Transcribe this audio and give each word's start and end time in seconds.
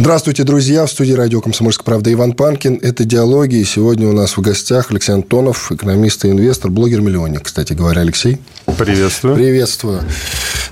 Здравствуйте, 0.00 0.44
друзья. 0.44 0.86
В 0.86 0.90
студии 0.92 1.12
радио 1.12 1.40
«Комсомольская 1.40 1.84
правда» 1.84 2.12
Иван 2.12 2.32
Панкин. 2.32 2.78
Это 2.82 3.02
«Диалоги». 3.02 3.56
И 3.56 3.64
сегодня 3.64 4.06
у 4.06 4.12
нас 4.12 4.36
в 4.36 4.40
гостях 4.40 4.92
Алексей 4.92 5.10
Антонов, 5.10 5.72
экономист 5.72 6.24
и 6.24 6.30
инвестор, 6.30 6.70
блогер-миллионник, 6.70 7.42
кстати 7.42 7.72
говоря. 7.72 8.02
Алексей. 8.02 8.38
Приветствую. 8.78 9.34
Приветствую. 9.34 10.02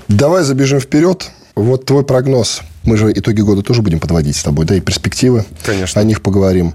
Давай 0.07 0.43
забежим 0.43 0.79
вперед. 0.79 1.29
Вот 1.55 1.83
твой 1.85 2.05
прогноз. 2.05 2.61
Мы 2.83 2.95
же 2.95 3.11
итоги 3.11 3.41
года 3.41 3.63
тоже 3.63 3.81
будем 3.81 3.99
подводить 3.99 4.37
с 4.37 4.43
тобой, 4.43 4.65
да, 4.65 4.75
и 4.75 4.79
перспективы. 4.79 5.43
Конечно. 5.65 5.99
О 5.99 6.03
них 6.05 6.21
поговорим. 6.21 6.73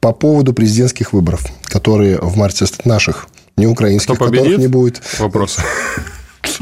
По 0.00 0.12
поводу 0.12 0.52
президентских 0.52 1.14
выборов, 1.14 1.46
которые 1.62 2.18
в 2.18 2.36
марте 2.36 2.66
наших, 2.84 3.28
не 3.56 3.66
украинских, 3.66 4.16
Кто 4.16 4.26
победит? 4.26 4.42
которых 4.42 4.60
не 4.60 4.68
будет. 4.68 5.00
Вопрос. 5.18 5.56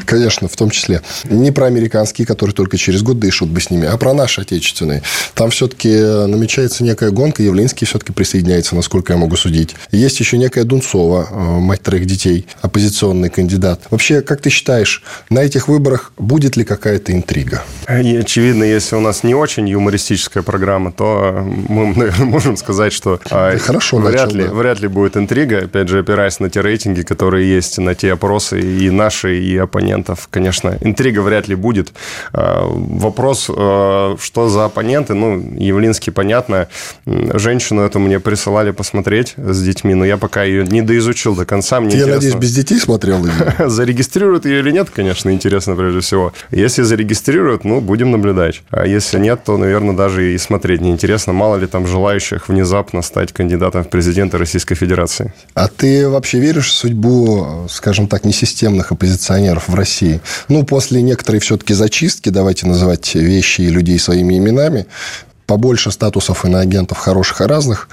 Конечно, 0.05 0.49
в 0.49 0.57
том 0.57 0.71
числе. 0.71 1.03
Не 1.25 1.51
про 1.51 1.67
американские, 1.67 2.27
которые 2.27 2.55
только 2.55 2.77
через 2.77 3.03
год, 3.03 3.19
да 3.19 3.29
и 3.29 3.31
шут 3.31 3.49
бы 3.49 3.61
с 3.61 3.71
ними, 3.71 3.87
а 3.87 3.97
про 3.97 4.15
наши 4.15 4.41
отечественные. 4.41 5.03
Там 5.35 5.51
все-таки 5.51 5.89
намечается 5.89 6.85
некая 6.85 7.11
гонка. 7.11 7.43
Явлинский 7.43 7.87
все-таки 7.87 8.13
присоединяется, 8.13 8.77
насколько 8.77 9.13
я 9.13 9.19
могу 9.19 9.37
судить. 9.37 9.75
Есть 9.91 10.21
еще 10.21 10.39
некая 10.39 10.65
Дунцова, 10.65 11.29
э, 11.31 11.35
мать 11.61 11.83
троих 11.83 12.07
детей, 12.07 12.47
оппозиционный 12.61 13.31
кандидат. 13.31 13.81
Вообще, 13.91 14.21
как 14.21 14.41
ты 14.41 14.51
считаешь, 14.51 15.03
на 15.31 15.41
этих 15.41 15.69
выборах 15.69 16.13
будет 16.19 16.57
ли 16.57 16.65
какая-то 16.65 17.13
интрига? 17.13 17.63
И, 17.89 18.17
очевидно, 18.17 18.65
если 18.65 18.97
у 18.97 19.01
нас 19.01 19.23
не 19.23 19.35
очень 19.35 19.69
юмористическая 19.69 20.43
программа, 20.43 20.93
то 20.93 21.45
мы, 21.69 21.95
наверное, 21.95 22.27
можем 22.27 22.57
сказать, 22.57 22.93
что 22.93 23.21
а, 23.31 23.57
Хорошо 23.59 23.99
вряд, 23.99 24.27
начал, 24.27 24.37
ли, 24.37 24.45
да. 24.45 24.53
вряд 24.53 24.81
ли 24.81 24.89
будет 24.89 25.17
интрига. 25.17 25.59
Опять 25.65 25.89
же, 25.89 25.99
опираясь 26.01 26.41
на 26.41 26.51
те 26.51 26.61
рейтинги, 26.61 27.03
которые 27.03 27.49
есть, 27.49 27.79
на 27.79 27.95
те 27.95 28.13
опросы 28.13 28.61
и 28.61 28.91
наши, 28.91 29.39
и 29.39 29.57
оппонентов. 29.73 30.29
Конечно, 30.31 30.77
интрига 30.83 31.21
вряд 31.21 31.49
ли 31.49 31.55
будет. 31.55 31.93
А, 32.33 32.63
Вопрос, 32.69 33.47
а, 33.49 34.17
что 34.21 34.49
за 34.49 34.67
оппоненты? 34.67 35.15
Ну, 35.15 35.55
Явлинский, 35.59 36.11
понятно. 36.11 36.69
Женщину 37.07 37.83
эту 37.83 37.99
мне 37.99 38.21
присылали 38.21 38.71
посмотреть 38.71 39.35
с 39.37 39.63
детьми, 39.63 39.95
но 39.95 40.05
я 40.05 40.17
пока 40.19 40.43
ее 40.43 40.65
не 40.67 40.83
доизучил 40.83 41.35
до 41.35 41.47
конца. 41.47 41.81
Мне 41.81 41.91
я 41.97 42.03
интересно- 42.03 42.15
надеюсь, 42.17 42.35
без 42.35 42.55
детей 42.55 42.79
смотрел? 42.79 43.27
Зарегистрируют 43.59 44.45
ее 44.45 44.59
или 44.61 44.71
нет, 44.71 44.91
конечно, 44.91 45.31
интересно 45.31 45.75
прежде 45.75 46.01
всего. 46.01 46.33
Если 46.51 46.83
зарегистрируют, 46.83 47.65
ну, 47.65 47.81
будем 47.81 48.11
наблюдать. 48.11 48.63
А 48.71 48.87
если 48.87 49.19
нет, 49.19 49.45
то, 49.45 49.57
наверное, 49.57 49.97
даже 49.97 50.35
и 50.35 50.39
смотреть 50.39 50.81
неинтересно. 50.83 51.33
Мало 51.33 51.57
ли 51.57 51.67
там 51.67 51.87
желающих 51.87 52.49
внезапно 52.49 53.03
стать 53.03 53.33
кандидатом 53.33 53.85
в 53.85 53.89
президенты 53.89 54.37
Российской 54.39 54.75
Федерации. 54.75 55.33
А 55.55 55.69
ты 55.69 56.09
вообще 56.09 56.39
веришь 56.41 56.69
в 56.69 56.73
судьбу, 56.75 57.67
скажем 57.71 58.07
так, 58.07 58.25
несистемных 58.25 58.93
оппозиционеров 58.93 59.62
в 59.69 59.75
России? 59.75 60.21
Ну, 60.49 60.65
после 60.65 61.03
некоторой 61.03 61.41
все-таки 61.41 61.75
зачистки, 61.75 62.29
давайте 62.29 62.67
называть 62.67 63.15
вещи 63.15 63.63
и 63.63 63.69
людей 63.69 63.99
своими 63.99 64.39
именами, 64.39 64.87
побольше 65.47 65.91
статусов 65.91 66.45
иноагентов 66.45 66.99
хороших 66.99 67.41
и 67.41 67.45
разных, 67.45 67.89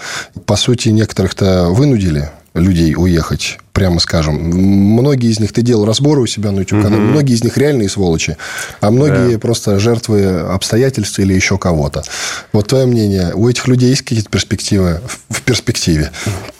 по 0.45 0.56
сути, 0.56 0.90
некоторых-то 0.90 1.70
вынудили 1.70 2.30
людей 2.59 2.95
уехать, 2.95 3.57
прямо 3.73 3.99
скажем. 3.99 4.35
Многие 4.35 5.29
из 5.31 5.39
них, 5.39 5.52
ты 5.53 5.61
делал 5.61 5.85
разборы 5.85 6.21
у 6.21 6.27
себя 6.27 6.51
на 6.51 6.59
YouTube-канале, 6.59 7.01
многие 7.01 7.34
из 7.34 7.44
них 7.44 7.57
реальные 7.57 7.89
сволочи, 7.89 8.38
а 8.81 8.91
многие 8.91 9.38
просто 9.38 9.79
жертвы 9.79 10.25
обстоятельств 10.25 11.19
или 11.19 11.34
еще 11.34 11.57
кого-то. 11.57 12.03
Вот 12.53 12.67
твое 12.67 12.85
мнение, 12.85 13.31
у 13.34 13.47
этих 13.50 13.67
людей 13.67 13.89
есть 13.89 14.01
какие-то 14.01 14.29
перспективы 14.29 15.01
в- 15.29 15.35
в 15.35 15.41
перспективе? 15.41 16.11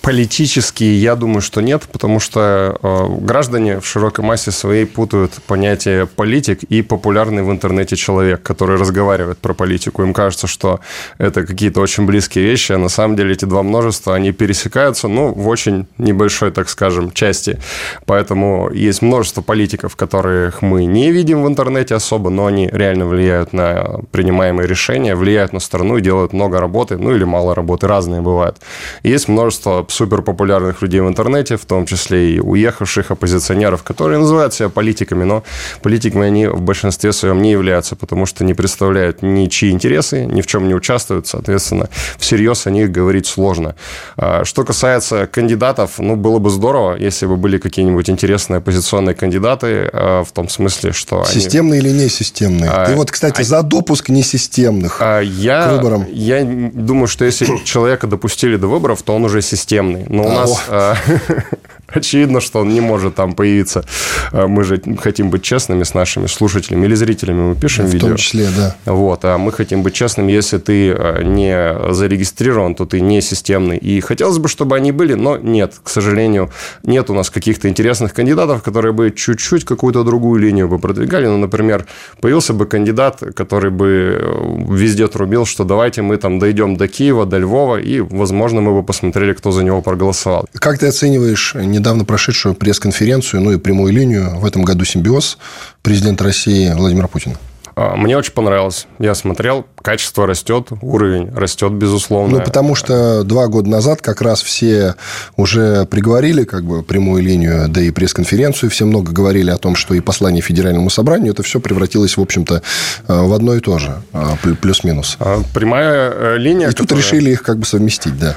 Политические, 0.02 1.00
я 1.02 1.16
думаю, 1.16 1.42
что 1.42 1.62
нет, 1.62 1.84
потому 1.92 2.20
что 2.20 2.78
э, 2.82 3.08
граждане 3.22 3.80
в 3.80 3.86
широкой 3.86 4.24
массе 4.26 4.50
своей 4.52 4.86
путают 4.86 5.34
понятие 5.46 6.08
политик 6.08 6.64
и 6.64 6.82
популярный 6.82 7.44
в 7.44 7.52
интернете 7.52 7.96
человек, 7.96 8.42
который 8.42 8.78
разговаривает 8.78 9.38
про 9.38 9.54
политику. 9.54 10.02
Им 10.04 10.14
кажется, 10.14 10.48
что 10.48 10.80
это 11.20 11.46
какие-то 11.46 11.82
очень 11.82 12.06
близкие 12.06 12.46
вещи, 12.46 12.72
а 12.72 12.78
на 12.78 12.90
самом 12.90 13.18
деле 13.18 13.34
эти 13.34 13.46
два 13.46 13.62
множества, 13.62 14.16
они 14.16 14.32
пересекаются, 14.32 15.08
ну, 15.08 15.34
в 15.34 15.48
очень 15.48 15.86
небольшой, 15.98 16.52
так 16.52 16.70
скажем, 16.70 17.12
части. 17.12 17.60
Поэтому 18.06 18.70
есть 18.74 19.02
множество 19.02 19.42
политиков, 19.42 19.96
которых 19.96 20.62
мы 20.62 20.86
не 20.86 21.12
видим 21.12 21.44
в 21.44 21.48
интернете 21.48 21.96
особо, 21.96 22.30
но 22.30 22.46
они 22.46 22.70
реально 22.72 23.06
влияют 23.06 23.54
на 23.54 24.00
принимаемые 24.12 24.68
решения, 24.68 25.16
влияют 25.16 25.54
на 25.54 25.60
страну 25.60 25.98
и 25.98 26.02
делают 26.02 26.34
много 26.34 26.60
работы, 26.60 26.98
ну 26.98 27.16
или 27.16 27.24
мало 27.24 27.56
работы, 27.56 27.88
разные 27.88 28.22
бывают. 28.22 28.58
Есть 29.04 29.28
множество 29.28 29.86
суперпопулярных 29.90 30.82
людей 30.82 31.02
в 31.02 31.08
интернете, 31.08 31.58
в 31.58 31.66
том 31.66 31.86
числе 31.86 32.36
и 32.36 32.40
уехавших 32.40 33.12
оппозиционеров, 33.12 33.84
которые 33.84 34.20
называют 34.20 34.54
себя 34.54 34.70
политиками, 34.70 35.24
но 35.24 35.44
политиками 35.82 36.28
они 36.28 36.48
в 36.48 36.62
большинстве 36.62 37.14
своем 37.14 37.42
не 37.42 37.52
являются, 37.52 37.96
потому 37.96 38.26
что 38.26 38.44
не 38.44 38.54
представляют 38.54 39.22
ничьи 39.22 39.72
интересы, 39.72 40.26
ни 40.26 40.42
в 40.42 40.48
чем 40.48 40.68
не 40.68 40.76
участвуют, 40.76 41.28
соответственно, 41.28 41.90
всерьез 42.18 42.68
о 42.68 42.72
них 42.72 42.92
говорить 42.92 43.28
сложно. 43.28 43.76
А, 44.18 44.44
Что 44.46 44.64
касается 44.64 45.28
кандидатов, 45.28 45.69
ну, 45.98 46.16
было 46.16 46.40
бы 46.40 46.50
здорово, 46.50 46.96
если 46.96 47.26
бы 47.26 47.36
были 47.38 47.58
какие-нибудь 47.58 48.10
интересные 48.10 48.58
оппозиционные 48.58 49.16
кандидаты, 49.16 49.90
а, 49.94 50.24
в 50.24 50.32
том 50.32 50.50
смысле, 50.50 50.92
что 50.92 51.24
они... 51.24 51.32
Системные 51.42 51.80
или 51.80 51.90
несистемные? 51.90 52.70
А, 52.70 52.86
Ты 52.86 52.96
вот, 52.96 53.12
кстати, 53.12 53.42
а- 53.42 53.44
за 53.44 53.62
допуск 53.64 54.10
несистемных. 54.10 54.98
А, 55.02 55.20
Я, 55.22 55.68
К 55.68 55.72
выборам. 55.78 56.06
я 56.12 56.44
думаю, 56.44 57.08
что 57.08 57.26
если 57.26 57.48
человека 57.66 58.08
допустили 58.08 58.56
до 58.58 58.68
выборов, 58.68 59.02
то 59.04 59.16
он 59.16 59.26
уже 59.26 59.42
системный. 59.42 60.06
Но 60.10 60.24
у 60.24 60.28
А, 60.30 60.34
нас 60.34 60.64
а, 60.68 60.96
очевидно, 61.92 62.42
что 62.42 62.60
он 62.60 62.70
не 62.70 62.82
может 62.82 63.16
там 63.16 63.34
появиться. 63.34 63.84
А, 64.32 64.48
Мы 64.48 64.64
же 64.64 64.82
хотим 65.00 65.30
быть 65.30 65.44
честными 65.44 65.84
с 65.84 65.94
нашими 65.94 66.28
слушателями 66.28 66.86
или 66.86 66.96
зрителями. 66.96 67.50
Мы 67.50 67.56
пишем 67.56 67.86
в 67.86 67.94
видео. 67.94 68.10
том 68.10 68.18
числе, 68.18 68.48
да. 68.56 68.76
Вот, 68.86 69.20
а 69.24 69.38
мы 69.38 69.52
хотим 69.52 69.84
быть 69.84 69.94
честными, 69.94 70.32
если 70.32 70.58
ты 70.58 70.92
а, 70.92 71.24
не 71.24 71.94
зарегистрирован, 71.94 72.76
то 72.76 72.86
ты 72.86 73.02
не 73.02 73.22
системный. 73.22 73.78
И 73.78 74.00
хотелось 74.02 74.38
бы, 74.38 74.48
чтобы 74.48 74.76
они 74.76 74.92
были, 74.92 75.14
но 75.14 75.38
нет, 75.38 75.76
к 75.84 75.90
сожалению, 75.90 76.50
нет 76.84 77.10
у 77.10 77.14
нас 77.14 77.30
каких-то 77.30 77.68
интересных 77.70 78.14
кандидатов, 78.14 78.64
которые 78.64 78.94
бы 78.94 79.12
чуть-чуть 79.12 79.66
какую-то 79.66 80.04
другую 80.04 80.42
линию 80.42 80.68
бы 80.68 80.80
продвигали. 80.80 81.28
Ну, 81.28 81.38
например, 81.38 81.86
появился 82.22 82.54
бы 82.54 82.66
кандидат, 82.66 83.24
который 83.36 83.72
бы 83.72 83.88
э, 83.88 84.74
везде 84.76 85.08
трубил, 85.08 85.46
что 85.46 85.64
давайте 85.64 86.02
мы 86.02 86.18
там 86.18 86.40
дойдем 86.40 86.76
до 86.78 86.88
Киева, 86.88 87.26
до 87.26 87.38
Львова, 87.38 87.78
и, 87.78 88.00
возможно, 88.00 88.62
мы 88.62 88.74
бы 88.74 88.84
посмотрели, 88.84 89.34
кто 89.34 89.52
за 89.52 89.64
него 89.64 89.82
проголосовал. 89.82 90.46
Как 90.54 90.80
ты 90.80 90.88
оцениваешь 90.88 91.56
недавно 91.80 92.06
прошедшую 92.06 92.56
пресс-конференцию, 92.56 93.42
ну 93.42 93.52
и 93.52 93.58
прямую 93.58 93.94
линию 93.94 94.38
в 94.40 94.46
этом 94.46 94.64
году 94.64 94.86
симбиоз 94.86 95.38
президента 95.82 96.24
России 96.24 96.72
Владимира 96.74 97.08
Путина? 97.08 97.38
А, 97.82 97.96
Мне 97.96 98.18
очень 98.18 98.34
понравилось. 98.34 98.88
Я 99.00 99.16
смотрел, 99.16 99.66
качество 99.82 100.28
растет, 100.28 100.68
уровень 100.82 101.32
растет, 101.34 101.72
безусловно. 101.72 102.40
Ну, 102.40 102.44
потому 102.44 102.76
что 102.76 103.24
два 103.24 103.48
года 103.48 103.70
назад 103.70 104.02
как 104.02 104.22
раз 104.22 104.42
все 104.42 104.96
уже 105.38 105.86
приговорили 105.86 106.44
как 106.44 106.66
бы 106.66 106.84
прямую 106.84 107.24
линию, 107.24 107.70
да 107.70 107.80
и 107.80 107.92
пресс-конференцию, 107.92 108.70
все 108.70 108.84
много 108.84 109.14
говорили 109.14 109.50
о 109.50 109.58
том, 109.58 109.76
что 109.78 109.94
и 109.94 110.02
послание 110.02 110.42
Федеральному 110.42 110.90
собранию, 110.90 111.32
это 111.32 111.42
все 111.44 111.62
превратилось, 111.62 112.18
в 112.18 112.22
общем-то, 112.22 112.62
э, 113.08 113.22
в 113.22 113.32
одно 113.34 113.56
и 113.56 113.62
то 113.62 113.80
же, 113.80 114.02
плю- 114.44 114.58
плюс-минус. 114.58 115.16
А, 115.22 115.40
Прямая 115.54 116.12
э, 116.14 116.38
линия... 116.38 116.68
И 116.68 116.72
тут 116.72 116.88
которая- 116.90 117.02
решили 117.06 117.32
их 117.32 117.44
как 117.44 117.60
бы 117.60 117.66
совместить, 117.66 118.20
да. 118.20 118.36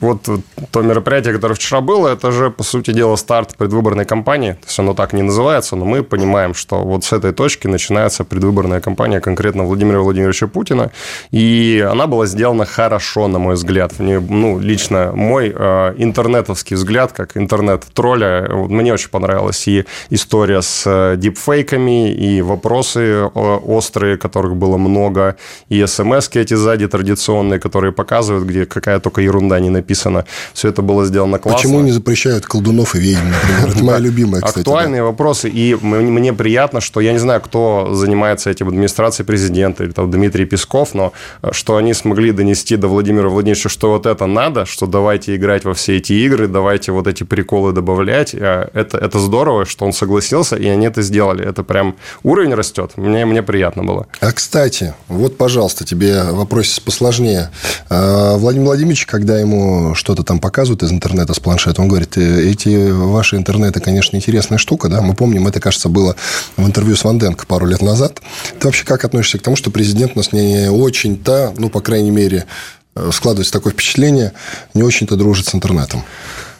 Вот 0.00 0.26
то 0.70 0.80
мероприятие, 0.80 1.34
которое 1.34 1.56
вчера 1.56 1.82
было, 1.82 2.08
это 2.08 2.32
же, 2.32 2.50
по 2.50 2.62
сути 2.62 2.92
дела, 2.92 3.16
старт 3.16 3.54
предвыборной 3.58 4.06
кампании. 4.06 4.52
То 4.52 4.66
есть 4.66 4.78
оно 4.78 4.94
так 4.94 5.12
не 5.12 5.20
называется, 5.22 5.76
но 5.76 5.84
мы 5.84 6.02
понимаем, 6.02 6.54
что 6.54 6.82
вот 6.82 7.04
с 7.04 7.12
этой 7.12 7.32
точки 7.34 7.66
начинается 7.66 8.24
предвыборная 8.24 8.61
кампания 8.80 9.20
конкретно 9.20 9.64
Владимира 9.64 10.00
Владимировича 10.00 10.46
Путина. 10.46 10.90
И 11.30 11.86
она 11.90 12.06
была 12.06 12.26
сделана 12.26 12.64
хорошо, 12.64 13.28
на 13.28 13.38
мой 13.38 13.54
взгляд. 13.54 13.98
Мне, 13.98 14.20
ну, 14.20 14.58
лично 14.58 15.12
мой 15.14 15.52
э, 15.54 15.94
интернетовский 15.98 16.76
взгляд, 16.76 17.12
как 17.12 17.36
интернет-тролля, 17.36 18.48
вот 18.50 18.70
мне 18.70 18.92
очень 18.92 19.10
понравилась 19.10 19.68
и 19.68 19.84
история 20.10 20.62
с 20.62 20.84
э, 20.86 21.16
дипфейками, 21.16 22.12
и 22.12 22.42
вопросы 22.42 23.00
э, 23.00 23.28
острые, 23.28 24.16
которых 24.16 24.56
было 24.56 24.76
много, 24.76 25.36
и 25.68 25.84
смс 25.86 26.28
эти 26.34 26.54
сзади 26.54 26.88
традиционные, 26.88 27.60
которые 27.60 27.92
показывают, 27.92 28.46
где 28.46 28.64
какая 28.66 29.00
только 29.00 29.20
ерунда 29.20 29.60
не 29.60 29.70
написана. 29.70 30.24
Все 30.54 30.68
это 30.68 30.82
было 30.82 31.04
сделано 31.04 31.38
классно. 31.38 31.58
Почему 31.58 31.80
не 31.80 31.92
запрещают 31.92 32.46
колдунов 32.46 32.94
и 32.94 32.98
ведьм, 32.98 33.30
например? 33.30 33.76
Это 33.76 33.84
моя 33.84 33.98
любимая, 33.98 34.40
кстати. 34.40 34.60
Актуальные 34.60 35.02
вопросы. 35.02 35.48
И 35.48 35.74
мне 35.74 36.32
приятно, 36.32 36.80
что 36.80 37.00
я 37.00 37.12
не 37.12 37.18
знаю, 37.18 37.40
кто 37.40 37.90
занимается 37.92 38.50
этим 38.52 38.68
администрации 38.68 39.22
президента, 39.22 39.84
или 39.84 39.92
там 39.92 40.10
Дмитрий 40.10 40.44
Песков, 40.44 40.94
но 40.94 41.12
что 41.50 41.76
они 41.76 41.94
смогли 41.94 42.32
донести 42.32 42.76
до 42.76 42.88
Владимира 42.88 43.28
Владимировича, 43.28 43.68
что 43.68 43.90
вот 43.92 44.06
это 44.06 44.26
надо, 44.26 44.66
что 44.66 44.86
давайте 44.86 45.34
играть 45.36 45.64
во 45.64 45.74
все 45.74 45.96
эти 45.96 46.12
игры, 46.12 46.48
давайте 46.48 46.92
вот 46.92 47.06
эти 47.06 47.24
приколы 47.24 47.72
добавлять. 47.72 48.34
Это, 48.34 48.98
это 48.98 49.18
здорово, 49.18 49.64
что 49.64 49.84
он 49.84 49.92
согласился, 49.92 50.56
и 50.56 50.66
они 50.68 50.86
это 50.86 51.02
сделали. 51.02 51.44
Это 51.44 51.62
прям 51.62 51.96
уровень 52.22 52.54
растет. 52.54 52.92
Мне, 52.96 53.24
мне 53.26 53.42
приятно 53.42 53.84
было. 53.84 54.06
А, 54.20 54.32
кстати, 54.32 54.94
вот, 55.08 55.36
пожалуйста, 55.36 55.84
тебе 55.84 56.22
вопрос 56.24 56.80
посложнее. 56.80 57.50
А, 57.88 58.36
Владимир 58.36 58.66
Владимирович, 58.66 59.06
когда 59.06 59.38
ему 59.38 59.94
что-то 59.94 60.22
там 60.22 60.38
показывают 60.38 60.82
из 60.82 60.92
интернета 60.92 61.34
с 61.34 61.40
планшета, 61.40 61.82
он 61.82 61.88
говорит, 61.88 62.16
«Э, 62.16 62.50
эти 62.50 62.90
ваши 62.90 63.36
интернеты, 63.36 63.80
конечно, 63.80 64.16
интересная 64.16 64.58
штука, 64.58 64.88
да, 64.88 65.00
мы 65.00 65.14
помним, 65.14 65.46
это, 65.48 65.60
кажется, 65.60 65.88
было 65.88 66.16
в 66.56 66.66
интервью 66.66 66.96
с 66.96 67.04
Ванденко 67.04 67.46
пару 67.46 67.66
лет 67.66 67.82
назад. 67.82 68.20
Ты 68.58 68.66
вообще 68.66 68.84
как 68.84 69.04
относишься 69.04 69.38
к 69.38 69.42
тому, 69.42 69.56
что 69.56 69.70
президент 69.70 70.12
у 70.14 70.18
нас 70.18 70.32
не 70.32 70.70
очень-то, 70.70 71.54
ну, 71.56 71.68
по 71.68 71.80
крайней 71.80 72.10
мере, 72.10 72.46
э, 72.94 73.10
складывается 73.12 73.52
такое 73.52 73.72
впечатление, 73.72 74.32
не 74.74 74.82
очень-то 74.82 75.16
дружит 75.16 75.46
с 75.46 75.54
интернетом? 75.54 76.04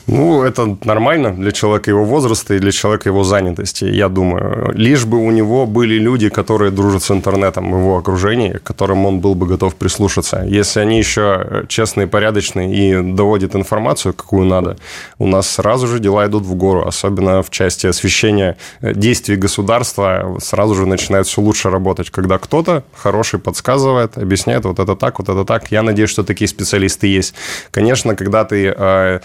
Ну, 0.06 0.42
это 0.42 0.76
нормально 0.84 1.32
для 1.32 1.52
человека 1.52 1.90
его 1.90 2.04
возраста 2.04 2.54
и 2.54 2.58
для 2.58 2.72
человека 2.72 3.08
его 3.08 3.22
занятости, 3.22 3.84
я 3.84 4.08
думаю. 4.08 4.72
Лишь 4.74 5.04
бы 5.04 5.18
у 5.18 5.30
него 5.30 5.66
были 5.66 5.94
люди, 5.94 6.28
которые 6.28 6.70
дружат 6.70 7.04
с 7.04 7.10
интернетом 7.10 7.70
в 7.70 7.78
его 7.78 7.98
окружении, 7.98 8.52
к 8.52 8.62
которым 8.62 9.06
он 9.06 9.20
был 9.20 9.34
бы 9.34 9.46
готов 9.46 9.74
прислушаться. 9.76 10.44
Если 10.44 10.80
они 10.80 10.98
еще 10.98 11.64
честные, 11.68 12.06
порядочные 12.06 12.74
и 12.74 13.12
доводят 13.14 13.54
информацию, 13.54 14.12
какую 14.12 14.46
надо, 14.46 14.76
у 15.18 15.26
нас 15.26 15.48
сразу 15.48 15.86
же 15.86 16.00
дела 16.00 16.26
идут 16.26 16.44
в 16.44 16.54
гору, 16.54 16.86
особенно 16.86 17.42
в 17.42 17.50
части 17.50 17.86
освещения 17.86 18.56
действий 18.80 19.36
государства, 19.36 20.36
сразу 20.40 20.74
же 20.74 20.86
начинает 20.86 21.26
все 21.26 21.40
лучше 21.40 21.70
работать, 21.70 22.10
когда 22.10 22.38
кто-то 22.38 22.82
хороший 22.94 23.38
подсказывает, 23.38 24.18
объясняет, 24.18 24.64
вот 24.64 24.78
это 24.80 24.96
так, 24.96 25.18
вот 25.18 25.28
это 25.28 25.44
так. 25.44 25.70
Я 25.70 25.82
надеюсь, 25.82 26.10
что 26.10 26.24
такие 26.24 26.48
специалисты 26.48 27.06
есть. 27.06 27.34
Конечно, 27.70 28.16
когда 28.16 28.44
ты 28.44 28.74
э, 28.76 29.20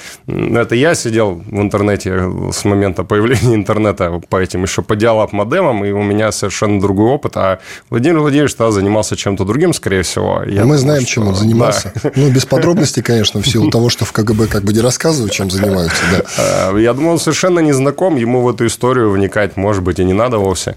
это 0.67 0.75
я 0.75 0.95
сидел 0.95 1.41
в 1.45 1.61
интернете 1.61 2.29
с 2.51 2.65
момента 2.65 3.03
появления 3.03 3.55
интернета 3.61 4.21
по 4.29 4.37
этим 4.37 4.63
еще 4.63 4.81
по 4.81 4.95
диалап 4.95 5.31
модемам, 5.31 5.85
и 5.85 5.91
у 5.91 6.03
меня 6.03 6.31
совершенно 6.31 6.81
другой 6.81 7.11
опыт. 7.11 7.37
А 7.37 7.59
Владимир 7.89 8.19
Владимирович 8.19 8.55
тогда 8.55 8.71
занимался 8.71 9.15
чем-то 9.15 9.45
другим, 9.45 9.73
скорее 9.73 10.01
всего. 10.01 10.43
Я 10.45 10.61
Мы 10.61 10.61
думаю, 10.61 10.79
знаем, 10.79 11.01
что... 11.03 11.11
чем 11.11 11.27
он 11.29 11.35
занимался. 11.35 11.93
Да. 12.03 12.11
Ну, 12.17 12.31
без 12.31 12.45
подробностей, 12.45 13.03
конечно, 13.03 13.41
в 13.41 13.47
силу 13.47 13.69
того, 13.69 13.89
что 13.89 14.03
в 14.05 14.11
КГБ 14.11 14.47
как 14.47 14.63
бы 14.63 14.73
не 14.73 14.81
рассказывают, 14.81 15.31
чем 15.31 15.49
занимаются. 15.49 16.01
Да. 16.11 16.23
А, 16.37 16.77
я 16.77 16.93
думаю, 16.93 17.13
он 17.13 17.19
совершенно 17.19 17.59
не 17.59 17.73
знаком, 17.73 18.15
ему 18.15 18.41
в 18.41 18.49
эту 18.49 18.65
историю 18.65 19.11
вникать, 19.11 19.57
может 19.57 19.83
быть, 19.83 19.99
и 19.99 20.03
не 20.03 20.13
надо 20.13 20.37
вовсе. 20.37 20.75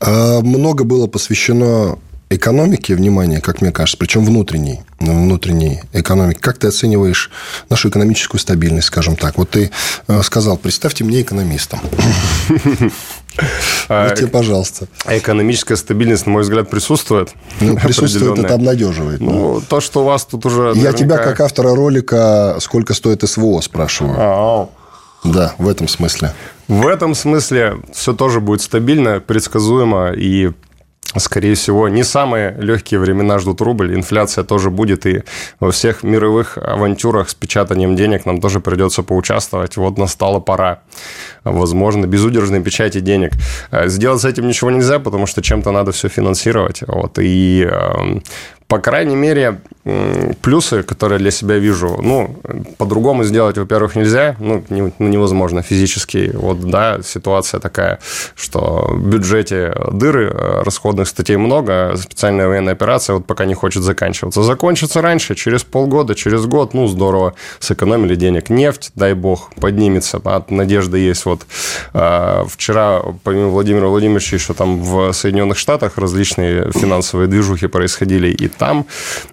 А, 0.00 0.40
много 0.40 0.84
было 0.84 1.06
посвящено 1.06 1.98
экономики, 2.30 2.92
внимание, 2.92 3.40
как 3.40 3.60
мне 3.60 3.72
кажется, 3.72 3.96
причем 3.98 4.24
внутренней, 4.24 4.80
внутренней 4.98 5.82
экономики. 5.92 6.38
Как 6.38 6.58
ты 6.58 6.68
оцениваешь 6.68 7.30
нашу 7.70 7.88
экономическую 7.88 8.40
стабильность, 8.40 8.88
скажем 8.88 9.16
так? 9.16 9.38
Вот 9.38 9.50
ты 9.50 9.70
э, 10.06 10.22
сказал, 10.22 10.56
представьте 10.56 11.04
мне 11.04 11.22
экономистом. 11.22 11.80
Вот 13.88 14.14
тебе, 14.16 14.26
пожалуйста. 14.26 14.88
Экономическая 15.06 15.76
стабильность, 15.76 16.26
на 16.26 16.32
мой 16.32 16.42
взгляд, 16.42 16.68
присутствует. 16.68 17.30
Ну, 17.60 17.76
присутствует, 17.82 18.38
это 18.38 18.54
обнадеживает. 18.54 19.20
Ну, 19.20 19.60
то, 19.60 19.80
что 19.80 20.02
у 20.02 20.04
вас 20.04 20.24
тут 20.24 20.44
уже... 20.44 20.72
Я 20.74 20.92
тебя, 20.92 21.18
как 21.18 21.40
автора 21.40 21.74
ролика 21.74 22.56
«Сколько 22.60 22.94
стоит 22.94 23.22
СВО?» 23.28 23.60
спрашиваю. 23.60 24.68
Да, 25.24 25.54
в 25.58 25.68
этом 25.68 25.88
смысле. 25.88 26.32
В 26.68 26.86
этом 26.86 27.14
смысле 27.14 27.78
все 27.92 28.12
тоже 28.12 28.40
будет 28.40 28.60
стабильно, 28.60 29.20
предсказуемо 29.20 30.12
и 30.12 30.52
скорее 31.16 31.54
всего, 31.54 31.88
не 31.88 32.04
самые 32.04 32.54
легкие 32.58 33.00
времена 33.00 33.38
ждут 33.38 33.60
рубль. 33.60 33.94
Инфляция 33.94 34.44
тоже 34.44 34.70
будет, 34.70 35.06
и 35.06 35.22
во 35.58 35.70
всех 35.70 36.02
мировых 36.02 36.58
авантюрах 36.58 37.30
с 37.30 37.34
печатанием 37.34 37.96
денег 37.96 38.26
нам 38.26 38.40
тоже 38.40 38.60
придется 38.60 39.02
поучаствовать. 39.02 39.76
Вот 39.76 39.96
настала 39.96 40.38
пора. 40.38 40.80
Возможно, 41.44 42.06
безудержной 42.06 42.62
печати 42.62 43.00
денег. 43.00 43.32
Э, 43.70 43.88
сделать 43.88 44.20
с 44.20 44.24
этим 44.26 44.46
ничего 44.46 44.70
нельзя, 44.70 44.98
потому 44.98 45.26
что 45.26 45.40
чем-то 45.40 45.72
надо 45.72 45.92
все 45.92 46.08
финансировать. 46.08 46.82
Вот. 46.86 47.18
И 47.18 47.62
эм, 47.62 48.22
по 48.68 48.78
крайней 48.78 49.16
мере, 49.16 49.60
плюсы, 50.42 50.82
которые 50.82 51.18
для 51.18 51.30
себя 51.30 51.56
вижу, 51.56 51.98
ну, 52.02 52.36
по-другому 52.76 53.24
сделать, 53.24 53.56
во-первых, 53.56 53.96
нельзя, 53.96 54.36
ну, 54.38 54.62
ну, 54.68 54.92
невозможно 54.98 55.62
физически. 55.62 56.30
Вот, 56.34 56.60
да, 56.60 56.98
ситуация 57.02 57.60
такая, 57.60 57.98
что 58.34 58.88
в 58.90 59.08
бюджете 59.08 59.74
дыры, 59.90 60.30
э, 60.30 60.62
расходных 60.64 61.08
статей 61.08 61.36
много, 61.36 61.96
специальная 61.96 62.46
военная 62.46 62.74
операция 62.74 63.14
вот 63.14 63.26
пока 63.26 63.46
не 63.46 63.54
хочет 63.54 63.82
заканчиваться. 63.82 64.42
Закончится 64.42 65.00
раньше, 65.00 65.34
через 65.34 65.64
полгода, 65.64 66.14
через 66.14 66.44
год, 66.44 66.74
ну, 66.74 66.86
здорово, 66.88 67.34
сэкономили 67.60 68.16
денег. 68.16 68.50
Нефть, 68.50 68.90
дай 68.94 69.14
бог, 69.14 69.50
поднимется, 69.60 70.20
от 70.22 70.50
надежды 70.50 70.98
есть. 70.98 71.24
Вот 71.24 71.46
э, 71.94 72.44
вчера, 72.46 73.02
помимо 73.24 73.48
Владимира 73.48 73.86
Владимировича, 73.86 74.36
еще 74.36 74.52
там 74.52 74.82
в 74.82 75.12
Соединенных 75.12 75.56
Штатах 75.56 75.96
различные 75.96 76.70
финансовые 76.72 77.28
движухи 77.28 77.66
происходили, 77.66 78.28
и 78.28 78.48
там 78.58 78.86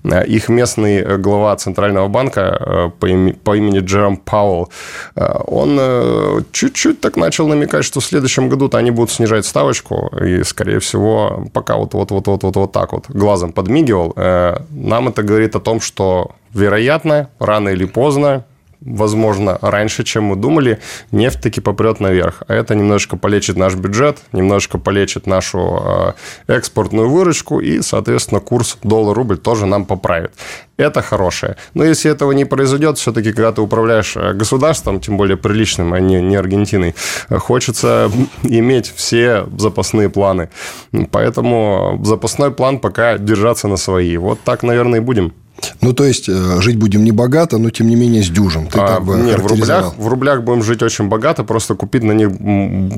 э, 0.04 0.26
их 0.26 0.50
местный 0.50 0.98
э, 0.98 1.18
глава 1.18 1.56
Центрального 1.56 2.08
банка 2.08 2.92
э, 3.02 3.30
по, 3.44 3.56
имени, 3.58 3.80
Джером 3.80 4.18
Пауэлл, 4.18 4.70
он 5.16 5.80
чуть-чуть 6.52 7.02
так 7.02 7.18
начал 7.18 7.48
намекать, 7.48 7.86
что 7.86 8.00
в 8.00 8.06
следующем 8.06 8.50
году-то 8.50 8.78
они 8.78 8.92
будут 8.92 9.12
снижать 9.12 9.46
ставочку, 9.46 10.12
и, 10.22 10.44
скорее 10.44 10.80
всего, 10.80 11.46
пока 11.54 11.76
вот-вот-вот-вот-вот 11.76 12.56
вот 12.56 12.72
так 12.72 12.94
вот 12.94 13.06
глазом 13.10 13.52
подмигивал, 13.52 14.14
нам 14.16 15.08
это 15.08 15.24
говорит 15.24 15.56
о 15.56 15.60
том, 15.60 15.82
что 15.82 16.32
вероятно, 16.54 17.30
рано 17.40 17.70
или 17.70 17.86
поздно 17.86 18.44
возможно, 18.86 19.58
раньше, 19.62 20.04
чем 20.04 20.26
мы 20.26 20.36
думали, 20.36 20.80
нефть 21.12 21.42
таки 21.42 21.60
попрет 21.60 22.00
наверх. 22.00 22.44
А 22.48 22.54
это 22.54 22.76
немножко 22.76 23.18
полечит 23.18 23.58
наш 23.58 23.76
бюджет, 23.76 24.20
немножко 24.32 24.78
полечит 24.78 25.28
нашу 25.28 26.16
э, 26.48 26.54
экспортную 26.54 27.10
выручку, 27.10 27.60
и, 27.60 27.82
соответственно, 27.82 28.40
курс 28.40 28.78
доллар-рубль 28.84 29.38
тоже 29.38 29.66
нам 29.66 29.86
поправит. 29.86 30.32
Это 30.78 31.02
хорошее. 31.02 31.56
Но 31.74 31.84
если 31.84 32.12
этого 32.12 32.34
не 32.34 32.46
произойдет, 32.46 32.98
все-таки, 32.98 33.32
когда 33.32 33.52
ты 33.52 33.62
управляешь 33.62 34.16
э, 34.16 34.34
государством, 34.34 35.00
тем 35.00 35.18
более 35.18 35.38
приличным, 35.38 35.94
а 35.94 36.00
не, 36.00 36.22
не 36.22 36.36
Аргентиной, 36.36 36.96
хочется 37.30 38.12
иметь 38.44 38.94
все 38.96 39.48
запасные 39.58 40.10
планы. 40.10 40.50
Поэтому 41.12 42.00
запасной 42.04 42.52
план 42.52 42.80
пока 42.80 43.18
держаться 43.18 43.68
на 43.68 43.78
свои. 43.78 44.18
Вот 44.18 44.40
так, 44.44 44.64
наверное, 44.64 45.00
и 45.00 45.02
будем. 45.02 45.34
Ну, 45.82 45.94
то 45.94 46.04
есть, 46.04 46.30
э, 46.30 46.62
жить 46.62 46.78
будем 46.78 47.04
не 47.04 47.12
богато, 47.12 47.58
но, 47.58 47.70
тем 47.70 47.88
не 47.88 47.96
менее, 47.96 48.24
с 48.24 48.30
дюжем. 48.30 48.68
Ты 48.68 48.80
а, 48.80 48.88
так 48.88 49.06
бы 49.06 49.16
нет, 49.16 49.40
в 49.40 49.48
рублях, 49.48 49.94
в 49.98 50.08
рублях 50.08 50.44
будем 50.44 50.64
жить 50.64 50.84
очень 50.84 51.08
богато, 51.08 51.44
просто 51.44 51.76
купить 51.76 52.04
на 52.04 52.12
них 52.12 52.30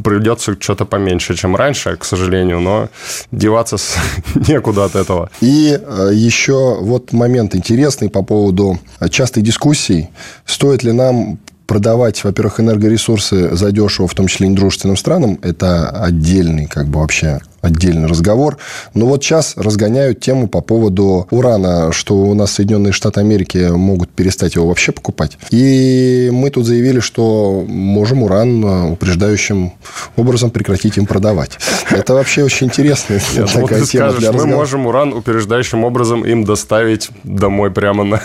придется 0.04 0.56
что-то 0.60 0.86
поменьше, 0.86 1.36
чем 1.36 1.56
раньше, 1.56 1.96
к 1.98 2.06
сожалению, 2.06 2.60
но 2.60 2.90
деваться 3.32 3.78
с... 3.78 3.96
некуда 4.48 4.86
от 4.86 4.96
этого. 4.96 5.30
И 5.42 5.80
э, 5.80 6.12
еще 6.14 6.78
вот 6.82 7.14
момент 7.14 7.56
интересный 7.56 8.10
по 8.10 8.24
поводу 8.24 8.80
частой 9.10 9.44
дискуссий. 9.44 10.10
Стоит 10.46 10.84
ли 10.84 10.92
нам 10.92 11.40
продавать, 11.68 12.24
во-первых, 12.24 12.60
энергоресурсы 12.62 13.56
задешево, 13.56 14.08
в 14.08 14.16
том 14.16 14.28
числе 14.28 14.48
недружественным 14.48 14.98
странам, 14.98 15.38
это 15.44 15.90
отдельный, 15.90 16.66
как 16.66 16.88
бы 16.88 17.02
вообще 17.02 17.40
отдельный 17.62 18.08
разговор. 18.08 18.58
Но 18.94 19.06
вот 19.06 19.24
сейчас 19.24 19.56
разгоняют 19.58 20.20
тему 20.20 20.48
по 20.48 20.62
поводу 20.62 21.28
урана, 21.32 21.92
что 21.92 22.16
у 22.16 22.34
нас 22.34 22.54
Соединенные 22.54 22.94
Штаты 22.94 23.20
Америки 23.20 23.70
могут 23.70 24.10
перестать 24.10 24.56
его 24.56 24.68
вообще 24.68 24.92
покупать. 24.92 25.38
И 25.52 26.30
мы 26.32 26.50
тут 26.50 26.66
заявили, 26.66 27.00
что 27.00 27.66
можем 27.68 28.24
уран 28.24 28.64
упреждающим 28.64 29.74
образом 30.16 30.52
прекратить 30.52 30.98
им 30.98 31.06
продавать. 31.06 31.58
Это 31.92 32.14
вообще 32.14 32.44
очень 32.44 32.68
интересная 32.68 33.22
такая 33.54 33.84
тема 33.84 34.14
для 34.14 34.32
Мы 34.32 34.46
можем 34.46 34.88
уран 34.88 35.14
упреждающим 35.14 35.84
образом 35.84 36.26
им 36.26 36.46
доставить 36.46 37.10
домой 37.24 37.72
прямо 37.72 38.04
на 38.04 38.22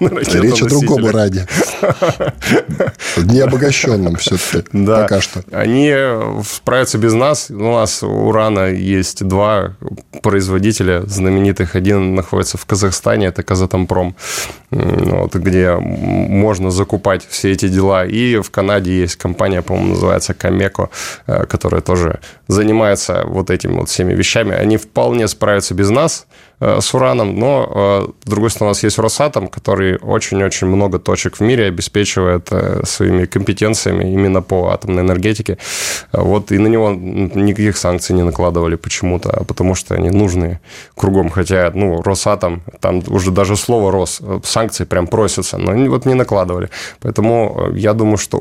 Речь 0.00 0.62
о 0.62 0.66
другом 0.66 1.06
ради. 1.06 1.46
Не 3.16 3.40
обогащенном 3.40 4.16
все-таки 4.16 4.68
да. 4.72 5.02
пока 5.02 5.20
что. 5.20 5.42
Они 5.50 5.94
справятся 6.44 6.98
без 6.98 7.14
нас. 7.14 7.50
У 7.50 7.72
нас 7.72 8.02
урана 8.02 8.70
есть 8.70 9.24
два 9.26 9.76
производителя 10.22 11.02
знаменитых. 11.06 11.74
Один 11.74 12.14
находится 12.14 12.58
в 12.58 12.66
Казахстане, 12.66 13.26
это 13.26 13.42
Казатомпром, 13.42 14.14
вот, 14.70 15.34
где 15.34 15.76
можно 15.76 16.70
закупать 16.70 17.26
все 17.28 17.52
эти 17.52 17.68
дела. 17.68 18.06
И 18.06 18.40
в 18.40 18.50
Канаде 18.50 18.92
есть 18.92 19.16
компания, 19.16 19.62
по-моему, 19.62 19.94
называется 19.94 20.34
Камеко, 20.34 20.90
э, 21.26 21.46
которая 21.46 21.80
тоже 21.80 22.20
занимается 22.46 23.24
вот 23.26 23.50
этими 23.50 23.72
вот 23.72 23.88
всеми 23.88 24.14
вещами. 24.14 24.54
Они 24.54 24.76
вполне 24.76 25.28
справятся 25.28 25.74
без 25.74 25.90
нас, 25.90 26.26
э, 26.26 26.47
с 26.60 26.94
ураном, 26.94 27.38
но, 27.38 28.12
с 28.24 28.28
другой 28.28 28.50
стороны, 28.50 28.70
у 28.70 28.70
нас 28.70 28.82
есть 28.82 28.98
Росатом, 28.98 29.48
который 29.48 29.96
очень-очень 29.98 30.66
много 30.66 30.98
точек 30.98 31.36
в 31.36 31.40
мире 31.40 31.66
обеспечивает 31.66 32.50
своими 32.84 33.26
компетенциями 33.26 34.12
именно 34.12 34.42
по 34.42 34.70
атомной 34.70 35.02
энергетике. 35.02 35.58
Вот, 36.12 36.50
и 36.52 36.58
на 36.58 36.66
него 36.66 36.90
никаких 36.90 37.76
санкций 37.76 38.16
не 38.16 38.24
накладывали 38.24 38.76
почему-то, 38.76 39.30
а 39.30 39.44
потому 39.44 39.74
что 39.74 39.94
они 39.94 40.10
нужны 40.10 40.58
кругом. 40.96 41.30
Хотя, 41.30 41.70
ну, 41.74 42.02
Росатом, 42.02 42.62
там 42.80 43.02
уже 43.08 43.30
даже 43.30 43.56
слово 43.56 43.92
«Рос», 43.92 44.20
санкции 44.42 44.84
прям 44.84 45.06
просятся, 45.06 45.58
но 45.58 45.72
вот 45.88 46.06
не 46.06 46.14
накладывали. 46.14 46.70
Поэтому 47.00 47.70
я 47.74 47.92
думаю, 47.92 48.18
что 48.18 48.38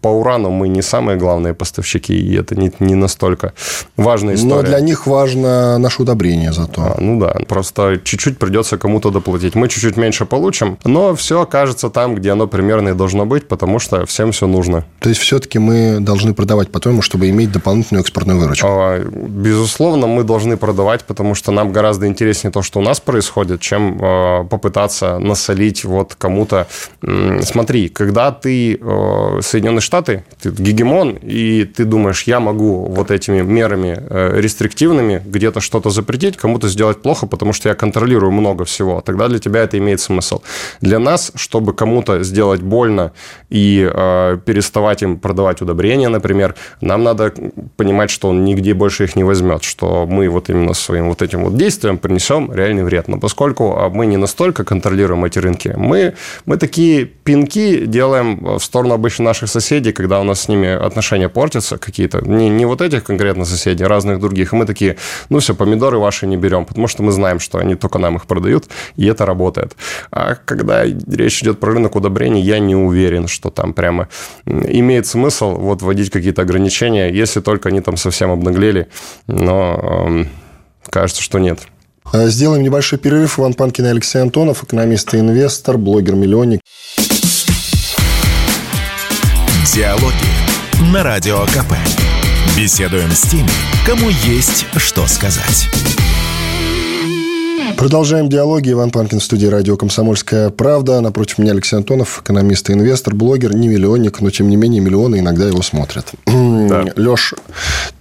по 0.00 0.08
урану 0.08 0.50
мы 0.50 0.68
не 0.68 0.82
самые 0.82 1.18
главные 1.18 1.54
поставщики, 1.54 2.14
и 2.14 2.34
это 2.36 2.56
не, 2.56 2.72
не 2.80 2.96
настолько 2.96 3.52
важная 3.96 4.34
история. 4.34 4.54
Но 4.54 4.62
для 4.62 4.80
них 4.80 5.06
важно 5.06 5.78
наше 5.78 6.02
удобрение 6.02 6.52
зато. 6.52 6.82
А, 6.82 6.96
ну 6.98 7.20
да, 7.20 7.36
просто 7.46 7.59
чуть-чуть 7.62 8.38
придется 8.38 8.78
кому-то 8.78 9.10
доплатить. 9.10 9.54
Мы 9.54 9.68
чуть-чуть 9.68 9.96
меньше 9.96 10.26
получим, 10.26 10.78
но 10.84 11.14
все 11.14 11.42
окажется 11.42 11.90
там, 11.90 12.14
где 12.14 12.32
оно 12.32 12.46
примерно 12.46 12.90
и 12.90 12.94
должно 12.94 13.26
быть, 13.26 13.48
потому 13.48 13.78
что 13.78 14.06
всем 14.06 14.32
все 14.32 14.46
нужно. 14.46 14.84
То 15.00 15.08
есть 15.08 15.20
все-таки 15.20 15.58
мы 15.58 15.98
должны 16.00 16.34
продавать 16.34 16.70
по-тому, 16.70 17.02
чтобы 17.02 17.28
иметь 17.30 17.52
дополнительную 17.52 18.02
экспортную 18.02 18.38
выручку? 18.38 18.66
А, 18.68 19.04
безусловно, 19.04 20.06
мы 20.06 20.24
должны 20.24 20.56
продавать, 20.56 21.04
потому 21.04 21.34
что 21.34 21.52
нам 21.52 21.72
гораздо 21.72 22.06
интереснее 22.06 22.52
то, 22.52 22.62
что 22.62 22.80
у 22.80 22.82
нас 22.82 23.00
происходит, 23.00 23.60
чем 23.60 23.98
э, 24.00 24.44
попытаться 24.44 25.18
насолить 25.18 25.84
вот 25.84 26.14
кому-то. 26.14 26.66
Смотри, 27.42 27.88
когда 27.88 28.32
ты 28.32 28.74
э, 28.74 29.40
Соединенные 29.42 29.80
Штаты, 29.80 30.24
ты 30.40 30.50
гегемон, 30.50 31.18
и 31.22 31.64
ты 31.64 31.84
думаешь, 31.84 32.24
я 32.24 32.40
могу 32.40 32.86
вот 32.86 33.10
этими 33.10 33.42
мерами 33.42 33.98
э, 33.98 34.40
рестриктивными 34.40 35.22
где-то 35.24 35.60
что-то 35.60 35.90
запретить, 35.90 36.36
кому-то 36.36 36.68
сделать 36.68 37.02
плохо, 37.02 37.26
потому 37.26 37.49
что 37.52 37.68
я 37.68 37.74
контролирую 37.74 38.32
много 38.32 38.64
всего, 38.64 39.00
тогда 39.00 39.28
для 39.28 39.38
тебя 39.38 39.62
это 39.62 39.78
имеет 39.78 40.00
смысл. 40.00 40.42
Для 40.80 40.98
нас, 40.98 41.32
чтобы 41.34 41.72
кому-то 41.74 42.22
сделать 42.22 42.62
больно 42.62 43.12
и 43.48 43.88
э, 43.92 44.38
переставать 44.44 45.02
им 45.02 45.18
продавать 45.18 45.62
удобрения, 45.62 46.08
например, 46.08 46.54
нам 46.80 47.02
надо 47.02 47.32
понимать, 47.76 48.10
что 48.10 48.28
он 48.28 48.44
нигде 48.44 48.74
больше 48.74 49.04
их 49.04 49.16
не 49.16 49.24
возьмет, 49.24 49.62
что 49.62 50.06
мы 50.06 50.28
вот 50.28 50.50
именно 50.50 50.74
своим 50.74 51.08
вот 51.08 51.22
этим 51.22 51.44
вот 51.44 51.56
действием 51.56 51.98
принесем 51.98 52.52
реальный 52.52 52.84
вред. 52.84 53.08
Но 53.08 53.18
поскольку 53.18 53.76
а, 53.76 53.88
мы 53.88 54.06
не 54.06 54.16
настолько 54.16 54.64
контролируем 54.64 55.24
эти 55.24 55.38
рынки, 55.38 55.74
мы, 55.76 56.14
мы 56.46 56.56
такие 56.56 57.04
пинки 57.04 57.86
делаем 57.86 58.58
в 58.58 58.60
сторону 58.60 58.94
обычно 58.94 59.24
наших 59.24 59.48
соседей, 59.48 59.92
когда 59.92 60.20
у 60.20 60.24
нас 60.24 60.42
с 60.42 60.48
ними 60.48 60.68
отношения 60.68 61.28
портятся 61.28 61.78
какие-то, 61.78 62.20
не, 62.20 62.48
не 62.48 62.66
вот 62.66 62.80
этих 62.80 63.04
конкретно 63.04 63.44
соседей, 63.44 63.84
а 63.84 63.88
разных 63.88 64.20
других. 64.20 64.52
И 64.52 64.56
мы 64.56 64.66
такие, 64.66 64.96
ну 65.28 65.38
все, 65.38 65.54
помидоры 65.54 65.98
ваши 65.98 66.26
не 66.26 66.36
берем, 66.36 66.64
потому 66.64 66.88
что 66.88 67.02
мы 67.02 67.12
знаем, 67.12 67.39
что 67.40 67.58
они 67.58 67.74
только 67.74 67.98
нам 67.98 68.16
их 68.16 68.26
продают, 68.26 68.68
и 68.96 69.06
это 69.06 69.26
работает. 69.26 69.76
А 70.10 70.34
когда 70.34 70.84
речь 70.84 71.42
идет 71.42 71.60
про 71.60 71.72
рынок 71.72 71.96
удобрений, 71.96 72.42
я 72.42 72.58
не 72.58 72.76
уверен, 72.76 73.28
что 73.28 73.50
там 73.50 73.72
прямо 73.72 74.08
имеет 74.46 75.06
смысл 75.06 75.56
вот 75.56 75.82
вводить 75.82 76.10
какие-то 76.10 76.42
ограничения, 76.42 77.10
если 77.10 77.40
только 77.40 77.68
они 77.68 77.80
там 77.80 77.96
совсем 77.96 78.30
обнаглели, 78.30 78.88
но 79.26 79.80
э, 80.08 80.24
кажется, 80.88 81.22
что 81.22 81.38
нет. 81.38 81.60
Э, 82.12 82.28
сделаем 82.28 82.62
небольшой 82.62 82.98
перерыв. 82.98 83.38
Иван 83.38 83.54
Панкин 83.54 83.86
и 83.86 83.88
Алексей 83.88 84.20
Антонов, 84.20 84.64
экономист 84.64 85.14
и 85.14 85.18
инвестор, 85.18 85.78
блогер-миллионник. 85.78 86.60
Диалоги 89.74 90.14
на 90.92 91.02
Радио 91.02 91.44
КП. 91.46 91.74
Беседуем 92.56 93.10
с 93.10 93.22
теми, 93.22 93.50
кому 93.86 94.08
есть 94.08 94.66
что 94.76 95.06
сказать. 95.06 95.68
Продолжаем 97.76 98.28
диалоги. 98.28 98.72
Иван 98.72 98.90
Панкин 98.90 99.20
в 99.20 99.24
студии 99.24 99.46
радио 99.46 99.76
«Комсомольская 99.76 100.50
правда». 100.50 101.00
Напротив 101.00 101.38
меня 101.38 101.52
Алексей 101.52 101.76
Антонов, 101.76 102.20
экономист 102.20 102.68
и 102.68 102.72
инвестор, 102.72 103.14
блогер, 103.14 103.54
не 103.54 103.68
миллионник, 103.68 104.20
но, 104.20 104.30
тем 104.30 104.50
не 104.50 104.56
менее, 104.56 104.80
миллионы 104.80 105.18
иногда 105.18 105.46
его 105.46 105.62
смотрят. 105.62 106.10
Да. 106.26 106.84
Леш, 106.96 107.34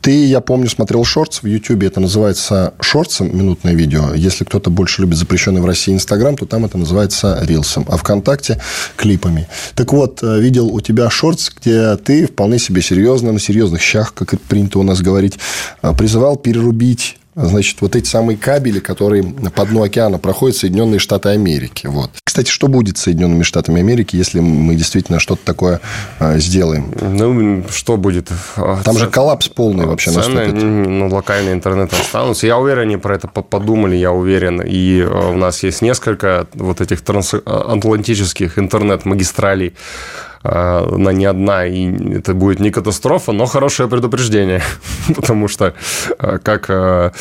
ты, 0.01 0.25
я 0.25 0.41
помню, 0.41 0.69
смотрел 0.69 1.03
шортс 1.03 1.43
в 1.43 1.47
Ютьюбе. 1.47 1.87
Это 1.87 1.99
называется 1.99 2.73
шортсом, 2.81 3.35
минутное 3.37 3.73
видео. 3.73 4.13
Если 4.13 4.43
кто-то 4.43 4.69
больше 4.69 5.01
любит 5.01 5.17
запрещенный 5.17 5.61
в 5.61 5.65
России 5.65 5.93
Инстаграм, 5.93 6.35
то 6.35 6.45
там 6.45 6.65
это 6.65 6.77
называется 6.77 7.39
рилсом. 7.43 7.85
А 7.87 7.97
ВКонтакте– 7.97 8.61
клипами. 8.95 9.47
Так 9.75 9.93
вот, 9.93 10.23
э, 10.23 10.39
видел 10.39 10.67
у 10.67 10.81
тебя 10.81 11.09
шортс, 11.09 11.51
где 11.61 11.95
ты 11.97 12.27
вполне 12.27 12.59
себе 12.59 12.81
серьезно, 12.81 13.31
на 13.31 13.39
серьезных 13.39 13.81
щах, 13.81 14.13
как 14.13 14.33
это 14.33 14.43
принято 14.47 14.79
у 14.79 14.83
нас 14.83 15.01
говорить, 15.01 15.37
э, 15.81 15.93
призывал 15.93 16.35
перерубить 16.35 17.18
значит, 17.45 17.81
вот 17.81 17.95
эти 17.95 18.07
самые 18.07 18.37
кабели, 18.37 18.79
которые 18.79 19.23
по 19.23 19.65
дну 19.65 19.83
океана 19.83 20.17
проходят 20.17 20.57
Соединенные 20.57 20.99
Штаты 20.99 21.29
Америки. 21.29 21.87
Вот. 21.87 22.11
Кстати, 22.23 22.49
что 22.49 22.67
будет 22.67 22.97
с 22.97 23.01
Соединенными 23.01 23.43
Штатами 23.43 23.79
Америки, 23.79 24.15
если 24.15 24.39
мы 24.39 24.75
действительно 24.75 25.19
что-то 25.19 25.43
такое 25.45 25.81
э, 26.19 26.39
сделаем? 26.39 26.93
Ну, 27.01 27.63
что 27.69 27.97
будет? 27.97 28.29
Там 28.55 28.95
Ц... 28.95 28.99
же 28.99 29.07
коллапс 29.07 29.49
полный 29.49 29.85
вообще 29.85 30.11
Цены, 30.11 30.27
наступит. 30.27 30.63
Ну, 30.63 31.07
локальный 31.09 31.53
интернет 31.53 31.91
останутся. 31.93 32.47
Я 32.47 32.57
уверен, 32.57 32.83
они 32.83 32.97
про 32.97 33.15
это 33.15 33.27
подумали, 33.27 33.95
я 33.95 34.11
уверен. 34.11 34.61
И 34.61 34.99
э, 34.99 35.31
у 35.31 35.37
нас 35.37 35.63
есть 35.63 35.81
несколько 35.81 36.47
вот 36.53 36.81
этих 36.81 37.01
трансатлантических 37.01 38.59
интернет-магистралей 38.59 39.73
она 40.41 41.11
не 41.11 41.25
одна, 41.25 41.65
и 41.65 42.15
это 42.15 42.33
будет 42.33 42.59
не 42.59 42.71
катастрофа, 42.71 43.33
но 43.33 43.45
хорошее 43.45 43.89
предупреждение, 43.89 44.61
потому 45.15 45.47
что 45.47 45.73
э, 46.17 46.39
как 46.41 46.65
э, 46.69 47.11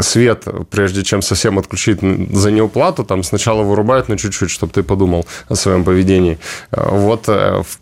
свет, 0.00 0.48
прежде 0.70 1.02
чем 1.02 1.22
совсем 1.22 1.58
отключить 1.58 2.00
за 2.00 2.50
неуплату, 2.50 3.04
там 3.04 3.22
сначала 3.22 3.62
вырубают 3.62 4.08
на 4.08 4.16
чуть-чуть, 4.16 4.50
чтобы 4.50 4.72
ты 4.72 4.82
подумал 4.82 5.26
о 5.48 5.54
своем 5.54 5.84
поведении. 5.84 6.38
Э, 6.72 6.88
вот 6.90 7.28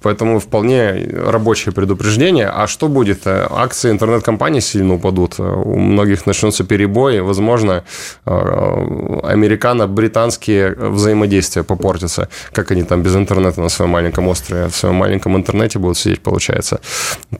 поэтому 0.02 0.40
вполне 0.40 1.08
рабочее 1.26 1.72
предупреждение. 1.72 2.48
А 2.48 2.66
что 2.66 2.88
будет? 2.88 3.26
Акции 3.26 3.90
интернет-компаний 3.90 4.60
сильно 4.60 4.94
упадут, 4.94 5.38
у 5.38 5.78
многих 5.78 6.26
начнутся 6.26 6.64
перебои, 6.64 7.20
возможно, 7.20 7.84
американо-британские 8.24 10.74
взаимодействия 10.74 11.62
попортятся, 11.62 12.28
как 12.52 12.72
они 12.72 12.82
там 12.82 13.02
без 13.02 13.14
интернета 13.14 13.60
на 13.60 13.68
своем 13.68 13.90
маленьком 13.90 14.26
острове 14.28 14.47
в 14.48 14.70
своем 14.70 14.96
маленьком 14.96 15.36
интернете 15.36 15.78
будут 15.78 15.98
сидеть, 15.98 16.20
получается. 16.20 16.80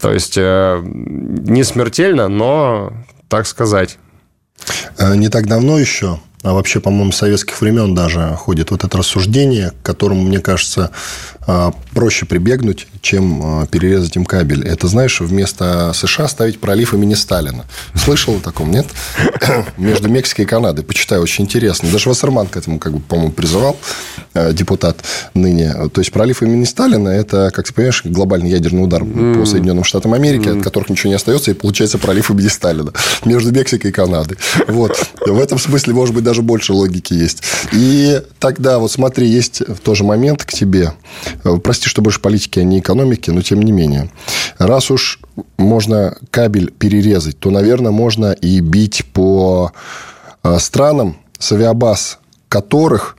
То 0.01 0.13
есть 0.13 0.37
э, 0.37 0.81
не 0.85 1.65
смертельно, 1.65 2.29
но 2.29 2.93
так 3.29 3.47
сказать. 3.47 3.99
Э, 4.99 5.15
не 5.15 5.29
так 5.29 5.47
давно 5.47 5.79
еще, 5.79 6.19
а 6.43 6.53
вообще, 6.53 6.81
по-моему, 6.81 7.11
советских 7.11 7.61
времен 7.61 7.95
даже 7.95 8.37
ходит 8.37 8.71
вот 8.71 8.85
это 8.85 8.99
рассуждение, 8.99 9.73
к 9.83 9.87
которому, 9.87 10.23
мне 10.23 10.39
кажется, 10.39 10.93
а, 11.51 11.73
проще 11.95 12.27
прибегнуть, 12.27 12.87
чем 13.01 13.41
а, 13.43 13.67
перерезать 13.67 14.15
им 14.17 14.25
кабель. 14.27 14.69
Это, 14.69 14.87
знаешь, 14.87 15.21
вместо 15.21 15.93
США 15.95 16.29
ставить 16.29 16.61
пролив 16.61 16.93
имени 16.93 17.15
Сталина. 17.15 17.65
Слышал 17.95 18.37
о 18.37 18.41
таком, 18.41 18.71
нет? 18.71 18.87
Между 19.79 20.11
Мексикой 20.11 20.45
и 20.45 20.49
Канадой. 20.49 20.85
Почитаю, 20.85 21.23
очень 21.23 21.45
интересно. 21.45 21.91
Даже 21.91 22.11
Вассерман 22.11 22.47
к 22.47 22.57
этому, 22.59 22.79
как 22.79 22.93
бы, 22.93 23.01
по-моему, 23.01 23.33
призывал, 23.33 23.77
а, 24.35 24.53
депутат 24.53 24.99
ныне. 25.35 25.89
То 25.89 26.03
есть, 26.03 26.13
пролив 26.13 26.43
имени 26.43 26.65
Сталина– 26.65 27.09
это, 27.09 27.51
как 27.53 27.67
ты 27.67 27.73
понимаешь, 27.73 28.03
глобальный 28.05 28.51
ядерный 28.51 28.85
удар 28.85 29.03
mm. 29.03 29.41
по 29.41 29.47
Соединенным 29.47 29.85
Штатам 29.85 30.13
Америки, 30.13 30.49
mm. 30.49 30.59
от 30.59 30.65
которых 30.65 30.91
ничего 30.91 31.09
не 31.09 31.17
остается, 31.17 31.51
и 31.51 31.55
получается 31.55 31.99
пролив 31.99 32.31
имени 32.31 32.49
Сталина 32.49 32.93
между 33.25 33.53
Мексикой 33.53 33.91
и 33.91 33.93
Канадой. 33.95 34.37
Вот. 34.69 35.03
В 35.27 35.41
этом 35.41 35.59
смысле, 35.59 35.95
может 35.95 36.15
быть, 36.15 36.25
даже 36.29 36.43
больше 36.43 36.75
логики 36.75 37.15
есть. 37.15 37.43
И 37.73 38.21
тогда, 38.39 38.79
вот 38.79 38.93
смотри, 38.93 39.27
есть 39.27 39.63
тоже 39.83 40.05
момент 40.05 40.45
к 40.45 40.53
тебе. 40.53 40.93
Э, 41.43 41.57
прости, 41.57 41.89
что 41.89 42.03
больше 42.03 42.21
политики, 42.21 42.59
а 42.59 42.65
не 42.65 42.81
экономики, 42.81 43.31
но 43.31 43.41
тем 43.41 43.63
не 43.63 43.73
менее. 43.73 44.11
Раз 44.59 44.91
уж 44.91 45.21
можно 45.57 46.19
кабель 46.31 46.71
перерезать, 46.71 47.39
то, 47.39 47.51
наверное, 47.51 47.93
можно 47.93 48.33
и 48.33 48.61
бить 48.61 49.07
по 49.15 49.73
э, 50.43 50.59
странам, 50.59 51.17
с 51.39 51.51
авиабаз 51.53 52.19
которых 52.51 53.17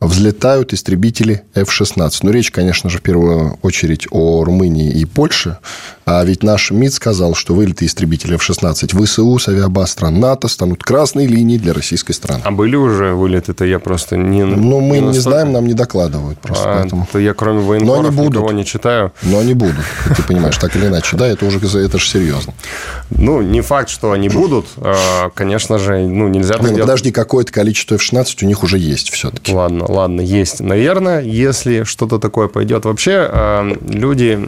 взлетают 0.00 0.72
истребители 0.72 1.42
F-16. 1.54 2.10
Ну, 2.22 2.30
речь, 2.30 2.50
конечно 2.50 2.88
же, 2.88 2.98
в 2.98 3.02
первую 3.02 3.58
очередь 3.62 4.06
о 4.10 4.44
Румынии 4.44 4.92
и 4.92 5.04
Польше. 5.04 5.58
А 6.06 6.24
ведь 6.24 6.42
наш 6.42 6.70
МИД 6.70 6.94
сказал, 6.94 7.34
что 7.34 7.54
вылеты 7.54 7.84
истребителей 7.84 8.36
F-16 8.36 8.96
в 8.96 9.04
ВСУ 9.04 9.38
с 9.38 9.48
авиабаз 9.48 9.90
стран 9.90 10.20
НАТО 10.20 10.48
станут 10.48 10.82
красной 10.82 11.26
линией 11.26 11.58
для 11.58 11.72
российской 11.72 12.12
страны. 12.12 12.42
А 12.44 12.50
были 12.50 12.76
уже 12.76 13.12
вылеты? 13.12 13.52
Это 13.52 13.64
я 13.64 13.78
просто 13.78 14.16
не... 14.16 14.44
Ну, 14.44 14.80
мы 14.80 15.00
не, 15.00 15.08
не 15.08 15.18
знаем, 15.18 15.52
нам 15.52 15.66
не 15.66 15.74
докладывают 15.74 16.38
просто. 16.38 16.70
А, 16.70 16.80
поэтому. 16.80 17.08
То 17.10 17.18
я, 17.18 17.34
кроме 17.34 17.60
военкоров, 17.60 18.02
Но 18.02 18.08
они 18.08 18.16
будут. 18.16 18.34
никого 18.34 18.52
не 18.52 18.64
читаю. 18.64 19.12
Но 19.22 19.38
они 19.38 19.54
будут, 19.54 19.84
ты 20.16 20.22
понимаешь, 20.22 20.56
так 20.58 20.76
или 20.76 20.86
иначе. 20.86 21.16
Да, 21.16 21.26
это 21.26 21.44
уже 21.44 21.58
это 21.58 21.98
же 21.98 22.06
серьезно. 22.08 22.54
Ну, 23.10 23.42
не 23.42 23.60
факт, 23.62 23.88
что 23.88 24.12
они 24.12 24.28
будут. 24.28 24.66
А, 24.76 25.30
конечно 25.34 25.78
же, 25.78 25.98
ну, 26.06 26.28
нельзя... 26.28 26.56
Не, 26.58 26.70
ну, 26.70 26.78
подожди, 26.78 27.10
какое-то 27.10 27.52
количество 27.52 27.96
F-16 27.96 28.44
у 28.44 28.46
них 28.46 28.62
уже 28.62 28.78
есть 28.78 29.10
все-таки. 29.10 29.52
Ладно, 29.52 29.87
ладно, 29.88 30.20
есть. 30.20 30.60
Наверное, 30.60 31.22
если 31.22 31.84
что-то 31.84 32.18
такое 32.18 32.48
пойдет. 32.48 32.84
Вообще, 32.84 33.28
а, 33.30 33.66
люди... 33.88 34.38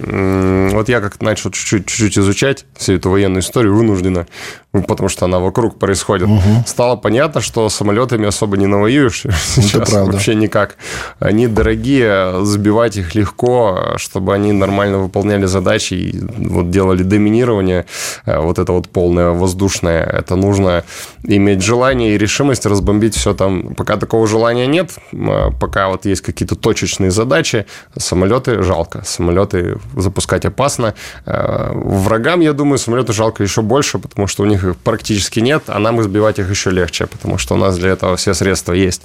Вот 0.72 0.88
я 0.88 1.00
как 1.00 1.20
начал 1.20 1.50
чуть-чуть 1.50 2.18
изучать 2.18 2.66
всю 2.76 2.94
эту 2.94 3.10
военную 3.10 3.42
историю 3.42 3.74
вынужденно. 3.74 4.26
Потому 4.72 5.08
что 5.08 5.24
она 5.24 5.38
вокруг 5.38 5.78
происходит. 5.78 6.28
Угу. 6.28 6.64
Стало 6.66 6.96
понятно, 6.96 7.40
что 7.40 7.68
самолетами 7.68 8.26
особо 8.28 8.56
не 8.56 8.66
навоюешь 8.66 9.24
сейчас 9.42 9.90
правда. 9.90 10.12
вообще 10.12 10.34
никак. 10.34 10.76
Они 11.18 11.48
дорогие, 11.48 12.44
сбивать 12.44 12.96
их 12.96 13.14
легко, 13.14 13.94
чтобы 13.96 14.32
они 14.34 14.52
нормально 14.52 14.98
выполняли 14.98 15.46
задачи 15.46 15.94
и 15.94 16.20
вот 16.48 16.70
делали 16.70 17.02
доминирование, 17.02 17.86
э, 18.26 18.38
вот 18.38 18.58
это 18.58 18.72
вот 18.72 18.88
полное 18.88 19.30
воздушное. 19.30 20.04
Это 20.04 20.36
нужно 20.36 20.84
иметь 21.24 21.62
желание 21.62 22.14
и 22.14 22.18
решимость 22.18 22.66
разбомбить 22.66 23.16
все 23.16 23.34
там. 23.34 23.74
Пока 23.74 23.96
такого 23.96 24.26
желания 24.26 24.66
нет, 24.66 24.92
э, 25.12 25.50
пока 25.60 25.88
вот 25.88 26.06
есть 26.06 26.20
какие-то 26.20 26.54
точечные 26.54 27.10
задачи, 27.10 27.66
самолеты 27.98 28.62
жалко. 28.62 29.02
Самолеты 29.04 29.78
запускать 29.96 30.44
опасно. 30.44 30.94
Э, 31.26 31.72
врагам, 31.74 32.40
я 32.40 32.52
думаю, 32.52 32.78
самолеты 32.78 33.12
жалко 33.12 33.42
еще 33.42 33.62
больше, 33.62 33.98
потому 33.98 34.28
что 34.28 34.44
у 34.44 34.46
них 34.46 34.59
их 34.64 34.76
практически 34.76 35.40
нет, 35.40 35.64
а 35.66 35.78
нам 35.78 36.00
избивать 36.00 36.38
их 36.38 36.50
еще 36.50 36.70
легче, 36.70 37.06
потому 37.06 37.38
что 37.38 37.54
у 37.54 37.58
нас 37.58 37.78
для 37.78 37.90
этого 37.90 38.16
все 38.16 38.34
средства 38.34 38.72
есть. 38.72 39.02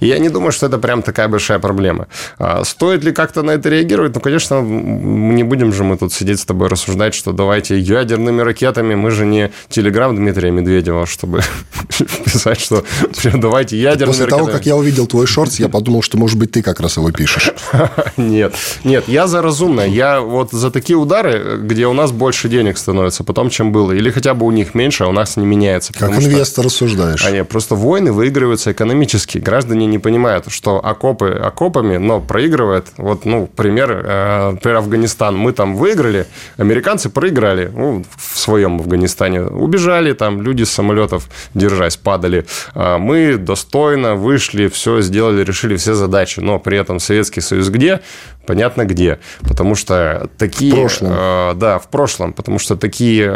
И 0.00 0.06
я 0.06 0.18
не 0.18 0.28
думаю, 0.28 0.52
что 0.52 0.66
это 0.66 0.78
прям 0.78 1.02
такая 1.02 1.28
большая 1.28 1.58
проблема. 1.58 2.06
А 2.38 2.64
стоит 2.64 3.04
ли 3.04 3.12
как-то 3.12 3.42
на 3.42 3.52
это 3.52 3.68
реагировать? 3.68 4.14
Ну, 4.14 4.20
конечно, 4.20 4.60
не 4.60 5.42
будем 5.44 5.72
же 5.72 5.84
мы 5.84 5.96
тут 5.96 6.12
сидеть 6.12 6.40
с 6.40 6.44
тобой 6.44 6.68
рассуждать, 6.68 7.14
что 7.14 7.32
давайте 7.32 7.78
ядерными 7.78 8.42
ракетами, 8.42 8.94
мы 8.94 9.10
же 9.10 9.26
не 9.26 9.50
телеграм 9.68 10.14
Дмитрия 10.14 10.50
Медведева, 10.50 11.06
чтобы 11.06 11.42
писать, 12.24 12.60
что 12.60 12.84
давайте 13.34 13.76
ядерными 13.76 14.08
После 14.12 14.24
ракетами. 14.24 14.46
того, 14.46 14.52
как 14.52 14.66
я 14.66 14.76
увидел 14.76 15.06
твой 15.06 15.26
шорт, 15.26 15.52
я 15.54 15.68
подумал, 15.68 16.02
что, 16.02 16.18
может 16.18 16.38
быть, 16.38 16.52
ты 16.52 16.62
как 16.62 16.80
раз 16.80 16.96
его 16.96 17.10
пишешь. 17.10 17.52
Нет, 18.16 18.54
нет, 18.84 19.04
я 19.08 19.26
за 19.26 19.42
разумное. 19.42 19.86
Я 19.86 20.20
вот 20.20 20.50
за 20.52 20.70
такие 20.70 20.96
удары, 20.96 21.58
где 21.62 21.86
у 21.86 21.92
нас 21.92 22.12
больше 22.12 22.48
денег 22.48 22.78
становится 22.78 23.24
потом, 23.24 23.50
чем 23.50 23.72
было. 23.72 23.92
Или 23.92 24.10
хотя 24.10 24.34
бы 24.34 24.46
у 24.46 24.50
них 24.50 24.74
меньше, 24.74 24.97
а 25.00 25.08
у 25.08 25.12
нас 25.12 25.36
не 25.36 25.46
меняется. 25.46 25.92
Как 25.92 26.10
инвестор 26.10 26.64
рассуждаешь. 26.64 27.24
А 27.24 27.30
нет, 27.30 27.48
просто 27.48 27.74
войны 27.74 28.12
выигрываются 28.12 28.72
экономически. 28.72 29.38
Граждане 29.38 29.86
не 29.86 29.98
понимают, 29.98 30.46
что 30.48 30.84
окопы 30.84 31.30
окопами, 31.30 31.96
но 31.96 32.20
проигрывает. 32.20 32.88
Вот, 32.96 33.24
ну, 33.24 33.46
пример, 33.46 33.90
э, 34.04 34.50
например, 34.52 34.78
Афганистан. 34.78 35.36
Мы 35.36 35.52
там 35.52 35.76
выиграли, 35.76 36.26
американцы 36.56 37.08
проиграли 37.08 37.70
ну, 37.74 38.04
в 38.16 38.38
своем 38.38 38.80
Афганистане. 38.80 39.42
Убежали 39.42 40.12
там, 40.12 40.42
люди 40.42 40.64
с 40.64 40.70
самолетов, 40.70 41.28
держась, 41.54 41.96
падали. 41.96 42.46
А 42.74 42.98
мы 42.98 43.36
достойно 43.36 44.14
вышли, 44.14 44.68
все 44.68 45.00
сделали, 45.00 45.44
решили 45.44 45.76
все 45.76 45.94
задачи. 45.94 46.40
Но 46.40 46.58
при 46.58 46.78
этом 46.78 47.00
Советский 47.00 47.40
Союз 47.40 47.68
где? 47.68 48.00
Понятно 48.46 48.86
где. 48.86 49.18
Потому 49.40 49.74
что 49.74 50.30
такие... 50.38 50.72
В 50.72 50.76
прошлом. 50.76 51.12
Э, 51.12 51.52
да, 51.54 51.78
в 51.78 51.88
прошлом. 51.88 52.32
Потому 52.32 52.58
что 52.58 52.76
такие 52.76 53.30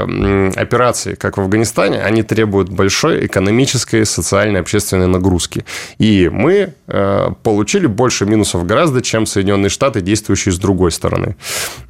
операции, 0.56 1.14
как 1.14 1.36
в 1.36 1.40
Афганистане, 1.40 1.51
они 1.58 2.22
требуют 2.22 2.68
большой 2.68 3.26
экономической, 3.26 4.04
социальной, 4.04 4.60
общественной 4.60 5.06
нагрузки. 5.06 5.64
И 5.98 6.30
мы 6.32 6.74
э, 6.88 7.28
получили 7.42 7.86
больше 7.86 8.26
минусов 8.26 8.66
гораздо, 8.66 9.02
чем 9.02 9.26
Соединенные 9.26 9.70
Штаты, 9.70 10.00
действующие 10.00 10.52
с 10.52 10.58
другой 10.58 10.90
стороны. 10.90 11.36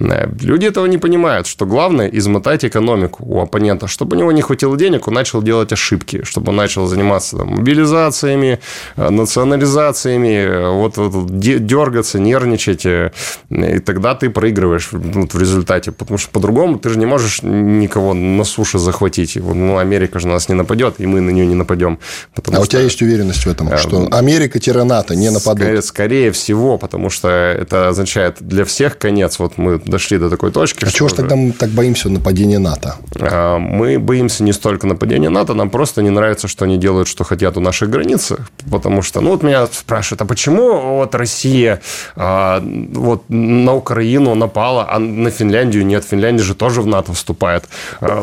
Э, 0.01 0.29
люди 0.41 0.67
этого 0.67 0.87
не 0.87 0.99
понимают, 0.99 1.47
что 1.47 1.67
главное 1.67 2.09
измотать 2.09 2.65
экономику 2.65 3.25
у 3.27 3.41
оппонента. 3.41 3.87
Чтобы 3.87 4.17
у 4.17 4.19
него 4.19 4.33
не 4.33 4.43
хватило 4.43 4.77
денег, 4.77 5.09
он 5.09 5.15
начал 5.15 5.43
делать 5.43 5.73
ошибки, 5.73 6.25
чтобы 6.25 6.51
он 6.51 6.57
начал 6.57 6.87
заниматься 6.87 7.37
там, 7.37 7.49
мобилизациями, 7.49 8.59
э, 8.97 9.11
национализациями, 9.11 10.73
вот, 10.73 10.97
вот 10.97 11.39
дергаться, 11.39 12.19
нервничать. 12.19 12.87
И 12.87 13.79
тогда 13.81 14.15
ты 14.15 14.31
проигрываешь 14.31 14.89
в 14.93 15.39
результате, 15.39 15.93
потому 15.93 16.19
что 16.19 16.31
по-другому 16.31 16.79
ты 16.79 16.89
же 16.89 16.99
не 16.99 17.07
можешь 17.07 17.43
никого 17.43 18.15
на 18.15 18.45
суше 18.45 18.79
захватить. 18.79 19.37
Ну, 19.55 19.79
Америка 19.79 20.19
же 20.19 20.27
на 20.27 20.35
нас 20.35 20.49
не 20.49 20.55
нападет, 20.55 20.95
и 20.99 21.07
мы 21.07 21.21
на 21.21 21.31
нее 21.31 21.47
не 21.47 21.55
нападем. 21.55 21.99
А 22.37 22.41
что... 22.41 22.61
у 22.61 22.67
тебя 22.67 22.83
есть 22.83 23.03
уверенность 23.03 23.47
в 23.47 23.51
этом, 23.51 23.73
а, 23.73 23.77
что 23.77 24.09
Америка-НАТО 24.11 25.15
не 25.15 25.31
нападут? 25.31 25.63
Скорее, 25.63 25.83
скорее 25.83 26.33
всего, 26.33 26.79
потому 26.79 27.11
что 27.11 27.29
это 27.29 27.89
означает 27.89 28.37
для 28.41 28.65
всех 28.65 28.99
конец. 28.99 29.39
Вот 29.39 29.59
мы 29.59 29.79
дошли 29.79 30.19
до 30.19 30.31
такой 30.31 30.51
точки. 30.53 30.85
А 30.85 30.91
чего 30.91 31.09
же 31.09 31.15
тогда 31.15 31.37
мы 31.37 31.53
так 31.53 31.71
боимся 31.71 32.09
нападения 32.09 32.59
НАТО? 32.59 32.97
А, 33.21 33.59
мы 33.59 33.99
боимся 33.99 34.45
не 34.45 34.53
столько 34.53 34.87
нападения 34.87 35.31
НАТО, 35.31 35.55
нам 35.55 35.71
просто 35.71 36.03
не 36.03 36.11
нравится, 36.11 36.49
что 36.49 36.65
они 36.65 36.79
делают, 36.79 37.09
что 37.09 37.25
хотят 37.25 37.57
у 37.57 37.61
наших 37.61 37.91
границ, 37.91 38.33
потому 38.71 39.03
что, 39.03 39.21
ну, 39.21 39.31
вот 39.31 39.43
меня 39.43 39.67
спрашивают, 39.67 40.23
а 40.23 40.25
почему 40.25 40.97
вот 40.97 41.15
Россия 41.15 41.81
а, 42.17 42.63
вот 42.93 43.25
на 43.29 43.75
Украину 43.75 44.35
напала, 44.35 44.87
а 44.91 44.99
на 44.99 45.31
Финляндию 45.31 45.87
нет? 45.87 46.05
Финляндия 46.05 46.43
же 46.43 46.55
тоже 46.55 46.83
в 46.83 46.87
НАТО 46.87 47.13
вступает. 47.13 47.65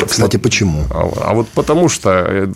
Кстати, 0.07 0.37
почему? 0.37 0.83
А, 1.19 1.33
вот 1.33 1.47
потому 1.49 1.89
что 1.89 2.09
э, 2.09 2.47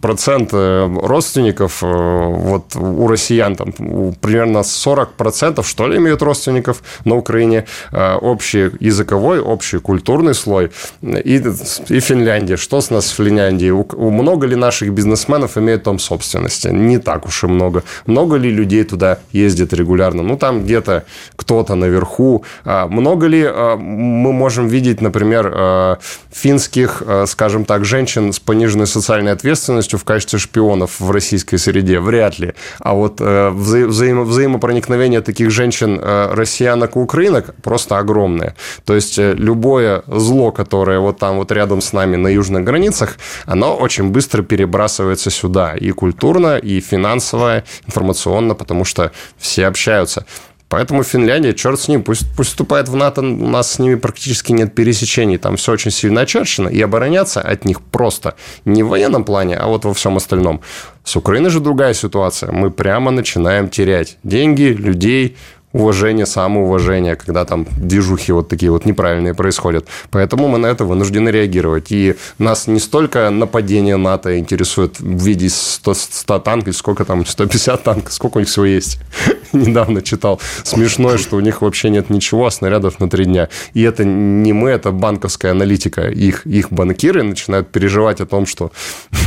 процент 0.00 0.50
э, 0.52 0.98
родственников 1.02 1.82
э, 1.82 1.86
вот 1.86 2.74
у 2.76 3.06
россиян 3.08 3.56
там 3.56 3.72
примерно 4.20 4.58
40% 4.58 5.62
что 5.62 5.86
ли 5.86 5.98
имеют 5.98 6.22
родственников 6.22 6.82
на 7.04 7.16
Украине, 7.16 7.66
общий 7.92 8.70
языковой, 8.80 9.40
общий 9.40 9.78
культурный 9.78 10.34
слой 10.34 10.70
и, 11.02 11.42
и 11.88 12.00
Финляндия. 12.00 12.56
Что 12.56 12.80
с 12.80 12.90
нас 12.90 13.10
в 13.10 13.14
Финляндии? 13.14 13.70
У 13.70 14.10
много 14.10 14.46
ли 14.46 14.56
наших 14.56 14.92
бизнесменов 14.92 15.58
имеют 15.58 15.82
там 15.82 15.98
собственности? 15.98 16.68
Не 16.68 16.98
так 16.98 17.26
уж 17.26 17.44
и 17.44 17.46
много. 17.46 17.82
Много 18.06 18.36
ли 18.36 18.50
людей 18.50 18.84
туда 18.84 19.18
ездит 19.32 19.72
регулярно? 19.72 20.22
Ну, 20.22 20.36
там 20.36 20.64
где-то 20.64 21.04
кто-то 21.36 21.74
наверху. 21.74 22.44
А 22.64 22.86
много 22.86 23.26
ли 23.26 23.44
мы 23.78 24.32
можем 24.32 24.68
видеть, 24.68 25.00
например, 25.00 25.98
финских, 26.32 27.02
скажем 27.26 27.64
так, 27.64 27.84
женщин 27.84 28.05
с 28.06 28.38
пониженной 28.38 28.86
социальной 28.86 29.32
ответственностью 29.32 29.98
в 29.98 30.04
качестве 30.04 30.38
шпионов 30.38 31.00
в 31.00 31.10
российской 31.10 31.56
среде? 31.56 32.00
Вряд 32.00 32.38
ли. 32.38 32.54
А 32.78 32.94
вот 32.94 33.20
э, 33.20 33.24
вза- 33.50 33.86
взаимо- 33.86 34.24
взаимопроникновение 34.24 35.20
таких 35.20 35.50
женщин, 35.50 35.98
э, 36.02 36.34
россиянок 36.34 36.96
и 36.96 36.98
украинок 36.98 37.54
просто 37.62 37.98
огромное. 37.98 38.54
То 38.84 38.94
есть 38.94 39.18
э, 39.18 39.34
любое 39.34 40.02
зло, 40.06 40.52
которое 40.52 40.98
вот 40.98 41.18
там 41.18 41.36
вот 41.36 41.52
рядом 41.52 41.80
с 41.80 41.92
нами 41.92 42.16
на 42.16 42.28
южных 42.28 42.64
границах, 42.64 43.18
оно 43.44 43.76
очень 43.76 44.10
быстро 44.10 44.42
перебрасывается 44.42 45.30
сюда. 45.30 45.74
И 45.74 45.90
культурно, 45.90 46.56
и 46.56 46.80
финансово, 46.80 47.64
информационно, 47.86 48.54
потому 48.54 48.84
что 48.84 49.10
все 49.38 49.66
общаются. 49.66 50.24
Поэтому 50.68 51.04
Финляндия, 51.04 51.54
черт 51.54 51.80
с 51.80 51.88
ним, 51.88 52.02
пусть, 52.02 52.26
пусть 52.36 52.50
вступает 52.50 52.88
в 52.88 52.96
НАТО, 52.96 53.20
у 53.20 53.48
нас 53.48 53.72
с 53.72 53.78
ними 53.78 53.94
практически 53.94 54.52
нет 54.52 54.74
пересечений, 54.74 55.38
там 55.38 55.56
все 55.56 55.72
очень 55.72 55.92
сильно 55.92 56.22
очерчено, 56.22 56.68
и 56.68 56.80
обороняться 56.82 57.40
от 57.40 57.64
них 57.64 57.80
просто 57.80 58.34
не 58.64 58.82
в 58.82 58.88
военном 58.88 59.24
плане, 59.24 59.56
а 59.56 59.68
вот 59.68 59.84
во 59.84 59.94
всем 59.94 60.16
остальном. 60.16 60.60
С 61.04 61.14
Украиной 61.14 61.50
же 61.50 61.60
другая 61.60 61.94
ситуация. 61.94 62.50
Мы 62.50 62.72
прямо 62.72 63.12
начинаем 63.12 63.68
терять 63.68 64.18
деньги, 64.24 64.64
людей, 64.64 65.36
уважение, 65.76 66.26
самоуважение, 66.26 67.16
когда 67.16 67.44
там 67.44 67.66
движухи 67.76 68.32
вот 68.32 68.48
такие 68.48 68.70
вот 68.70 68.86
неправильные 68.86 69.34
происходят. 69.34 69.86
Поэтому 70.10 70.48
мы 70.48 70.58
на 70.58 70.66
это 70.66 70.84
вынуждены 70.84 71.28
реагировать. 71.28 71.92
И 71.92 72.16
нас 72.38 72.66
не 72.66 72.80
столько 72.80 73.30
нападение 73.30 73.96
НАТО 73.96 74.38
интересует 74.38 74.98
в 74.98 75.24
виде 75.24 75.48
100, 75.48 75.94
100 75.94 76.38
танков, 76.38 76.76
сколько 76.76 77.04
там, 77.04 77.26
150 77.26 77.82
танков, 77.82 78.12
сколько 78.12 78.38
у 78.38 78.40
них 78.40 78.48
всего 78.48 78.64
есть. 78.64 78.98
Недавно 79.52 80.00
читал. 80.02 80.40
Смешно, 80.64 81.18
что 81.18 81.36
у 81.36 81.40
них 81.40 81.62
вообще 81.62 81.90
нет 81.90 82.10
ничего, 82.10 82.46
а 82.46 82.50
снарядов 82.50 82.98
на 83.00 83.10
три 83.10 83.24
дня. 83.26 83.48
И 83.74 83.82
это 83.82 84.04
не 84.04 84.52
мы, 84.52 84.70
это 84.70 84.92
банковская 84.92 85.50
аналитика. 85.50 86.08
Их, 86.08 86.46
их 86.46 86.72
банкиры 86.72 87.22
начинают 87.22 87.68
переживать 87.68 88.20
о 88.20 88.26
том, 88.26 88.46
что 88.46 88.72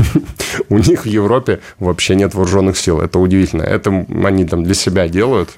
у 0.70 0.78
них 0.78 1.04
в 1.04 1.08
Европе 1.08 1.60
вообще 1.78 2.16
нет 2.16 2.34
вооруженных 2.34 2.78
сил. 2.78 3.02
Это 3.02 3.20
удивительно. 3.20 3.64
Это 3.64 4.06
они 4.24 4.46
там 4.46 4.64
для 4.64 4.74
себя 4.74 5.08
делают. 5.08 5.50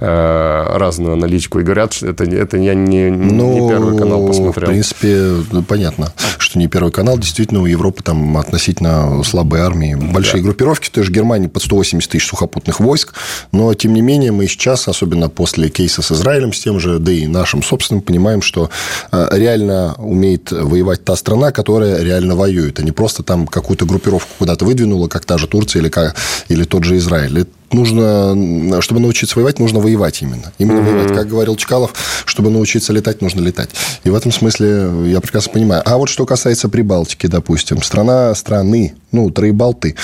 Э, 0.00 0.76
разную 0.76 1.14
аналитику 1.14 1.58
и 1.58 1.64
говорят, 1.64 1.92
что 1.92 2.06
это, 2.06 2.22
это 2.22 2.56
я 2.56 2.74
не, 2.74 3.10
ну, 3.10 3.64
не 3.64 3.68
первый 3.68 3.98
канал 3.98 4.28
посмотрел. 4.28 4.68
В 4.68 4.70
принципе, 4.70 5.32
ну, 5.50 5.64
понятно, 5.64 6.12
что 6.38 6.56
не 6.60 6.68
первый 6.68 6.92
канал. 6.92 7.18
Действительно, 7.18 7.62
у 7.62 7.66
Европы 7.66 8.04
там 8.04 8.36
относительно 8.36 9.24
слабые 9.24 9.64
армии, 9.64 9.96
большие 9.96 10.40
да. 10.40 10.46
группировки. 10.46 10.88
Той 10.88 11.02
же 11.02 11.10
Германии 11.10 11.48
под 11.48 11.64
180 11.64 12.08
тысяч 12.08 12.28
сухопутных 12.28 12.78
войск. 12.78 13.14
Но, 13.50 13.74
тем 13.74 13.92
не 13.92 14.00
менее, 14.00 14.30
мы 14.30 14.46
сейчас, 14.46 14.86
особенно 14.86 15.28
после 15.28 15.68
кейса 15.68 16.00
с 16.00 16.12
Израилем, 16.12 16.52
с 16.52 16.60
тем 16.60 16.78
же, 16.78 17.00
да 17.00 17.10
и 17.10 17.26
нашим 17.26 17.64
собственным, 17.64 18.00
понимаем, 18.00 18.40
что 18.40 18.70
э, 19.10 19.28
реально 19.32 19.96
умеет 19.98 20.52
воевать 20.52 21.02
та 21.02 21.16
страна, 21.16 21.50
которая 21.50 22.04
реально 22.04 22.36
воюет, 22.36 22.78
а 22.78 22.84
не 22.84 22.92
просто 22.92 23.24
там 23.24 23.48
какую-то 23.48 23.84
группировку 23.84 24.30
куда-то 24.38 24.64
выдвинула, 24.64 25.08
как 25.08 25.24
та 25.24 25.38
же 25.38 25.48
Турция 25.48 25.82
или, 25.82 25.88
как, 25.88 26.14
или 26.48 26.62
тот 26.62 26.84
же 26.84 26.96
Израиль 26.98 27.48
нужно, 27.72 28.80
чтобы 28.80 29.00
научиться 29.00 29.36
воевать, 29.36 29.58
нужно 29.58 29.80
воевать 29.80 30.22
именно. 30.22 30.52
Именно 30.58 30.80
mm-hmm. 30.80 30.92
воевать. 30.92 31.14
Как 31.14 31.28
говорил 31.28 31.56
Чкалов, 31.56 31.92
чтобы 32.24 32.50
научиться 32.50 32.92
летать, 32.92 33.20
нужно 33.22 33.40
летать. 33.40 33.70
И 34.04 34.10
в 34.10 34.14
этом 34.14 34.32
смысле 34.32 34.90
я 35.06 35.20
прекрасно 35.20 35.52
понимаю. 35.52 35.82
А 35.84 35.96
вот 35.96 36.08
что 36.08 36.26
касается 36.26 36.68
Прибалтики, 36.68 37.26
допустим, 37.26 37.82
страна, 37.82 38.34
страны, 38.34 38.94
ну, 39.12 39.30
Троебалты, 39.30 39.96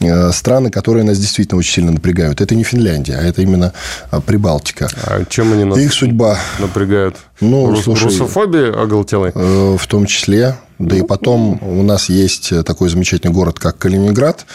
э, 0.00 0.32
страны, 0.32 0.70
которые 0.70 1.04
нас 1.04 1.18
действительно 1.18 1.58
очень 1.58 1.72
сильно 1.72 1.92
напрягают. 1.92 2.40
Это 2.40 2.54
не 2.54 2.64
Финляндия, 2.64 3.16
а 3.16 3.22
это 3.22 3.42
именно 3.42 3.72
а, 4.10 4.20
Прибалтика. 4.20 4.88
А 5.04 5.24
чем 5.24 5.52
они 5.52 5.64
нас 5.64 5.78
Их 5.78 5.92
судьба 5.92 6.38
напрягают? 6.58 7.16
Ну, 7.40 7.70
Рус, 7.70 7.84
слушай, 7.84 8.04
русофобии 8.04 8.70
оголтелой? 8.70 9.32
Э, 9.34 9.76
в 9.78 9.86
том 9.86 10.06
числе. 10.06 10.56
Да 10.78 10.96
и 10.96 11.02
потом 11.02 11.60
у 11.60 11.82
нас 11.82 12.08
есть 12.08 12.52
такой 12.64 12.88
замечательный 12.88 13.32
город, 13.32 13.58
как 13.58 13.78
Калининград, 13.78 14.46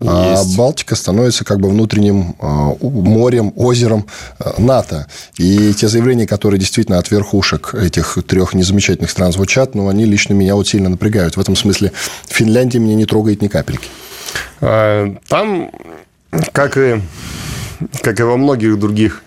а 0.00 0.42
Балтика 0.56 0.96
становится 0.96 1.44
как 1.44 1.60
бы 1.60 1.68
внутренним 1.68 2.34
а, 2.40 2.74
морем, 2.80 3.52
озером 3.56 4.06
а, 4.38 4.54
НАТО. 4.58 5.06
И 5.38 5.72
те 5.72 5.88
заявления, 5.88 6.26
которые 6.26 6.58
действительно 6.58 6.98
от 6.98 7.10
верхушек 7.10 7.74
этих 7.74 8.18
трех 8.26 8.54
незамечательных 8.54 9.10
стран 9.10 9.32
звучат, 9.32 9.74
ну, 9.74 9.88
они 9.88 10.04
лично 10.04 10.34
меня 10.34 10.56
вот 10.56 10.68
сильно 10.68 10.88
напрягают. 10.88 11.36
В 11.36 11.40
этом 11.40 11.56
смысле 11.56 11.92
Финляндия 12.26 12.78
меня 12.78 12.94
не 12.94 13.06
трогает 13.06 13.40
ни 13.40 13.48
капельки. 13.48 13.88
Там, 14.60 15.70
как 16.52 16.76
и, 16.76 17.00
как 18.02 18.20
и 18.20 18.22
во 18.22 18.36
многих 18.36 18.78
других 18.78 19.22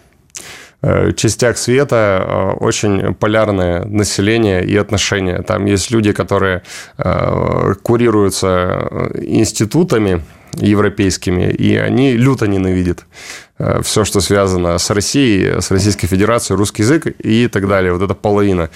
э, 0.82 1.13
частях 1.13 1.58
света 1.58 2.23
э, 2.25 2.63
очень 2.63 3.13
полярное 3.13 3.86
население 3.86 4.65
и 4.65 4.75
отношения. 4.75 5.41
Там 5.41 5.65
есть 5.65 5.91
люди, 5.91 6.12
которые 6.12 6.63
э, 6.97 7.73
курируются 7.82 9.12
институтами, 9.21 10.23
европейскими, 10.53 11.49
и 11.51 11.75
они 11.75 12.13
люто 12.13 12.47
ненавидят 12.47 13.05
все, 13.82 14.06
что 14.06 14.22
связано 14.22 14.78
с 14.78 14.89
Россией, 14.89 15.62
с 15.62 15.72
Российской 15.72 16.08
Федерацией, 16.08 16.58
русский 16.58 16.84
язык 16.84 17.08
и 17.08 17.48
так 17.48 17.67
далее. 17.67 17.93
Вот 17.93 18.02
это 18.02 18.13
половина. 18.13 18.70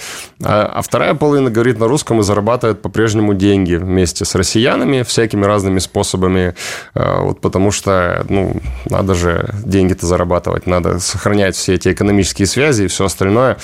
А, 0.44 0.72
а 0.76 0.82
вторая 0.82 1.14
половина 1.14 1.52
говорит 1.52 1.80
на 1.80 1.88
русском 1.88 2.20
и 2.20 2.24
зарабатывает 2.24 2.82
по-прежнему 2.82 3.34
деньги 3.34 3.76
вместе 3.76 4.26
с 4.26 4.36
россиянами 4.36 5.04
всякими 5.04 5.46
разными 5.46 5.80
способами, 5.80 6.56
э, 6.96 7.22
вот 7.22 7.42
потому 7.42 7.72
что, 7.72 8.26
ну, 8.30 8.56
надо 8.86 9.14
же 9.14 9.54
деньги-то 9.64 10.06
зарабатывать, 10.06 10.68
надо 10.68 11.00
сохранять 11.00 11.56
все 11.56 11.76
эти 11.76 11.92
экономические 11.92 12.48
связи 12.48 12.84
и 12.84 12.88
все 12.88 13.06
остальное. 13.06 13.58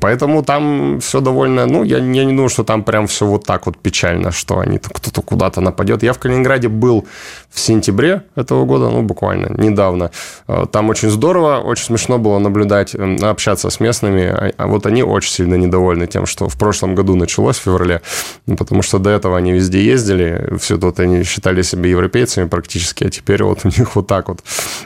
Поэтому 0.00 0.42
там 0.42 1.00
все 1.00 1.20
довольно, 1.20 1.66
ну, 1.66 1.84
я, 1.84 1.98
я 1.98 2.24
не 2.24 2.32
думаю, 2.32 2.48
что 2.48 2.64
там 2.64 2.82
прям 2.82 3.06
все 3.06 3.26
вот 3.26 3.44
так 3.44 3.66
вот 3.66 3.76
печально, 3.78 4.30
что 4.30 4.58
они 4.58 4.78
кто-то 4.78 5.22
куда-то 5.22 5.60
нападет. 5.60 6.02
Я 6.02 6.12
в 6.12 6.18
Калининграде 6.18 6.68
был 6.68 7.06
в 7.50 7.60
сентябре 7.60 8.22
этого 8.34 8.64
года, 8.64 8.88
ну, 8.88 9.02
буквально 9.02 9.48
недавно. 9.56 10.10
Э, 10.46 10.66
там 10.70 10.90
очень 10.90 11.10
здорово, 11.10 11.58
очень 11.58 11.84
смешно 11.84 12.18
было 12.18 12.38
наблюдать, 12.38 12.94
эм, 12.94 13.18
общаться 13.22 13.70
с 13.70 13.80
местными. 13.80 14.24
А, 14.24 14.52
а 14.56 14.66
вот 14.66 14.86
они 14.86 15.02
очень 15.02 15.30
сильно 15.30 15.54
недовольны 15.54 16.06
тем, 16.06 16.26
что 16.26 16.48
в 16.48 16.56
прошлом 16.56 16.94
году 16.94 17.14
началось, 17.16 17.56
в 17.56 17.62
феврале, 17.62 18.02
потому 18.58 18.82
что 18.82 18.98
до 18.98 19.10
этого 19.10 19.36
они 19.36 19.52
везде 19.52 19.82
ездили, 19.82 20.56
все 20.60 20.78
тут 20.78 21.00
они 21.00 21.24
считали 21.24 21.62
себя 21.62 21.90
европейцами 21.90 22.48
практически, 22.48 23.04
а 23.04 23.10
теперь 23.10 23.42
вот 23.42 23.60
у 23.64 23.68
них 23.68 23.96
вот 23.96 24.06
так 24.06 24.28
вот. 24.28 24.40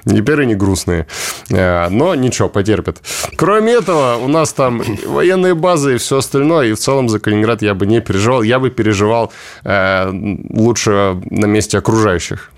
Теперь 0.07 0.43
они 0.43 0.55
грустные. 0.55 1.07
Э, 1.51 1.89
но 1.89 2.15
ничего, 2.15 2.49
потерпят. 2.49 2.99
Кроме 3.37 3.73
этого, 3.73 4.17
у 4.17 4.29
нас 4.29 4.53
там 4.53 4.83
военные 5.07 5.55
базы 5.55 5.95
и 5.95 5.99
все 5.99 6.19
остальное, 6.19 6.69
и 6.69 6.73
в 6.73 6.79
целом 6.79 7.09
за 7.09 7.19
Калининград 7.19 7.63
я 7.63 7.75
бы 7.75 7.87
не 7.87 8.01
переживал. 8.01 8.43
Я 8.43 8.59
бы 8.59 8.71
переживал 8.71 9.33
э, 9.65 10.11
лучше 10.51 11.21
на 11.31 11.47
месте 11.47 11.79
окружающих. 11.79 12.51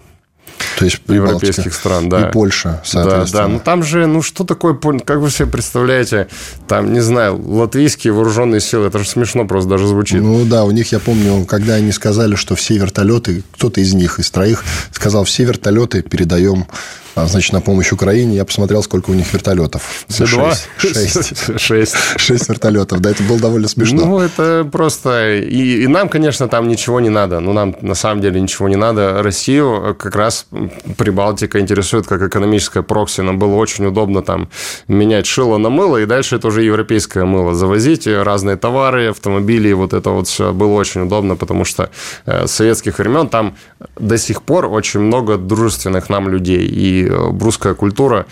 То 0.79 0.85
есть 0.85 1.01
европейских 1.09 1.75
стран, 1.75 2.09
да. 2.09 2.29
И 2.29 2.33
Польша, 2.33 2.83
соответственно. 2.85 3.43
Да, 3.43 3.49
да. 3.49 3.49
Ну 3.49 3.61
там 3.61 3.83
же, 3.83 4.07
ну 4.07 4.23
что 4.23 4.45
такое, 4.45 4.75
как 4.75 5.19
вы 5.19 5.31
себе 5.31 5.47
представляете, 5.47 6.29
там, 6.69 6.93
не 6.93 7.01
знаю, 7.01 7.41
латвийские 7.47 8.13
вооруженные 8.13 8.61
силы, 8.61 8.87
это 8.87 8.99
же 8.99 9.09
смешно 9.09 9.47
просто 9.47 9.71
даже 9.71 9.87
звучит. 9.87 10.21
Ну 10.21 10.45
да, 10.45 10.65
у 10.65 10.71
них, 10.71 10.93
я 10.93 10.99
помню, 10.99 11.45
когда 11.47 11.75
они 11.75 11.93
сказали, 11.93 12.35
что 12.35 12.55
все 12.55 12.77
вертолеты, 12.79 13.43
кто-то 13.53 13.81
из 13.81 13.95
них, 13.95 14.19
из 14.19 14.31
троих, 14.31 14.65
сказал, 14.93 15.25
все 15.25 15.45
вертолеты 15.45 16.03
передаем 16.03 16.67
а, 17.15 17.27
значит, 17.27 17.53
на 17.53 17.61
помощь 17.61 17.93
Украине. 17.93 18.37
Я 18.37 18.45
посмотрел, 18.45 18.83
сколько 18.83 19.11
у 19.11 19.15
них 19.15 19.33
вертолетов. 19.33 20.05
Все 20.09 20.27
два? 20.27 20.55
Шесть. 20.79 21.49
Шесть. 21.61 21.95
Шесть 22.17 22.49
вертолетов. 22.49 23.01
Да, 23.01 23.11
это 23.11 23.23
было 23.23 23.39
довольно 23.39 23.69
смешно. 23.69 24.05
Ну, 24.05 24.19
это 24.19 24.69
просто... 24.71 25.37
И, 25.37 25.83
и 25.83 25.87
нам, 25.87 26.09
конечно, 26.09 26.49
там 26.49 26.67
ничего 26.67 27.01
не 27.01 27.11
надо. 27.11 27.39
Ну, 27.39 27.53
нам 27.53 27.77
на 27.81 27.95
самом 27.95 28.21
деле 28.21 28.41
ничего 28.41 28.69
не 28.69 28.77
надо. 28.77 29.23
Россию 29.23 29.95
как 29.99 30.17
раз 30.17 30.47
Прибалтика 30.97 31.61
интересует 31.61 32.07
как 32.07 32.23
экономическая 32.23 32.83
прокси. 32.83 33.23
Нам 33.23 33.39
было 33.39 33.55
очень 33.55 33.87
удобно 33.87 34.23
там 34.23 34.49
менять 34.89 35.27
шило 35.27 35.59
на 35.59 35.71
мыло, 35.71 35.99
и 35.99 36.07
дальше 36.07 36.37
это 36.37 36.49
уже 36.49 36.63
европейское 36.63 37.25
мыло. 37.25 37.55
Завозить 37.55 38.07
разные 38.07 38.57
товары, 38.57 39.09
автомобили, 39.09 39.73
вот 39.73 39.93
это 39.93 40.11
вот 40.11 40.29
все 40.29 40.53
было 40.53 40.75
очень 40.75 41.03
удобно, 41.03 41.37
потому 41.37 41.65
что 41.65 41.91
э, 42.27 42.47
с 42.47 42.53
советских 42.53 42.99
времен 42.99 43.29
там 43.29 43.55
до 43.99 44.19
сих 44.19 44.43
пор 44.43 44.67
очень 44.67 45.01
много 45.01 45.37
дружественных 45.37 46.09
нам 46.09 46.29
людей. 46.29 46.67
И 46.67 47.09
Э, 47.15 47.31
русская 47.41 47.75
культура, 47.75 48.27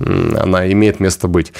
она 0.00 0.70
имеет 0.72 1.00
место 1.00 1.28
быть. 1.28 1.52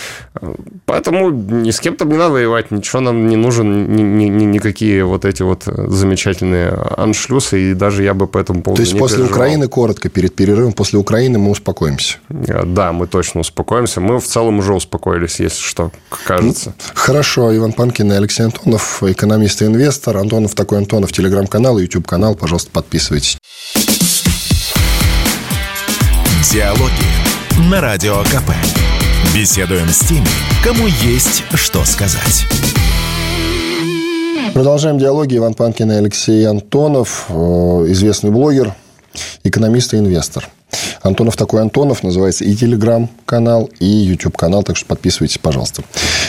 Поэтому 0.87 1.31
ни 1.31 1.71
с 1.71 1.81
кем-то 1.81 2.05
не 2.05 2.17
надо 2.17 2.33
воевать, 2.33 2.71
ничего 2.71 3.01
нам 3.01 3.29
не 3.29 3.37
нужен, 3.37 3.95
ни, 3.95 4.03
ни, 4.03 4.25
ни, 4.25 4.45
никакие 4.45 5.05
вот 5.05 5.25
эти 5.25 5.43
вот 5.43 5.63
замечательные 5.67 6.71
аншлюсы, 6.97 7.71
и 7.71 7.75
даже 7.75 8.03
я 8.03 8.15
бы 8.15 8.27
по 8.27 8.39
этому 8.39 8.63
поводу 8.63 8.83
То 8.83 8.89
есть 8.89 8.99
после 8.99 9.19
переживал. 9.19 9.39
Украины, 9.39 9.69
коротко, 9.69 10.09
перед 10.17 10.35
перерывом, 10.35 10.73
после 10.73 10.99
Украины 10.99 11.39
мы 11.39 11.51
успокоимся? 11.51 12.17
Э, 12.31 12.65
да, 12.65 12.93
мы 12.93 13.07
точно 13.07 13.41
успокоимся. 13.41 14.01
Мы 14.01 14.19
в 14.19 14.25
целом 14.25 14.61
уже 14.61 14.73
успокоились, 14.73 15.41
если 15.41 15.61
что, 15.61 15.93
кажется. 16.25 16.75
Хорошо. 16.95 17.55
Иван 17.55 17.75
Панкин 17.75 18.11
и 18.11 18.17
Алексей 18.17 18.45
Антонов, 18.45 19.03
экономист 19.03 19.61
и 19.61 19.67
инвестор. 19.67 20.17
Антонов 20.17 20.55
такой 20.55 20.79
Антонов, 20.79 21.13
телеграм-канал, 21.13 21.79
YouTube-канал. 21.79 22.35
Пожалуйста, 22.35 22.71
подписывайтесь. 22.71 23.37
Диалоги 26.51 27.69
на 27.71 27.83
Радио 27.83 28.23
КП. 28.23 28.53
Беседуем 29.35 29.89
с 29.91 29.99
теми, 29.99 30.27
кому 30.65 30.87
есть 30.87 31.45
что 31.53 31.85
сказать. 31.85 32.47
Продолжаем 34.55 34.97
диалоги. 34.97 35.37
Иван 35.37 35.53
Панкин 35.53 35.93
и 35.93 35.95
Алексей 35.97 36.49
Антонов, 36.49 37.27
э, 37.29 37.35
известный 37.89 38.31
блогер, 38.31 38.75
экономист 39.49 39.95
и 39.95 39.99
инвестор. 39.99 40.49
Антонов 41.03 41.37
такой 41.37 41.63
Антонов, 41.63 42.03
называется 42.03 42.45
и 42.45 42.55
телеграм-канал, 42.55 43.71
и 43.79 43.87
YouTube-канал, 43.87 44.63
так 44.63 44.77
что 44.77 44.87
подписывайтесь, 44.87 45.39
пожалуйста. 45.39 45.83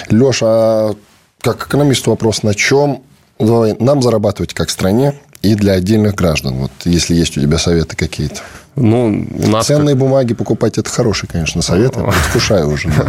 Леша, 0.09 0.45
а 0.47 0.95
как 1.41 1.67
экономисту 1.67 2.11
вопрос, 2.11 2.43
на 2.43 2.53
чем 2.53 3.01
нам 3.39 4.01
зарабатывать 4.01 4.53
как 4.53 4.69
стране 4.69 5.13
и 5.41 5.55
для 5.55 5.73
отдельных 5.73 6.15
граждан? 6.15 6.55
Вот 6.55 6.71
если 6.85 7.15
есть 7.15 7.37
у 7.37 7.41
тебя 7.41 7.57
советы 7.57 7.95
какие-то. 7.95 8.41
Ну, 8.75 9.27
у 9.39 9.47
нас 9.47 9.65
Ценные 9.65 9.95
как... 9.95 10.03
бумаги 10.03 10.35
покупать– 10.35 10.77
это 10.79 10.89
хороший, 10.89 11.27
конечно, 11.27 11.63
совет. 11.63 11.93
Предвкушаю 11.93 12.69
уже. 12.69 12.89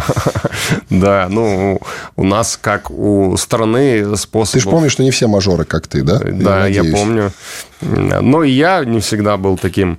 Да, 0.90 1.28
ну, 1.30 1.80
у 2.16 2.24
нас, 2.24 2.58
как 2.60 2.90
у 2.90 3.36
страны, 3.38 4.16
способ... 4.16 4.54
Ты 4.54 4.60
же 4.60 4.68
помнишь, 4.68 4.92
что 4.92 5.02
не 5.02 5.10
все 5.10 5.28
мажоры, 5.28 5.64
как 5.64 5.86
ты, 5.86 6.02
да? 6.02 6.18
Да, 6.18 6.66
я 6.66 6.84
помню. 6.84 7.32
Но 7.80 8.42
и 8.42 8.50
я 8.50 8.84
не 8.84 9.00
всегда 9.00 9.36
был 9.36 9.56
таким. 9.56 9.98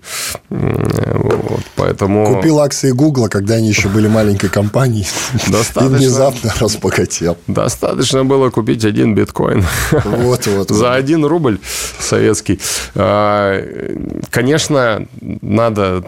Вот, 0.49 1.61
поэтому... 1.75 2.35
Купил 2.35 2.59
акции 2.59 2.91
Гугла, 2.91 3.27
когда 3.27 3.55
они 3.55 3.69
еще 3.69 3.87
были 3.87 4.07
маленькой 4.07 4.49
компанией. 4.49 5.07
Достаточно... 5.47 5.95
И 5.95 5.99
внезапно 5.99 6.53
разбогател. 6.59 7.37
Достаточно 7.47 8.25
было 8.25 8.49
купить 8.49 8.83
один 8.83 9.15
биткоин. 9.15 9.63
Вот, 9.91 10.47
вот. 10.47 10.69
За 10.69 10.93
один 10.93 11.23
рубль 11.23 11.59
советский. 11.99 12.59
А, 12.95 13.63
конечно, 14.29 15.05
надо 15.21 16.03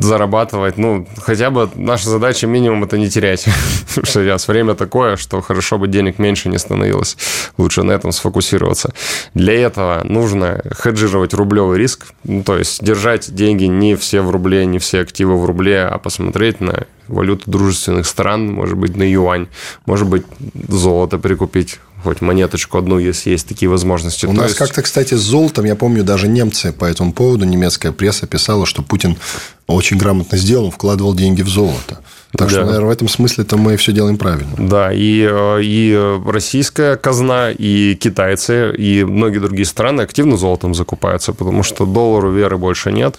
зарабатывать. 0.00 0.78
Ну, 0.78 1.06
хотя 1.18 1.50
бы 1.50 1.70
наша 1.76 2.08
задача 2.08 2.46
минимум 2.46 2.84
это 2.84 2.98
не 2.98 3.08
терять. 3.08 3.46
Потому 3.88 4.06
что 4.06 4.24
сейчас 4.24 4.48
время 4.48 4.74
такое, 4.74 5.16
что 5.16 5.40
хорошо 5.40 5.78
бы 5.78 5.86
денег 5.86 6.18
меньше 6.18 6.48
не 6.48 6.58
становилось. 6.58 7.16
Лучше 7.56 7.82
на 7.84 7.92
этом 7.92 8.10
сфокусироваться. 8.10 8.92
Для 9.34 9.54
этого 9.54 10.02
нужно 10.04 10.60
хеджировать 10.76 11.03
рублевый 11.06 11.78
риск. 11.78 12.06
Ну, 12.24 12.42
то 12.42 12.58
есть 12.58 12.82
держать 12.82 13.34
деньги 13.34 13.64
не 13.64 13.96
все 13.96 14.20
в 14.20 14.30
рубле, 14.30 14.66
не 14.66 14.78
все 14.78 15.00
активы 15.00 15.40
в 15.40 15.44
рубле, 15.44 15.82
а 15.82 15.98
посмотреть 15.98 16.60
на 16.60 16.86
валюту 17.08 17.50
дружественных 17.50 18.06
стран, 18.06 18.52
может 18.52 18.76
быть, 18.76 18.96
на 18.96 19.02
юань, 19.02 19.48
может 19.86 20.08
быть, 20.08 20.24
золото 20.68 21.18
прикупить 21.18 21.78
хоть 22.04 22.20
монеточку 22.20 22.76
одну, 22.78 22.98
если 22.98 23.30
есть 23.30 23.48
такие 23.48 23.68
возможности. 23.68 24.26
У 24.26 24.30
То 24.30 24.36
нас 24.36 24.48
есть... 24.48 24.58
как-то, 24.58 24.82
кстати, 24.82 25.14
с 25.14 25.20
золотом, 25.20 25.64
я 25.64 25.74
помню, 25.74 26.04
даже 26.04 26.28
немцы 26.28 26.72
по 26.72 26.84
этому 26.84 27.12
поводу, 27.12 27.46
немецкая 27.46 27.92
пресса 27.92 28.26
писала, 28.26 28.66
что 28.66 28.82
Путин 28.82 29.16
очень 29.66 29.96
грамотно 29.96 30.36
сделал, 30.36 30.70
вкладывал 30.70 31.14
деньги 31.14 31.40
в 31.40 31.48
золото. 31.48 32.00
Так 32.36 32.48
да. 32.48 32.54
что, 32.54 32.64
наверное, 32.64 32.88
в 32.88 32.90
этом 32.90 33.08
смысле-то 33.08 33.56
мы 33.56 33.76
все 33.76 33.92
делаем 33.92 34.16
правильно. 34.16 34.52
Да, 34.58 34.92
и, 34.92 35.28
э, 35.30 35.60
и 35.62 36.18
российская 36.26 36.96
казна, 36.96 37.50
и 37.50 37.94
китайцы, 37.94 38.74
и 38.76 39.04
многие 39.04 39.38
другие 39.38 39.66
страны 39.66 40.02
активно 40.02 40.36
золотом 40.36 40.74
закупаются, 40.74 41.32
потому 41.32 41.62
что 41.62 41.86
доллару 41.86 42.32
веры 42.32 42.58
больше 42.58 42.92
нет. 42.92 43.18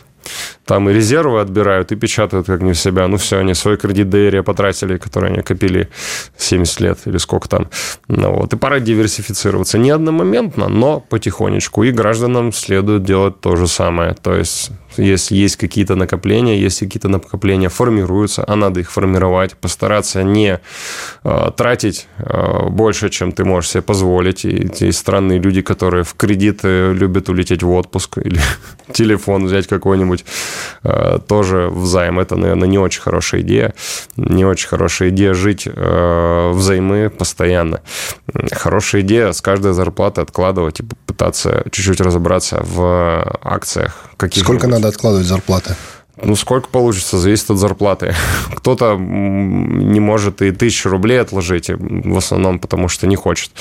Там 0.66 0.90
и 0.90 0.94
резервы 0.94 1.40
отбирают, 1.42 1.92
и 1.92 1.96
печатают 1.96 2.48
как 2.48 2.62
не 2.62 2.74
в 2.74 2.78
себя. 2.78 3.08
Ну 3.08 3.18
все, 3.18 3.38
они 3.38 3.54
свой 3.54 3.78
кредит 3.78 4.10
доверия 4.10 4.44
потратили, 4.44 4.98
который 4.98 5.30
они 5.32 5.42
копили 5.42 5.90
70 6.38 6.80
лет 6.82 7.00
или 7.06 7.18
сколько 7.18 7.48
там. 7.48 7.70
Ну, 8.08 8.34
вот. 8.34 8.54
И 8.54 8.58
пора 8.58 8.80
диверсифицироваться. 8.80 9.78
Не 9.78 9.92
одномоментно, 9.92 10.68
но 10.68 11.00
потихонечку. 11.00 11.84
И 11.84 11.92
гражданам 11.92 12.52
следует 12.54 13.04
делать 13.04 13.40
то 13.40 13.56
же 13.56 13.68
самое. 13.68 14.16
То 14.16 14.36
есть 14.36 14.72
если 14.98 15.36
есть 15.36 15.58
какие-то 15.58 15.96
накопления, 15.96 16.60
если 16.60 16.86
какие-то 16.86 17.10
накопления 17.10 17.70
формируются, 17.70 18.44
а 18.48 18.56
надо 18.56 18.80
их 18.80 18.92
формировать, 18.92 19.56
постараться 19.56 20.24
не 20.24 20.60
э, 21.24 21.52
тратить 21.56 22.08
э, 22.18 22.70
больше, 22.70 23.10
чем 23.10 23.32
ты 23.32 23.46
можешь 23.46 23.72
себе 23.72 23.82
позволить. 23.82 24.46
И 24.46 24.50
эти 24.50 24.92
странные 24.92 25.40
люди, 25.40 25.62
которые 25.62 26.04
в 26.04 26.14
кредиты 26.14 26.94
любят 26.94 27.30
улететь 27.30 27.64
в 27.64 27.72
отпуск 27.72 28.18
или 28.24 28.40
телефон 28.92 29.46
взять 29.46 29.68
какой-нибудь 29.68 30.26
э, 30.84 31.20
тоже 31.28 31.70
в 31.70 31.86
займ. 31.86 32.20
Это, 32.20 32.36
наверное, 32.36 32.68
не 32.68 32.80
очень 32.80 33.02
хорошая 33.02 33.42
идея. 33.42 33.74
Не 34.18 34.46
очень 34.46 34.68
хорошая 34.68 35.10
идея 35.10 35.34
жить 35.34 35.68
э, 35.68 36.52
взаймы 36.54 37.10
постоянно. 37.10 37.82
Хорошая 38.52 39.02
идея 39.02 39.32
с 39.32 39.42
каждой 39.42 39.74
зарплаты 39.74 40.22
откладывать 40.22 40.80
и 40.80 40.84
пытаться 41.06 41.64
чуть-чуть 41.72 42.02
разобраться 42.02 42.62
в 42.62 43.38
акциях. 43.44 44.06
Сколько 44.32 44.68
надо 44.68 44.85
откладывать 44.88 45.28
зарплаты? 45.28 45.76
Ну, 46.22 46.36
сколько 46.36 46.70
получится, 46.70 47.18
зависит 47.18 47.52
от 47.52 47.58
зарплаты. 47.58 48.16
Кто-то 48.56 48.96
не 48.96 50.00
может 50.00 50.42
и 50.42 50.52
тысячу 50.52 50.90
рублей 50.90 51.20
отложить, 51.20 51.70
в 51.70 52.18
основном 52.18 52.60
потому 52.60 52.88
что 52.88 53.06
не 53.06 53.18
хочет. 53.18 53.52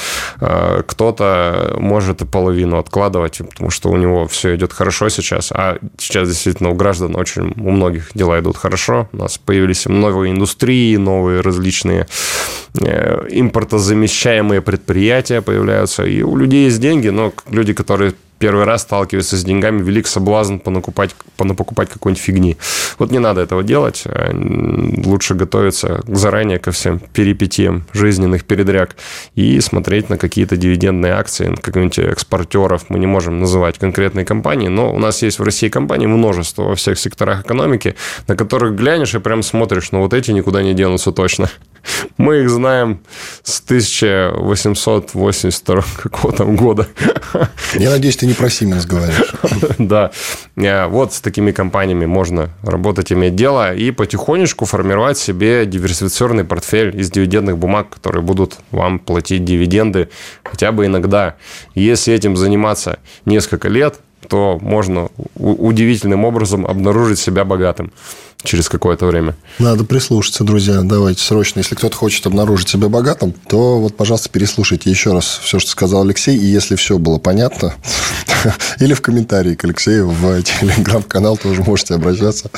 А, 0.41 0.83
кто-то 0.83 1.77
может 1.79 2.23
и 2.23 2.25
половину 2.25 2.79
откладывать, 2.79 3.39
потому 3.39 3.71
что 3.71 3.91
у 3.91 3.97
него 3.97 4.29
все 4.29 4.55
идет 4.55 4.73
хорошо 4.73 5.09
сейчас. 5.09 5.51
А 5.51 5.79
сейчас 5.99 6.29
действительно 6.29 6.71
у 6.71 6.75
граждан 6.75 7.17
очень, 7.17 7.55
у 7.57 7.71
многих 7.71 8.11
дела 8.15 8.39
идут 8.39 8.57
хорошо. 8.57 9.09
У 9.13 9.17
нас 9.17 9.37
появились 9.37 9.87
новые 9.87 10.33
индустрии, 10.33 10.97
новые 10.97 11.41
различные 11.41 12.07
э, 12.81 13.27
импортозамещаемые 13.31 14.63
предприятия 14.63 15.43
появляются. 15.43 16.05
И 16.05 16.23
у 16.23 16.37
людей 16.37 16.67
есть 16.67 16.81
деньги, 16.81 17.09
но 17.09 17.33
люди, 17.51 17.73
которые 17.73 18.15
первый 18.45 18.65
раз 18.65 18.83
сталкиваются 18.83 19.39
с 19.39 19.43
деньгами, 19.43 19.83
велик 19.83 20.07
соблазн 20.07 20.59
понакупать, 20.59 21.17
понапокупать 21.39 21.89
какой-нибудь 21.89 22.23
фигни. 22.23 22.59
Вот 22.99 23.11
не 23.11 23.19
надо 23.19 23.41
этого 23.41 23.63
делать. 23.63 24.03
Э, 24.05 24.33
лучше 25.07 25.35
готовиться 25.35 26.03
заранее 26.07 26.59
ко 26.59 26.71
всем 26.71 26.99
перипетиям 26.99 27.87
жизненных 27.95 28.45
передряг 28.45 28.97
и 29.35 29.59
смотреть 29.61 30.11
на 30.11 30.19
какие-то 30.19 30.59
дивидендные 30.59 31.15
акции, 31.15 31.55
каких-нибудь 31.55 31.99
экспортеров. 32.01 32.91
Мы 32.91 32.99
не 32.99 33.07
можем 33.07 33.41
называть 33.41 33.79
конкретные 33.79 34.27
компании, 34.27 34.69
но 34.69 34.95
у 34.95 34.99
нас 34.99 35.23
есть 35.23 35.39
в 35.39 35.43
России 35.43 35.71
компании 35.71 36.07
множество 36.07 36.65
во 36.65 36.75
всех 36.75 36.99
секторах 36.99 37.47
экономики, 37.47 37.95
на 38.29 38.37
которых 38.37 38.77
глянешь 38.77 39.15
и 39.15 39.21
прям 39.21 39.43
смотришь, 39.43 39.91
ну 39.91 40.01
вот 40.01 40.13
эти 40.13 40.33
никуда 40.33 40.63
не 40.63 40.75
денутся 40.75 41.13
точно. 41.13 41.49
Мы 42.17 42.43
их 42.43 42.51
знаем 42.51 43.01
с 43.43 43.61
1882 43.61 45.85
какого 46.03 46.35
там 46.35 46.57
года. 46.57 46.89
Я 47.75 47.91
надеюсь, 47.91 48.17
ты 48.17 48.27
не 48.27 48.34
про 48.35 48.47
Siemens 48.47 48.87
говоришь. 48.87 49.35
Да. 49.79 50.11
Э, 50.57 50.87
вот 50.87 51.13
с 51.13 51.21
такими 51.21 51.53
компаниями 51.53 52.07
можно 52.07 52.51
работать, 52.63 53.13
иметь 53.13 53.35
дело 53.35 53.75
и 53.75 53.91
потихонечку 53.91 54.65
формировать 54.65 55.19
себе 55.19 55.67
диверсифицированный 55.67 56.45
портфель 56.45 56.99
из 56.99 57.11
дивидендных 57.11 57.59
бумаг, 57.59 57.91
которые 57.91 58.23
будут 58.23 58.59
вам 58.71 58.99
платить 58.99 59.45
дивиденды 59.45 60.09
хотя 60.45 60.73
бы 60.73 60.87
иногда. 60.87 61.37
Если 61.75 62.15
этим 62.15 62.37
заниматься 62.37 62.99
несколько 63.25 63.69
лет, 63.69 63.99
то 64.29 64.59
можно 64.61 65.09
удивительным 65.37 66.25
образом 66.25 66.67
обнаружить 66.67 67.19
себя 67.19 67.45
богатым 67.45 67.93
через 68.45 68.69
какое-то 68.69 69.07
время. 69.07 69.35
Надо 69.59 69.85
прислушаться, 69.85 70.45
друзья. 70.45 70.83
Давайте 70.83 71.23
срочно. 71.23 71.61
Если 71.61 71.75
кто-то 71.75 71.97
хочет 71.97 72.27
обнаружить 72.27 72.69
себя 72.69 72.89
богатым, 72.89 73.33
то 73.33 73.81
вот, 73.81 73.97
пожалуйста, 73.97 74.29
переслушайте 74.29 74.91
еще 74.91 75.13
раз 75.13 75.41
все, 75.43 75.59
что 75.59 75.71
сказал 75.71 76.03
Алексей. 76.03 76.37
И 76.37 76.45
если 76.45 76.77
все 76.77 76.99
было 76.99 77.19
понятно, 77.19 77.75
или 78.81 78.95
в 78.95 79.01
комментарии 79.01 79.55
к 79.55 79.65
Алексею 79.65 80.09
в 80.11 80.43
телеграм-канал 80.43 81.37
тоже 81.37 81.63
можете 81.63 81.95
обращаться. 81.95 82.51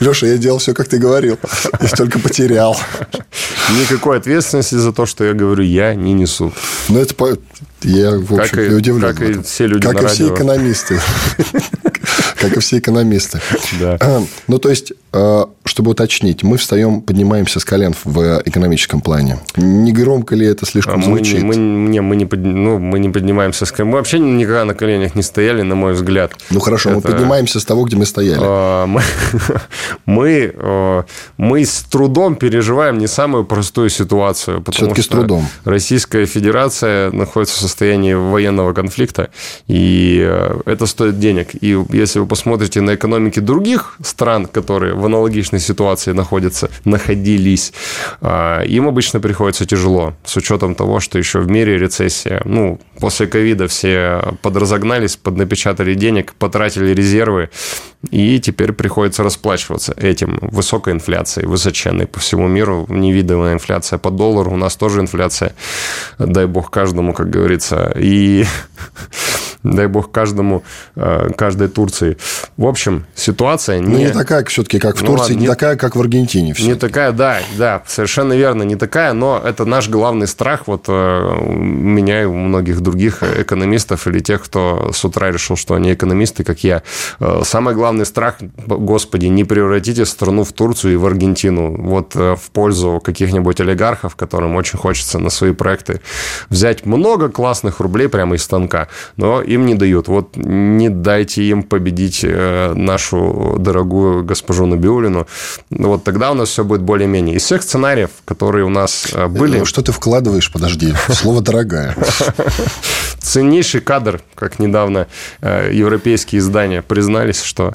Леша, 0.00 0.26
я 0.26 0.38
делал 0.38 0.58
все, 0.58 0.74
как 0.74 0.88
ты 0.88 0.98
говорил. 0.98 1.38
Я 1.80 1.88
только 1.88 2.18
потерял. 2.18 2.76
Никакой 3.78 4.18
ответственности 4.18 4.74
за 4.74 4.92
то, 4.92 5.06
что 5.06 5.24
я 5.24 5.32
говорю, 5.32 5.62
я 5.62 5.94
не 5.94 6.12
несу. 6.12 6.52
Ну, 6.88 6.98
это 6.98 7.14
я, 7.82 8.18
в 8.18 8.34
общем, 8.34 8.56
как 8.56 8.58
и, 8.58 8.74
удивлен. 8.74 9.14
Как 9.14 9.22
и 9.22 9.42
все 9.42 9.66
люди 9.66 9.86
Как 9.86 10.02
и 10.02 10.06
все 10.06 10.34
экономисты. 10.34 11.00
Как 12.40 12.56
и 12.56 12.60
все 12.60 12.78
экономисты. 12.78 13.40
Да. 13.78 14.22
Ну, 14.46 14.58
то 14.58 14.70
есть, 14.70 14.92
э, 15.12 15.44
чтобы 15.80 15.92
уточнить, 15.92 16.42
мы 16.42 16.58
встаем, 16.58 17.00
поднимаемся 17.00 17.58
с 17.58 17.64
колен 17.64 17.94
в 18.04 18.42
экономическом 18.44 19.00
плане. 19.00 19.38
Не 19.56 19.92
громко 19.92 20.34
ли 20.34 20.46
это 20.46 20.66
слишком 20.66 21.00
а 21.00 21.02
звучит? 21.02 21.42
Мы, 21.42 21.56
не, 21.56 22.02
мы, 22.02 22.16
не, 22.16 22.26
под, 22.26 22.40
ну, 22.40 22.78
мы 22.78 22.98
не 22.98 23.08
поднимаемся 23.08 23.64
с 23.64 23.72
колен. 23.72 23.90
Мы 23.90 23.96
вообще 23.96 24.18
никогда 24.18 24.66
на 24.66 24.74
коленях 24.74 25.14
не 25.14 25.22
стояли, 25.22 25.62
на 25.62 25.74
мой 25.74 25.94
взгляд. 25.94 26.32
Ну, 26.50 26.60
хорошо, 26.60 26.90
это... 26.90 26.96
мы 26.96 27.02
поднимаемся 27.02 27.60
с 27.60 27.64
того, 27.64 27.84
где 27.84 27.96
мы 27.96 28.04
стояли. 28.04 28.42
А, 28.42 28.84
мы, 28.84 29.00
мы, 30.04 30.52
э, 30.54 31.02
мы 31.38 31.64
с 31.64 31.82
трудом 31.84 32.34
переживаем 32.34 32.98
не 32.98 33.06
самую 33.06 33.46
простую 33.46 33.88
ситуацию. 33.88 34.62
Все-таки 34.72 35.00
с 35.00 35.08
трудом. 35.08 35.48
Российская 35.64 36.26
Федерация 36.26 37.10
находится 37.10 37.56
в 37.56 37.60
состоянии 37.60 38.12
военного 38.12 38.74
конфликта, 38.74 39.30
и 39.66 40.20
э, 40.22 40.60
это 40.66 40.84
стоит 40.84 41.18
денег. 41.18 41.54
И 41.58 41.78
если 41.90 42.18
вы 42.18 42.26
посмотрите 42.26 42.82
на 42.82 42.94
экономики 42.94 43.40
других 43.40 43.96
стран, 44.02 44.44
которые 44.44 44.92
в 44.92 45.06
аналогичной 45.06 45.58
ситуации 45.58 45.69
находятся, 46.14 46.70
находились, 46.84 47.72
э, 48.20 48.66
им 48.66 48.88
обычно 48.88 49.20
приходится 49.20 49.66
тяжело, 49.66 50.14
с 50.24 50.36
учетом 50.36 50.74
того, 50.74 51.00
что 51.00 51.18
еще 51.18 51.40
в 51.40 51.50
мире 51.50 51.78
рецессия. 51.78 52.42
Ну, 52.44 52.80
после 52.98 53.26
ковида 53.26 53.68
все 53.68 54.34
подразогнались, 54.42 55.16
поднапечатали 55.16 55.94
денег, 55.94 56.34
потратили 56.34 56.94
резервы, 56.94 57.50
и 58.10 58.40
теперь 58.40 58.72
приходится 58.72 59.22
расплачиваться 59.22 59.94
этим. 59.96 60.38
Высокой 60.40 60.94
инфляцией, 60.94 61.46
высоченной 61.46 62.06
по 62.06 62.20
всему 62.20 62.48
миру, 62.48 62.86
невидимая 62.88 63.54
инфляция 63.54 63.98
по 63.98 64.10
доллару, 64.10 64.52
у 64.52 64.56
нас 64.56 64.76
тоже 64.76 65.00
инфляция, 65.00 65.54
дай 66.18 66.46
бог 66.46 66.70
каждому, 66.70 67.12
как 67.12 67.30
говорится. 67.30 67.92
И 67.96 68.44
дай 69.62 69.86
бог 69.86 70.10
каждому, 70.10 70.62
э, 70.96 71.30
каждой 71.36 71.68
Турции. 71.68 72.16
В 72.56 72.66
общем, 72.66 73.06
ситуация 73.14 73.78
не... 73.78 73.86
Ну, 73.86 73.98
не 73.98 74.10
такая 74.10 74.44
все-таки, 74.44 74.78
как 74.78 74.96
в 74.96 75.02
ну, 75.02 75.08
Турции, 75.08 75.34
не, 75.34 75.42
не 75.42 75.46
такая, 75.46 75.76
как 75.76 75.96
в 75.96 76.00
Аргентине. 76.00 76.54
Не 76.58 76.74
такая, 76.74 77.12
да, 77.12 77.38
да, 77.58 77.82
совершенно 77.86 78.32
верно, 78.32 78.62
не 78.62 78.76
такая, 78.76 79.12
но 79.12 79.40
это 79.44 79.64
наш 79.64 79.88
главный 79.88 80.26
страх, 80.26 80.66
вот 80.66 80.84
э, 80.88 81.36
у 81.40 81.52
меня 81.52 82.22
и 82.22 82.24
у 82.24 82.34
многих 82.34 82.80
других 82.80 83.22
экономистов 83.22 84.06
или 84.06 84.20
тех, 84.20 84.42
кто 84.42 84.90
с 84.92 85.04
утра 85.04 85.30
решил, 85.30 85.56
что 85.56 85.74
они 85.74 85.92
экономисты, 85.92 86.44
как 86.44 86.64
я. 86.64 86.82
Э, 87.18 87.42
самый 87.44 87.74
главный 87.74 88.06
страх, 88.06 88.36
господи, 88.66 89.26
не 89.26 89.44
превратите 89.44 90.06
страну 90.06 90.44
в 90.44 90.52
Турцию 90.52 90.94
и 90.94 90.96
в 90.96 91.06
Аргентину, 91.06 91.76
вот 91.82 92.14
в 92.14 92.50
пользу 92.52 93.00
каких-нибудь 93.02 93.60
олигархов, 93.60 94.16
которым 94.16 94.56
очень 94.56 94.78
хочется 94.78 95.18
на 95.18 95.30
свои 95.30 95.52
проекты 95.52 96.00
взять 96.48 96.86
много 96.86 97.28
классных 97.28 97.80
рублей 97.80 98.08
прямо 98.08 98.36
из 98.36 98.42
станка, 98.42 98.88
но 99.16 99.42
им 99.50 99.66
не 99.66 99.74
дают. 99.74 100.08
Вот 100.08 100.36
не 100.36 100.88
дайте 100.88 101.42
им 101.42 101.62
победить 101.62 102.20
э, 102.22 102.72
нашу 102.74 103.56
дорогую 103.58 104.24
госпожу 104.24 104.66
Набиулину. 104.66 105.26
Вот 105.70 106.04
тогда 106.04 106.30
у 106.30 106.34
нас 106.34 106.50
все 106.50 106.64
будет 106.64 106.82
более-менее. 106.82 107.36
Из 107.36 107.42
всех 107.42 107.62
сценариев, 107.62 108.10
которые 108.24 108.64
у 108.64 108.68
нас 108.68 109.08
э, 109.12 109.26
были... 109.26 109.64
Что 109.64 109.82
ты 109.82 109.92
вкладываешь? 109.92 110.52
Подожди. 110.52 110.94
Слово 111.08 111.40
«дорогая». 111.40 111.96
Ценнейший 113.18 113.80
кадр, 113.80 114.22
как 114.34 114.58
недавно 114.58 115.06
э, 115.40 115.70
европейские 115.72 116.38
издания 116.38 116.82
признались, 116.82 117.42
что 117.42 117.74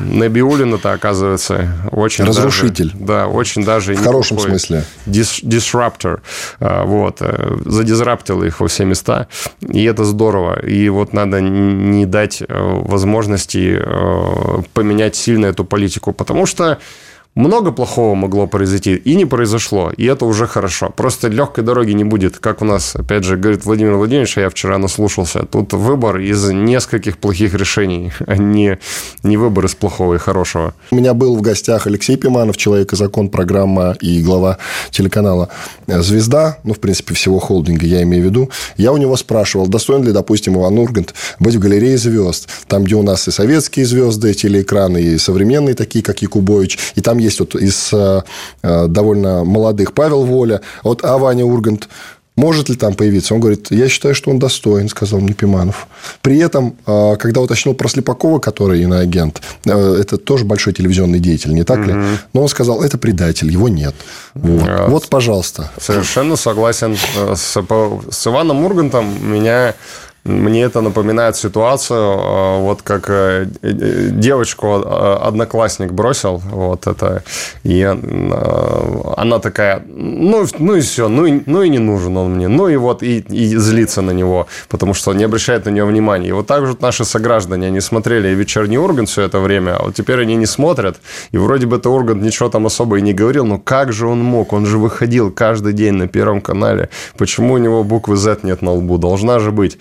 Набиулина-то, 0.00 0.92
оказывается, 0.92 1.68
очень 1.92 2.24
Разрушитель. 2.24 2.92
Даже, 2.92 3.04
да, 3.04 3.26
очень 3.26 3.64
даже... 3.64 3.94
В 3.94 4.02
хорошем 4.02 4.38
смысле. 4.38 4.84
Дис, 5.06 5.42
disruptor. 5.42 6.20
Вот. 6.58 7.22
Задизраптил 7.64 8.42
их 8.42 8.60
во 8.60 8.68
все 8.68 8.84
места. 8.84 9.28
И 9.60 9.84
это 9.84 10.04
здорово. 10.04 10.58
И 10.70 10.88
вот 10.88 11.12
надо 11.12 11.40
не 11.40 12.06
дать 12.06 12.42
э, 12.42 12.46
возможности 12.48 13.76
э, 13.76 14.62
поменять 14.72 15.16
сильно 15.16 15.46
эту 15.46 15.64
политику, 15.64 16.12
потому 16.12 16.46
что 16.46 16.78
много 17.40 17.72
плохого 17.72 18.14
могло 18.14 18.46
произойти, 18.46 18.94
и 18.94 19.16
не 19.16 19.24
произошло, 19.24 19.90
и 19.96 20.04
это 20.04 20.26
уже 20.26 20.46
хорошо. 20.46 20.90
Просто 20.94 21.28
легкой 21.28 21.64
дороги 21.64 21.92
не 21.92 22.04
будет, 22.04 22.38
как 22.38 22.62
у 22.62 22.64
нас, 22.64 22.94
опять 22.94 23.24
же, 23.24 23.36
говорит 23.36 23.64
Владимир 23.64 23.94
Владимирович, 23.94 24.36
а 24.36 24.42
я 24.42 24.50
вчера 24.50 24.78
наслушался. 24.78 25.46
Тут 25.50 25.72
выбор 25.72 26.18
из 26.18 26.50
нескольких 26.50 27.16
плохих 27.16 27.54
решений, 27.54 28.12
а 28.26 28.36
не, 28.36 28.78
не 29.22 29.36
выбор 29.36 29.64
из 29.64 29.74
плохого 29.74 30.14
и 30.14 30.18
хорошего. 30.18 30.74
У 30.90 30.96
меня 30.96 31.14
был 31.14 31.36
в 31.36 31.40
гостях 31.40 31.86
Алексей 31.86 32.16
Пиманов, 32.16 32.56
человек 32.56 32.92
и 32.92 32.96
закон, 32.96 33.30
программа 33.30 33.96
и 34.00 34.22
глава 34.22 34.58
телеканала 34.90 35.48
«Звезда», 35.86 36.58
ну, 36.64 36.74
в 36.74 36.78
принципе, 36.78 37.14
всего 37.14 37.38
холдинга, 37.38 37.86
я 37.86 38.02
имею 38.02 38.22
в 38.22 38.26
виду. 38.26 38.50
Я 38.76 38.92
у 38.92 38.98
него 38.98 39.16
спрашивал, 39.16 39.66
достоин 39.66 40.04
ли, 40.04 40.12
допустим, 40.12 40.56
Иван 40.58 40.78
Ургант 40.78 41.14
быть 41.38 41.54
в 41.54 41.58
галерее 41.58 41.96
звезд, 41.96 42.48
там, 42.68 42.84
где 42.84 42.96
у 42.96 43.02
нас 43.02 43.28
и 43.28 43.30
советские 43.30 43.86
звезды, 43.86 44.34
телеэкраны, 44.34 45.02
и 45.02 45.18
современные, 45.18 45.74
такие, 45.74 46.04
как 46.04 46.20
Якубович, 46.20 46.78
и 46.96 47.00
там 47.00 47.18
есть 47.18 47.29
вот 47.38 47.54
из 47.54 47.90
э, 47.92 48.22
э, 48.62 48.86
довольно 48.88 49.44
молодых 49.44 49.92
Павел 49.92 50.24
Воля, 50.24 50.60
вот, 50.82 51.04
а 51.04 51.18
Ваня 51.18 51.44
Ургант 51.44 51.88
может 52.36 52.70
ли 52.70 52.76
там 52.76 52.94
появиться? 52.94 53.34
Он 53.34 53.40
говорит, 53.40 53.66
я 53.70 53.88
считаю, 53.88 54.14
что 54.14 54.30
он 54.30 54.38
достоин, 54.38 54.88
сказал 54.88 55.20
мне 55.20 55.34
Пиманов. 55.34 55.88
При 56.22 56.38
этом, 56.38 56.74
э, 56.86 57.16
когда 57.18 57.42
уточнил 57.42 57.74
про 57.74 57.88
Слепакова, 57.88 58.38
который 58.38 58.82
иноагент, 58.82 59.42
это 59.64 60.16
тоже 60.16 60.46
большой 60.46 60.72
телевизионный 60.72 61.18
деятель, 61.18 61.52
не 61.52 61.64
так 61.64 61.86
ли? 61.86 61.94
Но 62.32 62.42
он 62.42 62.48
сказал, 62.48 62.82
это 62.82 62.96
предатель, 62.96 63.52
его 63.52 63.68
нет. 63.68 63.94
Вот, 64.34 64.88
вот 64.88 65.08
пожалуйста. 65.08 65.70
Совершенно 65.78 66.36
согласен 66.36 66.96
с, 66.96 67.58
с 68.10 68.26
Иваном 68.26 68.64
Ургантом. 68.64 69.32
Меня 69.32 69.74
мне 70.24 70.62
это 70.62 70.82
напоминает 70.82 71.36
ситуацию, 71.36 71.98
э, 71.98 72.60
вот 72.60 72.82
как 72.82 73.08
э, 73.08 73.46
э, 73.62 74.08
девочку 74.12 74.74
одноклассник 74.74 75.92
бросил, 75.92 76.42
вот 76.52 76.86
это, 76.86 77.22
и 77.64 77.82
она 77.82 79.38
такая, 79.38 79.82
ну, 79.86 80.46
ну 80.58 80.76
и 80.76 80.80
все, 80.80 81.08
ну 81.08 81.26
и, 81.26 81.40
ну 81.46 81.62
и 81.62 81.68
не 81.70 81.78
нужен 81.78 82.16
он 82.16 82.34
мне, 82.34 82.48
ну 82.48 82.68
и 82.68 82.76
вот, 82.76 83.02
и, 83.02 83.18
и 83.18 83.56
злится 83.56 84.02
на 84.02 84.10
него, 84.10 84.46
потому 84.68 84.94
что 84.94 85.14
не 85.14 85.24
обращает 85.24 85.64
на 85.64 85.70
него 85.70 85.88
внимания. 85.88 86.28
И 86.28 86.32
вот 86.32 86.46
так 86.46 86.66
же 86.66 86.76
наши 86.80 87.04
сограждане, 87.04 87.68
они 87.68 87.80
смотрели 87.80 88.28
вечерний 88.28 88.78
Ургант 88.78 89.08
все 89.08 89.22
это 89.22 89.40
время, 89.40 89.76
а 89.76 89.84
вот 89.84 89.94
теперь 89.94 90.20
они 90.20 90.36
не 90.36 90.46
смотрят, 90.46 91.00
и 91.32 91.38
вроде 91.38 91.66
бы 91.66 91.76
это 91.76 91.88
Ургант 91.88 92.22
ничего 92.22 92.48
там 92.50 92.66
особо 92.66 92.98
и 92.98 93.02
не 93.02 93.14
говорил, 93.14 93.46
но 93.46 93.58
как 93.58 93.92
же 93.92 94.06
он 94.06 94.22
мог, 94.22 94.52
он 94.52 94.66
же 94.66 94.78
выходил 94.78 95.30
каждый 95.30 95.72
день 95.72 95.94
на 95.94 96.08
Первом 96.08 96.40
канале, 96.40 96.90
почему 97.16 97.54
у 97.54 97.58
него 97.58 97.84
буквы 97.84 98.16
Z 98.16 98.40
нет 98.42 98.62
на 98.62 98.72
лбу, 98.72 98.98
должна 98.98 99.38
же 99.38 99.50
быть. 99.50 99.78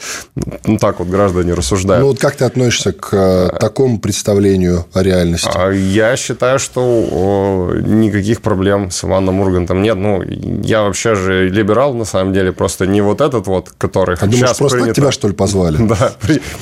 Ну, 0.65 0.78
так 0.78 0.99
вот 0.99 1.08
граждане 1.08 1.54
рассуждают. 1.54 2.02
Ну, 2.02 2.10
вот 2.10 2.19
как 2.19 2.36
ты 2.36 2.45
относишься 2.45 2.91
к 2.91 3.10
э, 3.13 3.49
такому 3.60 3.99
представлению 3.99 4.86
о 4.93 5.04
реальности? 5.04 5.49
А, 5.54 5.69
я 5.71 6.15
считаю, 6.15 6.60
что 6.60 7.73
никаких 7.86 8.41
проблем 8.41 8.91
с 8.91 9.04
Иваном 9.04 9.39
Ургантом 9.39 9.82
нет. 9.82 9.97
Ну, 9.97 10.21
я 10.23 10.84
вообще 10.84 11.15
же 11.15 11.49
либерал, 11.49 11.93
на 11.93 12.06
самом 12.06 12.34
деле, 12.34 12.52
просто 12.52 12.88
не 12.88 13.02
вот 13.02 13.21
этот 13.21 13.47
вот, 13.47 13.71
который 13.78 14.15
а 14.15 14.32
сейчас 14.32 14.58
просто 14.58 14.78
принято... 14.78 14.95
тебя, 14.95 15.12
что 15.12 15.28
ли, 15.28 15.34
позвали? 15.34 15.78
Да, 15.89 16.12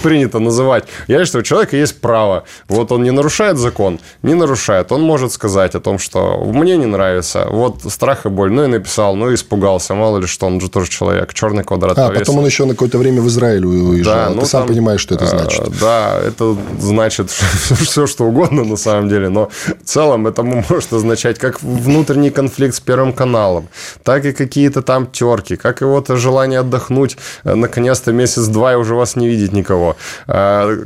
принято 0.03 0.39
называть. 0.39 0.85
Я 1.07 1.25
считаю, 1.25 1.41
у 1.41 1.43
человека 1.43 1.75
есть 1.75 1.99
право. 1.99 2.45
Вот 2.69 2.91
он 2.91 3.03
не 3.03 3.11
нарушает 3.11 3.57
закон, 3.57 3.99
не 4.23 4.35
нарушает. 4.35 4.91
Он 4.91 5.01
может 5.01 5.33
сказать 5.33 5.75
о 5.75 5.79
том, 5.79 5.99
что 5.99 6.43
мне 6.45 6.77
не 6.77 6.85
нравится. 6.85 7.47
Вот 7.49 7.81
страх 7.89 8.25
и 8.25 8.29
боль. 8.29 8.51
Ну, 8.51 8.63
и 8.63 8.67
написал, 8.67 9.15
ну, 9.15 9.31
и 9.31 9.35
испугался. 9.35 9.95
Мало 9.95 10.19
ли 10.19 10.27
что, 10.27 10.47
он 10.47 10.61
же 10.61 10.69
тоже 10.69 10.89
человек. 10.89 11.33
Черный 11.33 11.63
квадрат 11.63 11.97
А, 11.99 12.09
потом 12.09 12.37
он 12.39 12.45
еще 12.45 12.65
на 12.65 12.73
какое-то 12.73 12.97
время 12.97 13.21
в 13.21 13.27
Израиль 13.67 13.89
уезжал. 13.89 14.15
Да, 14.15 14.29
ну, 14.29 14.41
Ты 14.41 14.47
сам 14.47 14.61
там, 14.61 14.69
понимаешь, 14.69 15.01
что 15.01 15.15
это 15.15 15.25
э, 15.25 15.27
значит. 15.27 15.79
Да, 15.79 16.19
это 16.19 16.55
значит 16.79 17.29
все, 17.79 18.07
что 18.07 18.25
угодно 18.25 18.63
на 18.63 18.77
самом 18.77 19.09
деле, 19.09 19.29
но 19.29 19.49
в 19.65 19.85
целом 19.85 20.27
это 20.27 20.43
может 20.43 20.93
означать 20.93 21.39
как 21.39 21.61
внутренний 21.61 22.29
конфликт 22.29 22.75
с 22.75 22.79
Первым 22.79 23.13
каналом, 23.13 23.67
так 24.03 24.25
и 24.25 24.31
какие-то 24.31 24.81
там 24.81 25.07
терки, 25.07 25.55
как 25.55 25.81
вот 25.81 26.07
желание 26.09 26.59
отдохнуть, 26.59 27.17
э, 27.43 27.55
наконец-то 27.55 28.11
месяц-два 28.11 28.73
и 28.73 28.75
уже 28.75 28.95
вас 28.95 29.15
не 29.15 29.27
видеть 29.27 29.53
никого. 29.53 29.95
Э, 30.27 30.85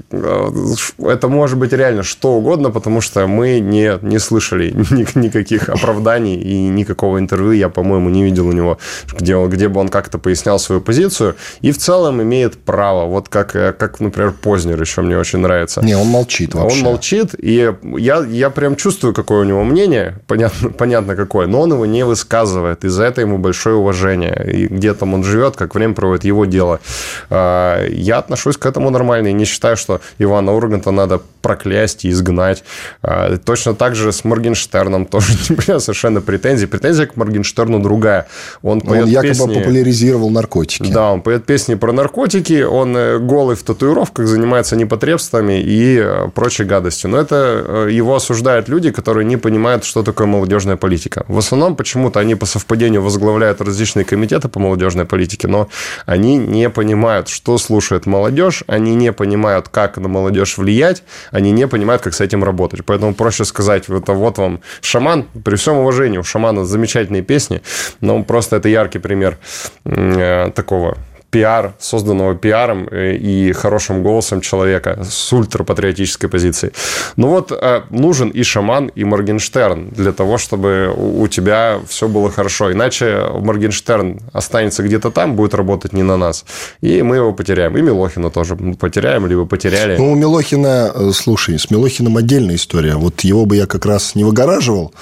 это 0.99 1.27
может 1.27 1.57
быть 1.57 1.73
реально 1.73 2.03
что 2.03 2.33
угодно, 2.33 2.71
потому 2.71 3.01
что 3.01 3.27
мы 3.27 3.59
не, 3.59 3.99
не 4.01 4.19
слышали 4.19 4.71
никаких 5.15 5.69
оправданий 5.69 6.35
и 6.35 6.69
никакого 6.69 7.19
интервью 7.19 7.51
я, 7.51 7.69
по-моему, 7.69 8.09
не 8.09 8.23
видел 8.23 8.47
у 8.47 8.51
него, 8.51 8.77
где, 9.19 9.35
он, 9.35 9.49
где 9.49 9.67
бы 9.67 9.79
он 9.79 9.89
как-то 9.89 10.17
пояснял 10.17 10.59
свою 10.59 10.81
позицию. 10.81 11.35
И 11.61 11.71
в 11.71 11.77
целом 11.77 12.21
имеет 12.21 12.57
право. 12.71 13.05
Вот 13.05 13.27
как, 13.27 13.53
э, 13.55 13.73
как 13.73 13.99
например, 13.99 14.31
Познер 14.31 14.79
еще 14.79 15.01
мне 15.01 15.17
очень 15.17 15.39
нравится. 15.39 15.81
Не, 15.83 15.95
он 15.97 16.07
молчит 16.07 16.53
вообще. 16.53 16.77
Он 16.77 16.83
молчит, 16.85 17.35
и 17.37 17.73
я, 17.97 18.25
я 18.25 18.49
прям 18.49 18.77
чувствую, 18.77 19.13
какое 19.13 19.41
у 19.41 19.43
него 19.43 19.63
мнение, 19.65 20.19
понятно, 20.27 20.69
понятно 20.77 21.15
какое, 21.17 21.47
но 21.47 21.59
он 21.59 21.73
его 21.73 21.85
не 21.85 22.05
высказывает, 22.05 22.85
и 22.85 22.87
за 22.87 23.03
это 23.03 23.19
ему 23.19 23.37
большое 23.37 23.75
уважение. 23.75 24.49
И 24.53 24.67
где 24.67 24.93
там 24.93 25.13
он 25.13 25.23
живет, 25.25 25.57
как 25.57 25.75
время 25.75 25.93
проводит, 25.93 26.23
его 26.23 26.45
дело. 26.45 26.79
А, 27.29 27.85
я 27.87 28.19
отношусь 28.19 28.55
к 28.55 28.65
этому 28.65 28.89
нормально, 28.89 29.27
и 29.27 29.33
не 29.33 29.45
считаю, 29.45 29.75
что 29.75 29.99
Ивана 30.19 30.53
Урганта 30.53 30.91
надо 30.91 31.19
проклясть 31.41 32.05
и 32.05 32.09
изгнать. 32.09 32.63
А, 33.01 33.37
точно 33.37 33.75
так 33.75 33.95
же 33.95 34.11
с 34.13 34.23
Моргенштерном 34.23 35.05
тоже 35.11 35.33
не 35.49 35.57
меня 35.57 35.79
совершенно 35.79 36.21
претензий. 36.21 36.67
Претензия 36.67 37.05
к 37.05 37.17
Моргенштерну 37.17 37.79
другая. 37.79 38.27
Он, 38.61 38.81
он 38.87 39.05
якобы 39.05 39.27
песни... 39.27 39.53
популяризировал 39.55 40.29
наркотики. 40.29 40.91
Да, 40.91 41.11
он 41.11 41.21
поет 41.21 41.45
песни 41.45 41.75
про 41.75 41.91
наркотики, 41.91 42.50
он 42.59 42.91
он 42.91 42.97
э, 42.97 43.19
голый 43.19 43.55
в 43.55 43.63
татуировках, 43.63 44.27
занимается 44.27 44.75
непотребствами 44.75 45.61
и 45.61 45.97
э, 45.97 46.29
прочей 46.33 46.65
гадостью. 46.65 47.09
Но 47.09 47.17
это 47.17 47.35
э, 47.35 47.87
его 47.91 48.15
осуждают 48.15 48.69
люди, 48.69 48.91
которые 48.91 49.25
не 49.25 49.37
понимают, 49.37 49.83
что 49.83 50.03
такое 50.03 50.27
молодежная 50.27 50.75
политика. 50.75 51.23
В 51.27 51.37
основном 51.37 51.75
почему-то 51.75 52.19
они 52.19 52.35
по 52.35 52.45
совпадению 52.45 53.01
возглавляют 53.01 53.61
различные 53.61 54.05
комитеты 54.05 54.49
по 54.49 54.59
молодежной 54.59 55.05
политике, 55.05 55.47
но 55.47 55.67
они 56.05 56.37
не 56.37 56.69
понимают, 56.69 57.27
что 57.27 57.57
слушает 57.57 58.05
молодежь, 58.05 58.63
они 58.67 58.95
не 58.95 59.11
понимают, 59.11 59.69
как 59.69 59.97
на 59.97 60.07
молодежь 60.07 60.57
влиять, 60.57 61.03
они 61.31 61.51
не 61.51 61.67
понимают, 61.67 62.01
как 62.01 62.13
с 62.13 62.21
этим 62.21 62.43
работать. 62.43 62.85
Поэтому 62.85 63.13
проще 63.13 63.45
сказать, 63.45 63.89
это 63.89 64.13
вот 64.13 64.37
вам 64.37 64.61
шаман, 64.81 65.25
при 65.43 65.55
всем 65.55 65.77
уважении, 65.77 66.17
у 66.17 66.23
шамана 66.23 66.65
замечательные 66.65 67.21
песни, 67.21 67.61
но 68.01 68.23
просто 68.23 68.57
это 68.57 68.69
яркий 68.69 68.99
пример 68.99 69.37
такого 70.55 70.97
пиар, 71.31 71.73
созданного 71.79 72.35
пиаром 72.35 72.87
э, 72.91 73.15
и 73.15 73.53
хорошим 73.53 74.03
голосом 74.03 74.41
человека 74.41 75.03
с 75.09 75.33
ультрапатриотической 75.33 76.29
позицией. 76.29 76.73
Ну 77.15 77.29
вот 77.29 77.51
э, 77.51 77.81
нужен 77.89 78.29
и 78.29 78.43
шаман, 78.43 78.91
и 78.93 79.03
Моргенштерн 79.03 79.89
для 79.89 80.11
того, 80.11 80.37
чтобы 80.37 80.93
у 80.95 81.27
тебя 81.27 81.79
все 81.87 82.07
было 82.07 82.29
хорошо. 82.29 82.71
Иначе 82.71 83.27
Моргенштерн 83.33 84.19
останется 84.33 84.83
где-то 84.83 85.09
там, 85.09 85.35
будет 85.35 85.53
работать 85.53 85.93
не 85.93 86.03
на 86.03 86.17
нас. 86.17 86.45
И 86.81 87.01
мы 87.01 87.15
его 87.15 87.33
потеряем. 87.33 87.77
И 87.77 87.81
Милохина 87.81 88.29
тоже 88.29 88.55
потеряем, 88.55 89.25
либо 89.25 89.45
потеряли. 89.45 89.97
Ну, 89.97 90.11
у 90.11 90.15
Милохина, 90.15 90.91
э, 90.93 91.11
слушай, 91.13 91.57
с 91.57 91.71
Милохиным 91.71 92.17
отдельная 92.17 92.55
история. 92.55 92.95
Вот 92.95 93.21
его 93.21 93.45
бы 93.45 93.55
я 93.55 93.67
как 93.67 93.85
раз 93.85 94.15
не 94.15 94.25
выгораживал, 94.25 94.93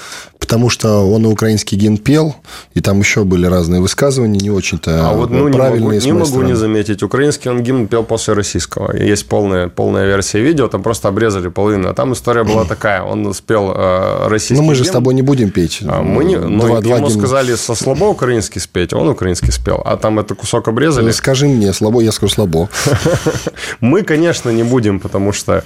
потому 0.49 0.71
что 0.71 1.07
он 1.07 1.27
и 1.27 1.27
украинский 1.27 1.77
гимн 1.77 1.99
пел, 1.99 2.35
и 2.73 2.81
там 2.81 2.97
еще 3.01 3.23
были 3.23 3.45
разные 3.45 3.81
высказывания, 3.81 4.39
не 4.39 4.49
очень-то 4.49 5.07
а 5.07 5.13
вот, 5.13 5.29
ну, 5.29 5.51
правильные. 5.51 5.99
Не 6.01 6.12
могу, 6.12 6.25
не 6.25 6.31
могу 6.31 6.41
не 6.41 6.55
заметить. 6.55 7.03
Украинский 7.03 7.51
он 7.51 7.62
гимн 7.62 7.88
пел 7.88 8.03
после 8.03 8.33
российского. 8.33 8.95
Есть 8.97 9.27
полная, 9.27 9.67
полная 9.67 10.07
версия 10.07 10.39
видео, 10.39 10.67
там 10.67 10.81
просто 10.81 11.07
обрезали 11.07 11.49
половину. 11.49 11.88
А 11.88 11.93
там 11.93 12.13
история 12.13 12.43
была 12.43 12.65
такая. 12.67 13.03
Он 13.03 13.31
спел 13.35 13.71
э, 13.75 14.27
российский 14.27 14.55
Ну, 14.55 14.63
мы 14.63 14.73
же 14.73 14.85
гимн. 14.85 14.89
с 14.89 14.93
тобой 14.93 15.13
не 15.13 15.21
будем 15.21 15.51
петь. 15.51 15.81
А, 15.88 16.01
мы 16.01 16.23
не, 16.23 16.38
ну, 16.38 16.65
два, 16.65 16.81
два 16.81 16.95
ему 16.97 17.09
гимна. 17.09 17.21
сказали 17.21 17.53
со 17.53 17.75
слабо 17.75 18.05
украинский 18.05 18.59
спеть, 18.59 18.91
он 18.91 19.07
украинский 19.07 19.51
спел. 19.51 19.83
А 19.85 19.97
там 19.97 20.17
это 20.17 20.33
кусок 20.33 20.67
обрезали. 20.67 21.05
Ну, 21.05 21.12
скажи 21.12 21.47
мне, 21.47 21.71
слабо, 21.73 22.01
я 22.01 22.12
скажу 22.12 22.33
слабо. 22.33 22.69
Мы, 23.81 24.01
конечно, 24.01 24.49
не 24.49 24.63
будем, 24.63 24.99
потому 24.99 25.31
что 25.31 25.63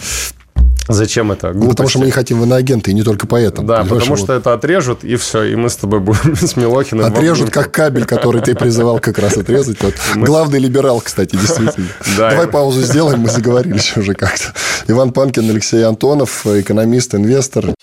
Зачем 0.87 1.31
это? 1.31 1.53
Глупости. 1.53 1.63
Ну, 1.63 1.69
потому 1.69 1.89
что 1.89 1.99
мы 1.99 2.05
не 2.05 2.11
хотим 2.11 2.41
в 2.41 2.43
иноагенты, 2.43 2.91
и 2.91 2.93
не 2.93 3.03
только 3.03 3.25
поэтому. 3.25 3.67
Да, 3.67 3.83
потому 3.83 4.01
вот. 4.05 4.19
что 4.19 4.33
это 4.33 4.53
отрежут, 4.53 5.03
и 5.03 5.15
все, 5.15 5.43
и 5.43 5.55
мы 5.55 5.69
с 5.69 5.75
тобой 5.77 5.99
будем 5.99 6.35
с 6.41 6.55
Милохиным. 6.55 7.05
Отрежут, 7.05 7.49
как 7.51 7.71
кабель, 7.71 8.05
который 8.05 8.41
ты 8.41 8.55
призывал 8.55 8.99
как 8.99 9.17
раз 9.19 9.37
отрезать. 9.37 9.81
Вот. 9.81 9.93
Мы... 10.15 10.25
Главный 10.25 10.59
либерал, 10.59 11.01
кстати, 11.01 11.35
действительно. 11.35 11.87
Да, 12.17 12.29
Давай 12.29 12.47
и... 12.47 12.49
паузу 12.49 12.81
сделаем, 12.81 13.21
мы 13.21 13.29
заговорились 13.29 13.95
уже 13.97 14.13
как-то. 14.13 14.53
Иван 14.87 15.11
Панкин, 15.11 15.49
Алексей 15.49 15.83
Антонов, 15.83 16.45
экономист, 16.45 17.15
инвестор. 17.15 17.73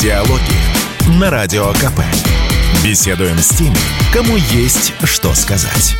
Диалоги 0.00 0.40
на 1.18 1.30
Радио 1.30 1.72
КП. 1.72 2.00
Беседуем 2.84 3.38
с 3.38 3.48
теми, 3.48 3.76
кому 4.12 4.36
есть 4.36 4.92
что 5.04 5.34
сказать. 5.34 5.96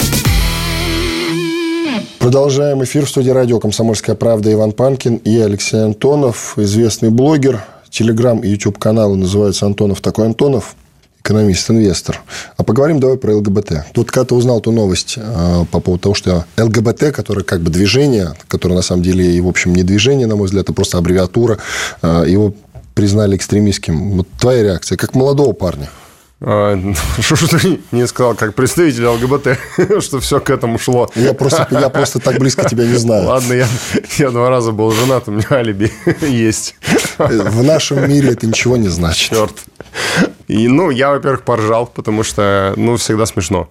Продолжаем 2.27 2.83
эфир 2.83 3.07
в 3.07 3.09
студии 3.09 3.31
радио 3.31 3.61
«Комсомольская 3.61 4.17
правда» 4.17 4.53
Иван 4.53 4.73
Панкин 4.73 5.15
и 5.19 5.39
Алексей 5.39 5.81
Антонов, 5.81 6.59
известный 6.59 7.09
блогер. 7.09 7.65
Телеграм 7.89 8.41
и 8.41 8.49
YouTube 8.49 8.79
каналы 8.79 9.17
называются 9.17 9.65
«Антонов 9.65 10.01
такой 10.01 10.27
Антонов». 10.27 10.75
экономист, 11.21 11.71
инвестор. 11.71 12.21
А 12.57 12.65
поговорим 12.65 12.99
давай 12.99 13.17
про 13.17 13.37
ЛГБТ. 13.37 13.93
Тут 13.93 14.11
когда 14.11 14.25
ты 14.25 14.35
узнал 14.35 14.61
ту 14.61 14.73
новость 14.73 15.15
э, 15.19 15.65
по 15.71 15.79
поводу 15.79 16.03
того, 16.03 16.15
что 16.17 16.45
ЛГБТ, 16.59 17.13
которое 17.15 17.45
как 17.45 17.61
бы 17.61 17.71
движение, 17.71 18.35
которое 18.49 18.75
на 18.75 18.83
самом 18.83 19.05
деле 19.05 19.25
и, 19.31 19.41
в 19.41 19.47
общем, 19.47 19.73
не 19.73 19.85
движение, 19.85 20.27
на 20.27 20.35
мой 20.35 20.47
взгляд, 20.47 20.65
это 20.65 20.73
просто 20.73 20.99
аббревиатура, 20.99 21.59
э, 22.03 22.25
его 22.27 22.55
признали 22.95 23.37
экстремистским. 23.37 24.17
Вот 24.17 24.27
твоя 24.41 24.65
реакция, 24.65 24.99
как 24.99 25.15
молодого 25.15 25.53
парня? 25.53 25.89
А, 26.39 26.79
что 27.21 27.59
ты 27.59 27.81
не 27.93 28.07
сказал, 28.07 28.35
как 28.35 28.55
представитель 28.55 29.07
ЛГБТ, 29.07 29.59
что 30.03 30.21
все 30.21 30.39
к 30.41 30.51
этому 30.51 30.79
шло? 30.79 31.09
Я 31.15 31.33
просто, 31.33 31.67
я 31.71 31.89
просто 31.89 32.19
так 32.19 32.39
близко 32.39 32.69
тебя 32.69 32.85
не 32.85 32.97
знаю. 32.97 33.27
Ладно, 33.27 33.55
я, 33.55 33.67
я 34.19 34.31
два 34.31 34.51
раза 34.51 34.73
был 34.73 34.93
женат, 34.93 35.29
у 35.29 35.33
меня 35.33 35.47
алиби 35.51 35.91
есть. 36.21 36.77
В 37.19 37.63
нашем 37.65 38.09
мире 38.09 38.33
это 38.33 38.47
ничего 38.47 38.77
не 38.77 38.89
значит. 38.89 39.31
Черт. 39.31 39.55
И, 40.47 40.69
ну, 40.69 40.91
я, 40.91 41.11
во-первых, 41.11 41.43
поржал, 41.43 41.87
потому 41.87 42.23
что, 42.23 42.75
ну, 42.77 42.97
всегда 42.97 43.25
смешно. 43.25 43.69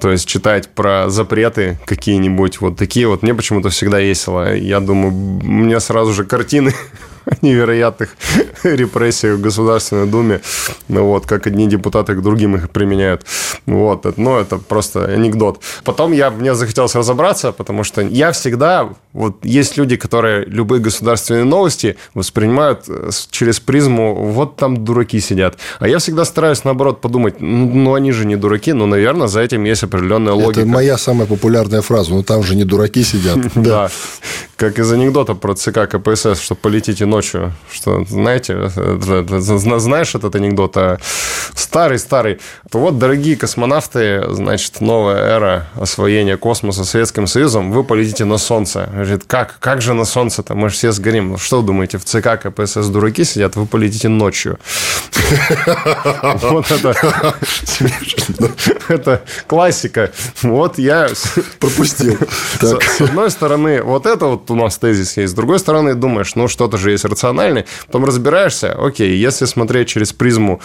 То 0.00 0.10
есть 0.10 0.26
читать 0.26 0.68
про 0.68 1.08
запреты 1.08 1.78
какие-нибудь, 1.86 2.60
вот 2.60 2.76
такие 2.76 3.06
вот, 3.06 3.22
мне 3.22 3.32
почему-то 3.32 3.70
всегда 3.70 4.00
весело. 4.00 4.54
Я 4.54 4.80
думаю, 4.80 5.12
мне 5.12 5.78
сразу 5.78 6.12
же 6.12 6.24
картины 6.24 6.74
невероятных 7.42 8.16
репрессий 8.62 9.32
в 9.32 9.40
Государственной 9.40 10.06
Думе. 10.06 10.40
Ну, 10.88 11.04
вот, 11.04 11.26
как 11.26 11.46
одни 11.46 11.66
депутаты 11.66 12.14
к 12.14 12.22
другим 12.22 12.56
их 12.56 12.70
применяют. 12.70 13.24
Вот, 13.66 14.06
это, 14.06 14.20
ну, 14.20 14.38
это 14.38 14.58
просто 14.58 15.04
анекдот. 15.04 15.60
Потом 15.84 16.12
я, 16.12 16.30
мне 16.30 16.54
захотелось 16.54 16.94
разобраться, 16.94 17.52
потому 17.52 17.84
что 17.84 18.02
я 18.02 18.32
всегда... 18.32 18.90
Вот 19.12 19.44
есть 19.44 19.76
люди, 19.76 19.96
которые 19.96 20.44
любые 20.44 20.80
государственные 20.80 21.44
новости 21.44 21.96
воспринимают 22.14 22.84
э, 22.88 23.10
через 23.30 23.60
призму 23.60 24.14
«вот 24.14 24.56
там 24.56 24.84
дураки 24.84 25.20
сидят». 25.20 25.58
А 25.80 25.88
я 25.88 25.98
всегда 25.98 26.24
стараюсь, 26.24 26.64
наоборот, 26.64 27.00
подумать, 27.00 27.40
ну, 27.40 27.70
ну 27.74 27.94
они 27.94 28.12
же 28.12 28.26
не 28.26 28.36
дураки, 28.36 28.72
но, 28.72 28.86
наверное, 28.86 29.28
за 29.28 29.40
этим 29.40 29.64
есть 29.64 29.82
определенная 29.82 30.32
логика. 30.34 30.60
Это 30.60 30.68
моя 30.68 30.98
самая 30.98 31.26
популярная 31.26 31.82
фраза. 31.82 32.10
Ну, 32.10 32.22
там 32.22 32.42
же 32.42 32.56
не 32.56 32.64
дураки 32.64 33.02
сидят. 33.02 33.38
Да. 33.68 33.90
Как 34.58 34.80
из 34.80 34.90
анекдота 34.90 35.34
про 35.34 35.54
ЦК 35.54 35.88
КПСС, 35.88 36.40
что 36.40 36.56
полетите 36.56 37.06
ночью. 37.06 37.52
Что, 37.70 38.04
знаете, 38.04 38.68
знаешь 38.68 40.16
этот 40.16 40.34
анекдот? 40.34 40.76
А 40.76 40.98
старый-старый. 41.54 42.40
Вот, 42.72 42.98
дорогие 42.98 43.36
космонавты, 43.36 44.24
значит, 44.30 44.80
новая 44.80 45.36
эра 45.36 45.68
освоения 45.76 46.36
космоса 46.36 46.84
Советским 46.84 47.28
Союзом, 47.28 47.70
вы 47.70 47.84
полетите 47.84 48.24
на 48.24 48.36
Солнце. 48.36 48.88
Говорит, 48.92 49.22
как? 49.28 49.60
Как 49.60 49.80
же 49.80 49.94
на 49.94 50.04
Солнце-то? 50.04 50.56
Мы 50.56 50.70
же 50.70 50.74
все 50.74 50.90
сгорим. 50.90 51.30
Ну, 51.30 51.38
что 51.38 51.62
думаете, 51.62 51.98
в 51.98 52.04
ЦК 52.04 52.40
КПСС 52.42 52.88
дураки 52.88 53.22
сидят, 53.22 53.54
вы 53.54 53.64
полетите 53.64 54.08
ночью. 54.08 54.58
Вот 56.42 56.68
это... 56.72 56.96
Это 58.88 59.22
классика. 59.46 60.10
Вот 60.42 60.78
я... 60.78 61.08
Пропустил. 61.60 62.18
С 62.60 63.00
одной 63.00 63.30
стороны, 63.30 63.82
вот 63.82 64.06
это 64.06 64.26
вот 64.26 64.47
у 64.50 64.56
нас 64.56 64.78
тезис 64.78 65.16
есть. 65.16 65.32
С 65.32 65.34
другой 65.34 65.58
стороны, 65.58 65.94
думаешь, 65.94 66.34
ну, 66.34 66.48
что-то 66.48 66.78
же 66.78 66.90
есть 66.90 67.04
рациональное. 67.04 67.66
Потом 67.86 68.04
разбираешься, 68.04 68.72
окей, 68.72 69.16
если 69.16 69.46
смотреть 69.46 69.88
через 69.88 70.12
призму, 70.12 70.60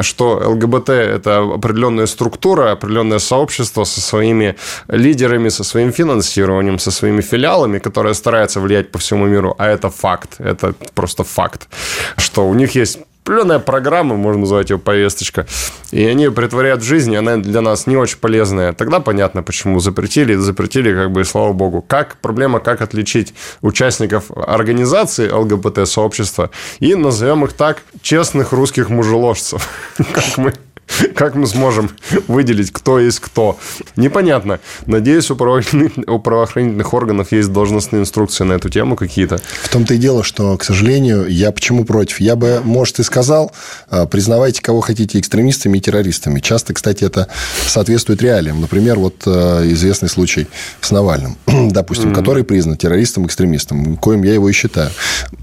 что 0.00 0.42
ЛГБТ– 0.44 0.88
это 0.90 1.38
определенная 1.38 2.06
структура, 2.06 2.72
определенное 2.72 3.18
сообщество 3.18 3.84
со 3.84 4.00
своими 4.00 4.56
лидерами, 4.88 5.48
со 5.48 5.64
своим 5.64 5.92
финансированием, 5.92 6.78
со 6.78 6.90
своими 6.90 7.20
филиалами, 7.20 7.78
которые 7.78 8.14
стараются 8.14 8.60
влиять 8.60 8.90
по 8.90 8.98
всему 8.98 9.26
миру, 9.26 9.54
а 9.58 9.66
это 9.66 9.90
факт, 9.90 10.36
это 10.38 10.74
просто 10.94 11.24
факт, 11.24 11.68
что 12.16 12.48
у 12.48 12.54
них 12.54 12.74
есть 12.74 12.98
определенная 13.26 13.58
программа, 13.58 14.14
можно 14.14 14.42
назвать 14.42 14.70
ее 14.70 14.78
повесточка, 14.78 15.46
и 15.90 16.04
они 16.04 16.24
ее 16.24 16.30
притворяют 16.30 16.82
в 16.82 16.84
жизнь, 16.84 17.12
и 17.12 17.16
она 17.16 17.38
для 17.38 17.60
нас 17.60 17.88
не 17.88 17.96
очень 17.96 18.18
полезная. 18.18 18.72
Тогда 18.72 19.00
понятно, 19.00 19.42
почему 19.42 19.80
запретили, 19.80 20.36
запретили, 20.36 20.94
как 20.94 21.10
бы, 21.10 21.22
и 21.22 21.24
слава 21.24 21.52
богу. 21.52 21.82
Как, 21.82 22.18
проблема, 22.20 22.60
как 22.60 22.82
отличить 22.82 23.34
участников 23.62 24.30
организации 24.30 25.28
ЛГБТ-сообщества 25.28 26.50
и, 26.78 26.94
назовем 26.94 27.44
их 27.44 27.52
так, 27.52 27.82
честных 28.00 28.52
русских 28.52 28.90
мужеложцев, 28.90 29.68
как 29.96 30.38
мы 30.38 30.52
Как 31.14 31.34
мы 31.34 31.46
сможем 31.46 31.90
выделить, 32.28 32.70
кто 32.70 32.98
есть 32.98 33.20
кто? 33.20 33.58
Непонятно. 33.96 34.60
Надеюсь, 34.86 35.30
у 35.30 35.36
правоохранительных, 35.36 36.08
у 36.08 36.18
правоохранительных 36.18 36.94
органов 36.94 37.32
есть 37.32 37.52
должностные 37.52 38.02
инструкции 38.02 38.44
на 38.44 38.54
эту 38.54 38.68
тему 38.68 38.96
какие-то. 38.96 39.38
В 39.62 39.68
том-то 39.68 39.94
и 39.94 39.98
дело, 39.98 40.22
что, 40.22 40.56
к 40.56 40.64
сожалению, 40.64 41.26
я 41.28 41.52
почему 41.52 41.84
против? 41.84 42.20
Я 42.20 42.36
бы, 42.36 42.60
может, 42.64 43.00
и 43.00 43.02
сказал, 43.02 43.52
а, 43.90 44.06
признавайте, 44.06 44.62
кого 44.62 44.80
хотите 44.80 45.18
экстремистами 45.18 45.78
и 45.78 45.80
террористами. 45.80 46.40
Часто, 46.40 46.74
кстати, 46.74 47.04
это 47.04 47.28
соответствует 47.66 48.22
реалиям. 48.22 48.60
Например, 48.60 48.98
вот 48.98 49.22
а, 49.26 49.62
известный 49.70 50.08
случай 50.08 50.46
с 50.80 50.90
Навальным, 50.90 51.36
допустим, 51.46 52.10
mm-hmm. 52.10 52.14
который 52.14 52.44
признан 52.44 52.76
террористом, 52.76 53.26
экстремистом, 53.26 53.96
коим 53.96 54.22
я 54.22 54.34
его 54.34 54.48
и 54.48 54.52
считаю. 54.52 54.90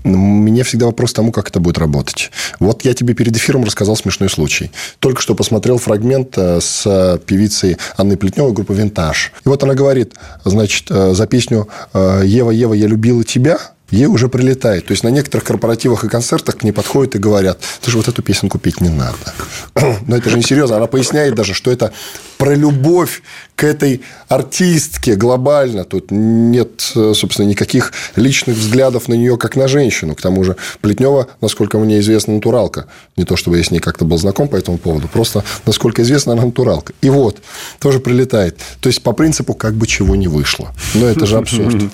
Мне 0.03 0.63
всегда 0.63 0.85
вопрос 0.85 1.13
тому, 1.13 1.31
как 1.31 1.49
это 1.49 1.59
будет 1.59 1.77
работать. 1.77 2.31
Вот 2.59 2.85
я 2.85 2.93
тебе 2.93 3.13
перед 3.13 3.35
эфиром 3.35 3.63
рассказал 3.63 3.95
смешной 3.95 4.29
случай. 4.29 4.71
Только 4.99 5.21
что 5.21 5.32
посмотрел 5.35 5.77
фрагмент 5.77 6.37
э, 6.37 6.59
с 6.61 7.19
певицей 7.25 7.77
Анной 7.97 8.17
Плетневой 8.17 8.53
группы 8.53 8.73
«Винтаж». 8.73 9.31
И 9.45 9.49
вот 9.49 9.63
она 9.63 9.73
говорит, 9.73 10.13
значит, 10.45 10.87
э, 10.89 11.13
за 11.13 11.27
песню 11.27 11.67
э, 11.93 12.21
«Ева, 12.25 12.51
Ева, 12.51 12.73
я 12.73 12.87
любила 12.87 13.23
тебя», 13.23 13.59
ей 13.93 14.07
уже 14.07 14.27
прилетает. 14.27 14.87
То 14.87 14.91
есть 14.91 15.03
на 15.03 15.09
некоторых 15.09 15.45
корпоративах 15.45 16.03
и 16.03 16.09
концертах 16.09 16.57
к 16.57 16.63
ней 16.63 16.71
подходят 16.71 17.15
и 17.15 17.19
говорят, 17.19 17.59
ты 17.81 17.91
же 17.91 17.97
вот 17.97 18.07
эту 18.07 18.21
песенку 18.23 18.57
петь 18.57 18.81
не 18.81 18.89
надо. 18.89 19.33
Но 20.07 20.17
это 20.17 20.29
же 20.29 20.37
не 20.37 20.43
серьезно. 20.43 20.77
Она 20.77 20.87
поясняет 20.87 21.35
даже, 21.35 21.53
что 21.53 21.71
это 21.71 21.93
про 22.37 22.55
любовь 22.55 23.21
к 23.55 23.63
этой 23.63 24.01
артистке 24.27 25.15
глобально. 25.15 25.85
Тут 25.85 26.07
нет, 26.09 26.81
собственно, 26.81 27.45
никаких 27.45 27.93
личных 28.15 28.57
взглядов 28.57 29.07
на 29.07 29.13
нее, 29.13 29.37
как 29.37 29.55
на 29.55 29.67
женщину. 29.67 30.15
К 30.15 30.21
тому 30.21 30.43
же 30.43 30.55
Плетнева, 30.81 31.27
насколько 31.39 31.77
мне 31.77 31.99
известно, 31.99 32.33
натуралка. 32.33 32.87
Не 33.15 33.25
то, 33.25 33.35
чтобы 33.35 33.57
я 33.57 33.63
с 33.63 33.69
ней 33.69 33.79
как-то 33.79 34.05
был 34.05 34.17
знаком 34.17 34.47
по 34.47 34.55
этому 34.55 34.79
поводу. 34.79 35.07
Просто, 35.07 35.43
насколько 35.67 36.01
известно, 36.01 36.33
она 36.33 36.43
натуралка. 36.45 36.93
И 37.01 37.09
вот, 37.09 37.37
тоже 37.79 37.99
прилетает. 37.99 38.57
То 38.81 38.89
есть, 38.89 39.03
по 39.03 39.13
принципу, 39.13 39.53
как 39.53 39.75
бы 39.75 39.85
чего 39.85 40.15
не 40.15 40.27
вышло. 40.27 40.73
Но 40.95 41.05
это 41.05 41.27
же 41.27 41.37
абсурд. 41.37 41.75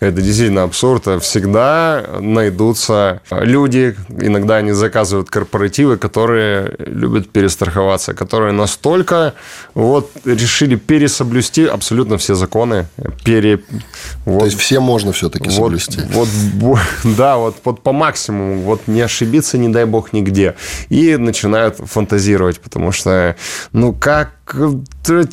Это 0.00 0.22
действительно 0.22 0.62
абсурд. 0.62 1.22
Всегда 1.22 2.04
найдутся 2.20 3.20
люди, 3.30 3.96
иногда 4.08 4.56
они 4.56 4.72
заказывают 4.72 5.28
корпоративы, 5.28 5.96
которые 5.96 6.74
любят 6.78 7.30
перестраховаться, 7.30 8.14
которые 8.14 8.52
настолько 8.52 9.34
вот 9.74 10.10
решили 10.24 10.76
пересоблюсти 10.76 11.64
абсолютно 11.64 12.16
все 12.16 12.34
законы. 12.34 12.86
Пере... 13.24 13.60
Вот, 14.24 14.40
То 14.40 14.44
есть, 14.46 14.58
все 14.58 14.80
можно 14.80 15.12
все-таки 15.12 15.50
соблюсти. 15.50 16.00
Вот, 16.12 16.28
вот, 16.54 16.78
да, 17.16 17.36
вот, 17.36 17.56
вот 17.64 17.82
по 17.82 17.92
максимуму. 17.92 18.60
Вот 18.62 18.82
не 18.86 19.00
ошибиться, 19.00 19.58
не 19.58 19.68
дай 19.68 19.84
бог, 19.84 20.12
нигде. 20.12 20.54
И 20.90 21.16
начинают 21.16 21.76
фантазировать, 21.78 22.60
потому 22.60 22.92
что, 22.92 23.36
ну, 23.72 23.92
как 23.92 24.37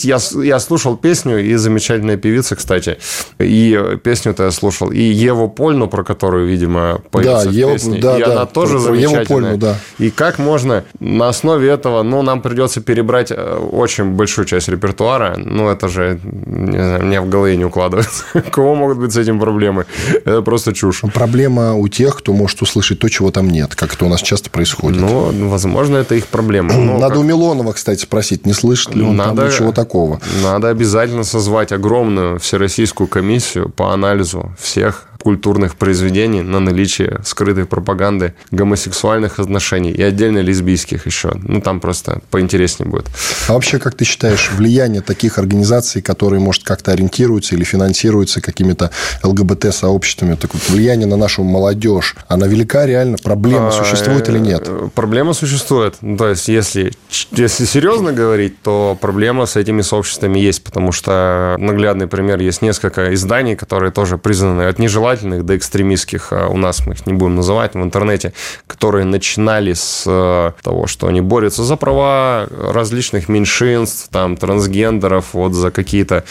я, 0.04 0.18
я 0.44 0.60
слушал 0.60 0.98
песню, 0.98 1.44
и 1.44 1.56
замечательная 1.56 2.18
певица, 2.18 2.56
кстати, 2.56 2.98
и 3.40 3.98
песню-то 4.04 4.44
я 4.44 4.52
слушал, 4.52 4.92
и 4.92 5.02
Еву 5.02 5.50
Польну, 5.50 5.88
про 5.88 6.04
которую, 6.04 6.48
видимо, 6.48 7.02
поется 7.12 7.46
да, 7.46 7.50
в 7.50 7.54
Ева, 7.54 7.74
песне, 7.74 8.00
да, 8.00 8.18
и 8.18 8.24
да, 8.24 8.32
она 8.32 8.46
тоже 8.46 8.80
замечательная. 8.80 9.22
Еву 9.22 9.28
Польну, 9.28 9.58
да. 9.58 9.80
И 10.00 10.10
как 10.10 10.40
можно 10.40 10.84
на 11.00 11.30
основе 11.30 11.70
этого, 11.70 12.04
ну, 12.04 12.22
нам 12.22 12.42
придется 12.42 12.82
перебрать 12.82 13.32
э, 13.32 13.56
очень 13.72 14.12
большую 14.12 14.46
часть 14.46 14.68
репертуара, 14.68 15.36
ну, 15.38 15.70
это 15.70 15.88
же, 15.88 16.20
не 16.24 16.78
знаю, 16.78 17.04
мне 17.04 17.22
в 17.22 17.30
голове 17.30 17.58
не 17.58 17.66
укладывается. 17.66 18.24
У 18.34 18.52
кого 18.52 18.76
могут 18.76 18.98
быть 18.98 19.14
с 19.14 19.18
этим 19.18 19.40
проблемы? 19.40 19.86
Это 20.26 20.42
просто 20.42 20.74
чушь. 20.74 21.02
Проблема 21.14 21.76
у 21.76 21.88
тех, 21.88 22.18
кто 22.18 22.34
может 22.34 22.62
услышать 22.62 23.00
то, 23.00 23.10
чего 23.10 23.32
там 23.32 23.50
нет, 23.50 23.76
как 23.76 23.94
это 23.94 24.06
у 24.06 24.10
нас 24.10 24.22
часто 24.22 24.50
происходит. 24.50 25.02
Ну, 25.02 25.50
возможно, 25.50 25.98
это 25.98 26.16
их 26.16 26.28
проблема. 26.28 26.74
Но 26.74 26.98
Надо 27.00 27.16
как... 27.16 27.20
у 27.20 27.24
Милонова, 27.24 27.74
кстати, 27.74 28.02
спросить, 28.02 28.46
не 28.46 28.54
слышит 28.54 28.96
ли 28.96 29.05
он 29.10 29.16
надо, 29.16 29.42
там 29.44 29.52
ничего 29.52 29.72
такого. 29.72 30.20
Надо 30.44 30.70
обязательно 30.70 31.24
созвать 31.24 31.72
огромную 31.72 32.40
всероссийскую 32.40 33.08
комиссию 33.08 33.70
по 33.70 33.94
анализу 33.94 34.52
всех 34.60 35.08
культурных 35.26 35.76
произведений 35.76 36.44
на 36.44 36.60
наличие 36.60 37.20
скрытой 37.26 37.66
пропаганды 37.66 38.36
гомосексуальных 38.52 39.40
отношений 39.40 39.90
и 39.90 40.04
отдельно 40.04 40.38
лесбийских 40.38 41.08
еще. 41.08 41.32
Ну, 41.42 41.62
там 41.62 41.80
просто 41.80 42.22
поинтереснее 42.30 42.88
будет. 42.92 43.08
А 43.48 43.54
вообще, 43.54 43.80
как 43.80 43.96
ты 43.96 44.06
считаешь, 44.06 44.52
влияние 44.52 45.02
таких 45.02 45.40
организаций, 45.40 46.04
которые, 46.04 46.40
может, 46.40 46.64
как-то 46.64 46.92
ориентируются 46.92 47.56
или 47.56 47.64
финансируются 47.64 48.40
какими-то 48.40 48.92
ЛГБТ-сообществами, 49.24 50.36
так 50.36 50.54
вот, 50.54 50.62
влияние 50.70 51.08
на 51.08 51.18
нашу 51.18 51.44
молодежь, 51.44 52.16
она 52.28 52.46
велика 52.46 52.86
реально? 52.86 53.18
Проблема 53.18 53.70
а, 53.70 53.72
существует 53.72 54.30
или 54.30 54.38
нет? 54.38 54.70
Проблема 54.94 55.34
существует. 55.34 55.96
Ну, 56.02 56.18
то 56.18 56.30
есть, 56.30 56.48
если, 56.50 56.94
если 57.32 57.66
серьезно 57.66 58.14
говорить, 58.14 58.62
то 58.62 58.96
проблема 59.02 59.48
с 59.48 59.56
этими 59.56 59.82
сообществами 59.82 60.38
есть, 60.38 60.64
потому 60.64 60.92
что 60.92 61.56
наглядный 61.58 62.06
пример 62.06 62.40
есть 62.42 62.62
несколько 62.62 63.12
изданий, 63.16 63.56
которые 63.56 63.92
тоже 63.92 64.20
признаны 64.20 64.68
от 64.68 64.78
нежелательных 64.78 65.15
нежелательных 65.16 65.46
до 65.46 65.58
экстремистских, 65.58 66.28
а 66.32 66.48
у 66.48 66.58
нас 66.58 66.86
мы 66.86 66.94
их 66.94 67.06
не 67.06 67.14
будем 67.14 67.36
называть 67.36 67.74
в 67.74 67.82
интернете, 67.82 68.34
которые 68.68 69.06
начинали 69.06 69.74
с 69.74 70.04
э, 70.06 70.52
того, 70.62 70.88
что 70.88 71.08
они 71.08 71.22
борются 71.22 71.64
за 71.64 71.76
права 71.76 72.48
различных 72.50 73.30
меньшинств, 73.30 74.10
там, 74.12 74.38
трансгендеров, 74.38 75.34
вот 75.34 75.54
за 75.54 75.72
какие-то 75.72 76.24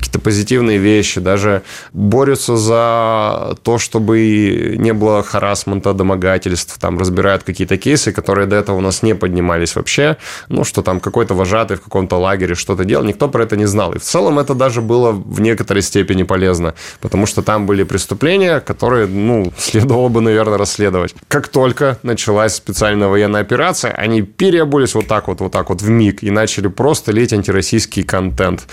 какие-то 0.00 0.18
позитивные 0.18 0.78
вещи, 0.78 1.20
даже 1.20 1.62
борются 1.92 2.56
за 2.56 3.56
то, 3.62 3.78
чтобы 3.78 4.76
не 4.78 4.92
было 4.92 5.22
харасмента, 5.22 5.92
домогательств, 5.92 6.78
там 6.78 6.98
разбирают 6.98 7.42
какие-то 7.42 7.76
кейсы, 7.76 8.12
которые 8.12 8.46
до 8.46 8.56
этого 8.56 8.78
у 8.78 8.80
нас 8.80 9.02
не 9.02 9.14
поднимались 9.14 9.76
вообще, 9.76 10.16
ну, 10.48 10.64
что 10.64 10.82
там 10.82 11.00
какой-то 11.00 11.34
вожатый 11.34 11.76
в 11.76 11.82
каком-то 11.82 12.16
лагере 12.16 12.54
что-то 12.54 12.84
делал, 12.84 13.04
никто 13.04 13.28
про 13.28 13.42
это 13.42 13.56
не 13.56 13.66
знал. 13.66 13.92
И 13.92 13.98
в 13.98 14.02
целом 14.02 14.38
это 14.38 14.54
даже 14.54 14.80
было 14.80 15.12
в 15.12 15.40
некоторой 15.40 15.82
степени 15.82 16.22
полезно, 16.22 16.74
потому 17.00 17.26
что 17.26 17.42
там 17.42 17.66
были 17.66 17.82
преступления, 17.82 18.60
которые, 18.60 19.06
ну, 19.06 19.52
следовало 19.58 20.08
бы, 20.08 20.20
наверное, 20.20 20.58
расследовать. 20.58 21.14
Как 21.28 21.48
только 21.48 21.98
началась 22.02 22.54
специальная 22.54 23.08
военная 23.08 23.42
операция, 23.42 23.92
они 23.92 24.22
переобулись 24.22 24.94
вот 24.94 25.06
так 25.06 25.28
вот, 25.28 25.40
вот 25.40 25.52
так 25.52 25.68
вот 25.68 25.82
в 25.82 25.90
миг 25.90 26.22
и 26.22 26.30
начали 26.30 26.68
просто 26.68 27.12
лить 27.12 27.32
антироссийский 27.32 28.02
контент. 28.02 28.66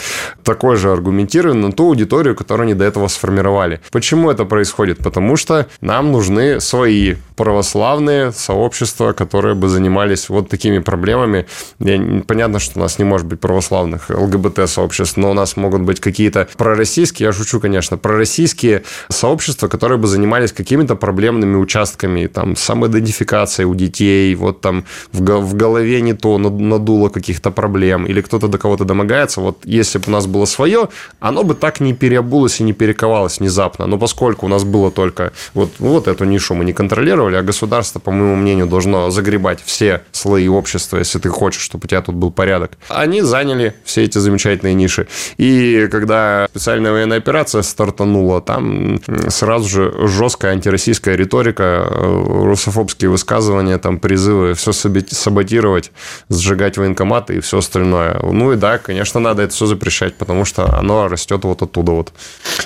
Такой 0.43 0.77
же 0.77 0.91
аргумент 0.91 1.16
аргументируем 1.17 1.61
на 1.61 1.71
ту 1.71 1.87
аудиторию, 1.87 2.35
которую 2.35 2.65
они 2.65 2.73
до 2.75 2.85
этого 2.85 3.07
сформировали. 3.07 3.79
Почему 3.91 4.29
это 4.29 4.45
происходит? 4.45 4.99
Потому 4.99 5.35
что 5.35 5.65
нам 5.81 6.11
нужны 6.11 6.59
свои 6.61 7.15
православные 7.35 8.31
сообщества, 8.31 9.13
которые 9.13 9.55
бы 9.55 9.67
занимались 9.69 10.29
вот 10.29 10.49
такими 10.49 10.79
проблемами. 10.79 11.45
Я, 11.79 12.23
понятно, 12.27 12.59
что 12.59 12.79
у 12.79 12.81
нас 12.81 12.99
не 12.99 13.05
может 13.05 13.27
быть 13.27 13.39
православных 13.39 14.09
ЛГБТ-сообществ, 14.09 15.17
но 15.17 15.31
у 15.31 15.33
нас 15.33 15.57
могут 15.57 15.81
быть 15.81 15.99
какие-то 15.99 16.47
пророссийские, 16.57 17.27
я 17.27 17.33
шучу, 17.33 17.59
конечно, 17.59 17.97
пророссийские 17.97 18.83
сообщества, 19.09 19.67
которые 19.67 19.97
бы 19.97 20.07
занимались 20.07 20.51
какими-то 20.51 20.95
проблемными 20.95 21.55
участками, 21.57 22.27
там, 22.27 22.55
самоидентификацией 22.55 23.67
у 23.67 23.75
детей, 23.75 24.35
вот 24.35 24.61
там 24.61 24.83
в, 25.11 25.21
в 25.21 25.55
голове 25.55 26.01
не 26.01 26.13
то, 26.13 26.37
надуло 26.37 27.09
каких-то 27.09 27.51
проблем, 27.51 28.05
или 28.05 28.21
кто-то 28.21 28.47
до 28.47 28.57
кого-то 28.57 28.83
домогается. 28.83 29.41
Вот 29.41 29.59
если 29.63 29.99
бы 29.99 30.05
у 30.07 30.11
нас 30.11 30.25
было 30.25 30.45
свое, 30.45 30.89
оно 31.19 31.43
бы 31.43 31.55
так 31.55 31.79
не 31.79 31.93
переобулось 31.93 32.59
и 32.59 32.63
не 32.63 32.73
перековалось 32.73 33.39
внезапно. 33.39 33.87
Но 33.87 33.97
поскольку 33.97 34.45
у 34.45 34.49
нас 34.49 34.63
было 34.63 34.91
только 34.91 35.31
вот, 35.53 35.71
вот 35.79 36.07
эту 36.07 36.25
нишу 36.25 36.53
мы 36.53 36.65
не 36.65 36.73
контролировали, 36.73 37.35
а 37.35 37.41
государство, 37.41 37.99
по 37.99 38.11
моему 38.11 38.35
мнению, 38.35 38.67
должно 38.67 39.09
загребать 39.09 39.59
все 39.63 40.01
слои 40.11 40.47
общества, 40.47 40.97
если 40.97 41.19
ты 41.19 41.29
хочешь, 41.29 41.61
чтобы 41.61 41.85
у 41.85 41.87
тебя 41.87 42.01
тут 42.01 42.15
был 42.15 42.31
порядок. 42.31 42.77
Они 42.89 43.21
заняли 43.21 43.73
все 43.83 44.03
эти 44.03 44.17
замечательные 44.17 44.73
ниши. 44.73 45.07
И 45.37 45.87
когда 45.91 46.47
специальная 46.49 46.91
военная 46.91 47.17
операция 47.17 47.61
стартанула, 47.61 48.41
там 48.41 48.99
сразу 49.29 49.67
же 49.67 50.07
жесткая 50.07 50.53
антироссийская 50.53 51.15
риторика, 51.15 51.87
э, 51.89 52.23
русофобские 52.43 53.09
высказывания, 53.09 53.77
там 53.77 53.99
призывы 53.99 54.53
все 54.53 54.71
саботировать, 54.71 55.91
сжигать 56.29 56.77
военкоматы 56.77 57.37
и 57.37 57.39
все 57.39 57.59
остальное. 57.59 58.19
Ну 58.23 58.53
и 58.53 58.55
да, 58.55 58.77
конечно, 58.77 59.19
надо 59.19 59.43
это 59.43 59.53
все 59.53 59.65
запрещать, 59.65 60.15
потому 60.15 60.45
что 60.45 60.77
оно 60.77 60.96
растет 61.07 61.43
вот 61.43 61.61
оттуда 61.61 61.91
вот. 61.91 62.13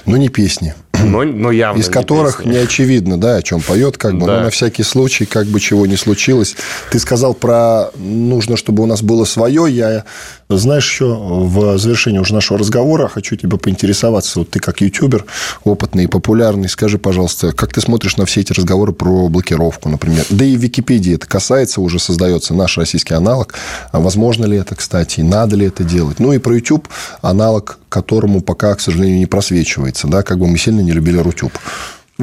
Ну, 0.06 0.18
не 0.18 0.30
песни. 0.30 0.74
Но, 1.04 1.24
но 1.24 1.52
явно 1.52 1.80
Из 1.80 1.90
которых 1.90 2.38
песни. 2.38 2.52
не 2.52 2.58
очевидно, 2.58 3.20
да, 3.20 3.38
о 3.38 3.42
чем 3.42 3.62
поет, 3.62 3.98
как 3.98 4.14
бы, 4.14 4.26
да. 4.26 4.38
но 4.38 4.44
на 4.46 4.50
всякий 4.50 4.84
случай, 4.84 5.26
как 5.26 5.48
бы 5.48 5.60
чего 5.60 5.86
не 5.86 5.98
случилось. 5.98 6.56
Ты 6.92 7.00
сказал 7.00 7.34
про 7.34 7.92
нужно, 7.98 8.58
чтобы 8.58 8.84
у 8.84 8.86
нас 8.86 9.02
было 9.02 9.26
свое. 9.26 9.66
Я, 9.70 10.06
знаешь, 10.50 10.86
еще 10.86 11.16
в 11.16 11.78
завершении 11.78 12.20
уже 12.20 12.34
нашего 12.34 12.60
разговора 12.60 13.08
хочу 13.08 13.36
тебя 13.36 13.58
поинтересоваться. 13.58 14.40
Вот 14.40 14.50
ты 14.50 14.60
как 14.60 14.82
ютубер, 14.82 15.26
опытный 15.64 16.06
и 16.06 16.08
популярный, 16.08 16.70
скажи, 16.70 16.98
пожалуйста, 16.98 17.52
как 17.52 17.74
ты 17.74 17.82
смотришь 17.82 18.18
на 18.18 18.26
все 18.26 18.42
эти 18.42 18.54
разговоры 18.54 18.94
про 18.94 19.28
блокировку, 19.30 19.90
например? 19.90 20.26
Да 20.30 20.46
и 20.46 20.56
в 20.56 20.60
Википедии 20.60 21.16
это 21.16 21.28
касается, 21.28 21.82
уже 21.82 22.00
создается 22.00 22.54
наш 22.54 22.78
российский 22.78 23.14
аналог. 23.14 23.54
А 23.92 24.00
возможно 24.00 24.46
ли 24.46 24.58
это, 24.58 24.76
кстати, 24.76 25.22
надо 25.22 25.56
ли 25.56 25.68
это 25.68 25.84
делать? 25.84 26.20
Ну 26.20 26.34
и 26.34 26.38
про 26.38 26.56
YouTube 26.56 26.88
аналог, 27.22 27.80
которому 27.90 28.42
пока, 28.42 28.74
к 28.76 28.82
сожалению, 28.82 29.20
не 29.20 29.26
просвечивается, 29.26 30.08
да, 30.08 30.24
как 30.24 30.40
бы 30.40 30.48
мы 30.48 30.58
сильно 30.58 30.82
не 30.82 30.91
не 30.92 30.96
любили 30.96 31.20
Рутюб. 31.20 31.58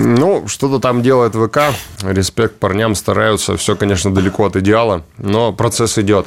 Ну, 0.00 0.46
что-то 0.46 0.78
там 0.78 1.02
делает 1.02 1.34
ВК. 1.34 1.74
Респект 2.02 2.56
парням, 2.56 2.94
стараются. 2.94 3.56
Все, 3.56 3.74
конечно, 3.74 4.14
далеко 4.14 4.46
от 4.46 4.54
идеала, 4.56 5.02
но 5.18 5.52
процесс 5.52 5.98
идет. 5.98 6.26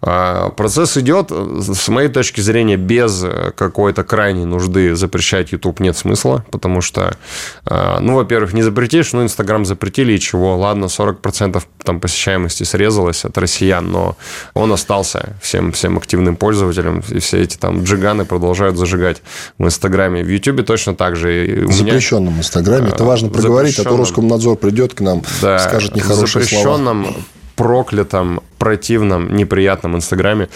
А, 0.00 0.50
процесс 0.50 0.96
идет, 0.96 1.32
с 1.32 1.88
моей 1.88 2.08
точки 2.08 2.40
зрения, 2.40 2.76
без 2.76 3.24
какой-то 3.56 4.04
крайней 4.04 4.44
нужды 4.44 4.94
запрещать 4.94 5.50
YouTube 5.50 5.80
нет 5.80 5.96
смысла, 5.96 6.44
потому 6.52 6.80
что, 6.80 7.16
а, 7.64 7.98
ну, 7.98 8.14
во-первых, 8.14 8.52
не 8.52 8.62
запретишь, 8.62 9.12
ну, 9.12 9.24
Инстаграм 9.24 9.64
запретили, 9.64 10.12
и 10.12 10.20
чего? 10.20 10.56
Ладно, 10.56 10.84
40% 10.84 11.62
там 11.82 12.00
посещаемости 12.00 12.62
срезалось 12.62 13.24
от 13.24 13.36
россиян, 13.36 13.90
но 13.90 14.16
он 14.54 14.72
остался 14.72 15.36
всем, 15.42 15.72
всем 15.72 15.98
активным 15.98 16.36
пользователям, 16.36 17.02
и 17.08 17.18
все 17.18 17.42
эти 17.42 17.56
там 17.56 17.82
джиганы 17.82 18.24
продолжают 18.24 18.76
зажигать 18.76 19.22
в 19.58 19.64
Инстаграме. 19.64 20.22
В 20.22 20.28
Ютубе 20.28 20.62
точно 20.62 20.94
так 20.94 21.16
же. 21.16 21.64
В 21.66 21.72
запрещенном 21.72 22.38
Инстаграме 22.38 22.90
это 22.90 23.07
важно 23.08 23.28
проговорить, 23.30 23.78
а 23.78 23.84
то 23.84 23.96
Роскомнадзор 23.96 24.56
придет 24.56 24.94
к 24.94 25.00
нам, 25.00 25.22
да, 25.42 25.58
скажет 25.58 25.96
нехорошие 25.96 26.44
запрещенном, 26.44 27.04
слова. 27.04 27.20
проклятом, 27.56 28.40
противном, 28.58 29.34
неприятном 29.34 29.96
Инстаграме. 29.96 30.48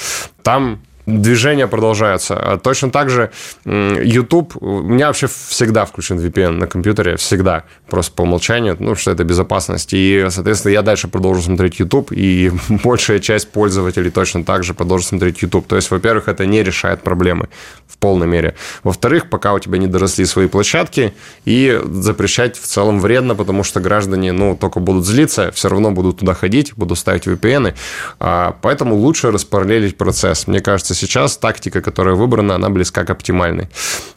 Там 0.42 0.80
движения 1.06 1.66
продолжаются. 1.66 2.36
А 2.36 2.58
точно 2.58 2.90
так 2.90 3.10
же 3.10 3.30
YouTube, 3.64 4.56
у 4.62 4.82
меня 4.82 5.08
вообще 5.08 5.26
всегда 5.26 5.84
включен 5.84 6.18
VPN 6.18 6.50
на 6.50 6.66
компьютере, 6.66 7.16
всегда, 7.16 7.64
просто 7.88 8.12
по 8.12 8.22
умолчанию, 8.22 8.76
ну, 8.78 8.94
что 8.94 9.10
это 9.10 9.24
безопасность. 9.24 9.90
И, 9.92 10.26
соответственно, 10.30 10.72
я 10.72 10.82
дальше 10.82 11.08
продолжу 11.08 11.42
смотреть 11.42 11.80
YouTube, 11.80 12.12
и 12.12 12.52
большая 12.68 13.18
часть 13.18 13.50
пользователей 13.50 14.10
точно 14.10 14.44
так 14.44 14.64
же 14.64 14.74
продолжит 14.74 15.08
смотреть 15.08 15.42
YouTube. 15.42 15.66
То 15.66 15.76
есть, 15.76 15.90
во-первых, 15.90 16.28
это 16.28 16.46
не 16.46 16.62
решает 16.62 17.02
проблемы 17.02 17.48
в 17.88 17.98
полной 17.98 18.26
мере. 18.26 18.54
Во-вторых, 18.84 19.28
пока 19.30 19.54
у 19.54 19.58
тебя 19.58 19.78
не 19.78 19.86
доросли 19.86 20.24
свои 20.24 20.48
площадки, 20.48 21.14
и 21.44 21.80
запрещать 21.84 22.56
в 22.56 22.66
целом 22.66 23.00
вредно, 23.00 23.34
потому 23.34 23.64
что 23.64 23.80
граждане, 23.80 24.32
ну, 24.32 24.56
только 24.56 24.80
будут 24.80 25.04
злиться, 25.04 25.50
все 25.52 25.68
равно 25.68 25.90
будут 25.90 26.18
туда 26.18 26.34
ходить, 26.34 26.72
будут 26.76 26.98
ставить 26.98 27.26
VPN, 27.26 27.74
а, 28.20 28.56
поэтому 28.62 28.94
лучше 28.94 29.30
распараллелить 29.30 29.96
процесс. 29.96 30.46
Мне 30.46 30.60
кажется, 30.60 30.91
кажется, 30.92 31.06
сейчас 31.06 31.36
тактика, 31.36 31.80
которая 31.80 32.14
выбрана, 32.14 32.54
она 32.54 32.68
близка 32.70 33.04
к 33.04 33.10
оптимальной. 33.10 33.68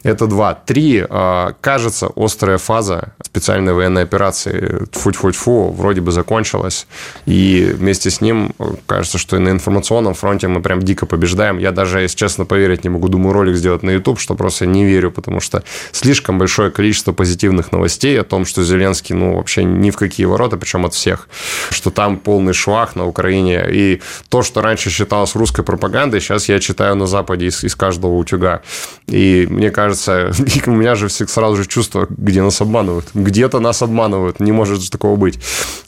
Это 0.06 0.28
два. 0.28 0.54
Три. 0.54 1.04
А, 1.08 1.54
кажется, 1.60 2.08
острая 2.14 2.58
фаза 2.58 3.12
специальной 3.24 3.72
военной 3.72 4.02
операции 4.02 4.86
тьфу-тьфу-тьфу 4.92 5.72
вроде 5.72 6.00
бы 6.00 6.12
закончилась. 6.12 6.86
И 7.26 7.72
вместе 7.74 8.10
с 8.10 8.20
ним 8.20 8.54
кажется, 8.86 9.18
что 9.18 9.36
и 9.36 9.40
на 9.40 9.48
информационном 9.48 10.14
фронте 10.14 10.46
мы 10.46 10.62
прям 10.62 10.80
дико 10.80 11.06
побеждаем. 11.06 11.58
Я 11.58 11.72
даже, 11.72 12.00
если 12.00 12.16
честно, 12.16 12.44
поверить 12.44 12.84
не 12.84 12.90
могу. 12.90 13.08
Думаю, 13.08 13.32
ролик 13.32 13.56
сделать 13.56 13.82
на 13.82 13.90
YouTube, 13.90 14.20
что 14.20 14.36
просто 14.36 14.64
не 14.64 14.84
верю, 14.84 15.10
потому 15.10 15.40
что 15.40 15.64
слишком 15.90 16.38
большое 16.38 16.70
количество 16.70 17.12
позитивных 17.12 17.72
новостей 17.72 18.20
о 18.20 18.22
том, 18.22 18.46
что 18.46 18.62
Зеленский, 18.62 19.16
ну, 19.16 19.36
вообще 19.36 19.64
ни 19.64 19.90
в 19.90 19.96
какие 19.96 20.26
ворота, 20.26 20.56
причем 20.56 20.86
от 20.86 20.94
всех, 20.94 21.28
что 21.70 21.90
там 21.90 22.16
полный 22.16 22.52
швах 22.52 22.94
на 22.94 23.06
Украине. 23.06 23.66
И 23.68 24.00
то, 24.28 24.42
что 24.42 24.62
раньше 24.62 24.88
считалось 24.88 25.34
русской 25.34 25.64
пропагандой, 25.64 26.20
сейчас 26.20 26.48
я 26.48 26.60
читаю 26.60 26.94
на 26.94 27.06
Западе 27.06 27.46
из, 27.46 27.64
из 27.64 27.74
каждого 27.74 28.14
утюга. 28.14 28.62
И 29.08 29.48
мне 29.50 29.70
кажется, 29.72 29.95
у 30.66 30.70
меня 30.70 30.94
же 30.94 31.08
сразу 31.08 31.56
же 31.56 31.66
чувство, 31.66 32.06
где 32.10 32.42
нас 32.42 32.60
обманывают. 32.60 33.06
Где-то 33.14 33.60
нас 33.60 33.82
обманывают, 33.82 34.40
не 34.40 34.52
может 34.52 34.80
же 34.80 34.90
такого 34.90 35.16
быть. 35.16 35.38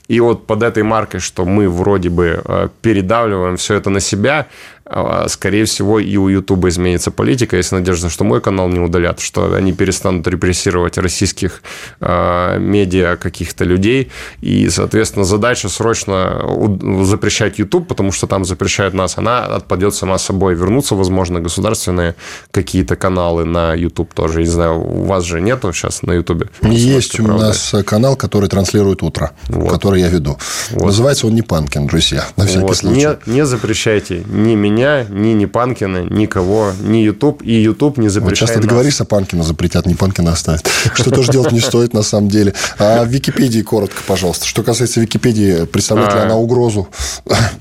И 0.08 0.20
вот 0.20 0.46
под 0.46 0.62
этой 0.62 0.82
маркой, 0.82 1.20
что 1.20 1.44
мы 1.44 1.68
вроде 1.68 2.08
бы 2.08 2.42
э, 2.44 2.68
передавливаем 2.80 3.56
все 3.56 3.74
это 3.74 3.90
на 3.90 4.00
себя, 4.00 4.46
скорее 5.28 5.64
всего, 5.64 5.98
и 5.98 6.16
у 6.16 6.28
Ютуба 6.28 6.68
изменится 6.68 7.10
политика, 7.10 7.56
если 7.56 7.76
надежда, 7.76 8.08
что 8.08 8.24
мой 8.24 8.40
канал 8.40 8.68
не 8.68 8.80
удалят, 8.80 9.20
что 9.20 9.54
они 9.54 9.72
перестанут 9.72 10.26
репрессировать 10.26 10.98
российских 10.98 11.62
э, 12.00 12.58
медиа 12.58 13.16
каких-то 13.16 13.64
людей. 13.64 14.10
И, 14.40 14.68
соответственно, 14.70 15.24
задача 15.24 15.68
срочно 15.68 16.42
запрещать 17.02 17.58
YouTube, 17.58 17.86
потому 17.88 18.12
что 18.12 18.26
там 18.26 18.44
запрещают 18.44 18.94
нас, 18.94 19.18
она 19.18 19.44
отпадет 19.44 19.94
сама 19.94 20.18
собой. 20.18 20.54
Вернутся, 20.54 20.94
возможно, 20.94 21.40
государственные 21.40 22.14
какие-то 22.50 22.96
каналы 22.96 23.44
на 23.44 23.74
YouTube 23.74 24.14
тоже. 24.14 24.40
Не 24.40 24.46
знаю, 24.46 24.80
у 24.80 25.04
вас 25.04 25.24
же 25.24 25.40
нету 25.40 25.72
сейчас 25.72 26.02
на 26.02 26.12
YouTube? 26.12 26.50
Есть 26.62 27.20
у 27.20 27.24
правда? 27.24 27.48
нас 27.48 27.74
канал, 27.84 28.16
который 28.16 28.48
транслирует 28.48 29.02
утро, 29.02 29.32
вот. 29.48 29.70
который 29.70 30.00
я 30.00 30.08
веду. 30.08 30.38
Вот. 30.70 30.86
Называется 30.86 31.26
он 31.26 31.34
не 31.34 31.42
Панкин, 31.42 31.86
друзья, 31.86 32.26
на 32.36 32.46
всякий 32.46 32.62
вот. 32.62 32.76
случай. 32.76 32.96
Не, 33.26 33.32
не 33.32 33.46
запрещайте 33.46 34.22
ни 34.26 34.54
меня, 34.54 34.77
меня, 34.78 35.04
ни 35.08 35.32
Непанкина, 35.34 36.04
никого, 36.04 36.72
ни 36.80 36.98
YouTube, 36.98 37.42
и 37.42 37.52
YouTube 37.52 37.98
не 37.98 38.08
запрещает 38.08 38.30
вот 38.30 38.38
Часто 38.38 38.56
нас. 38.58 38.66
договоришься, 38.66 39.04
Панкина 39.04 39.42
запретят, 39.42 39.86
Непанкина 39.86 40.32
оставят. 40.32 40.68
Что 40.94 41.10
тоже 41.10 41.32
делать 41.32 41.52
не 41.52 41.60
стоит, 41.60 41.92
на 41.92 42.02
самом 42.02 42.28
деле. 42.28 42.54
А 42.78 43.04
в 43.04 43.08
Википедии 43.08 43.62
коротко, 43.62 44.00
пожалуйста. 44.06 44.46
Что 44.46 44.62
касается 44.62 45.00
Википедии, 45.00 45.64
представляет 45.66 46.14
ли 46.14 46.20
а, 46.20 46.24
она 46.24 46.36
угрозу 46.36 46.88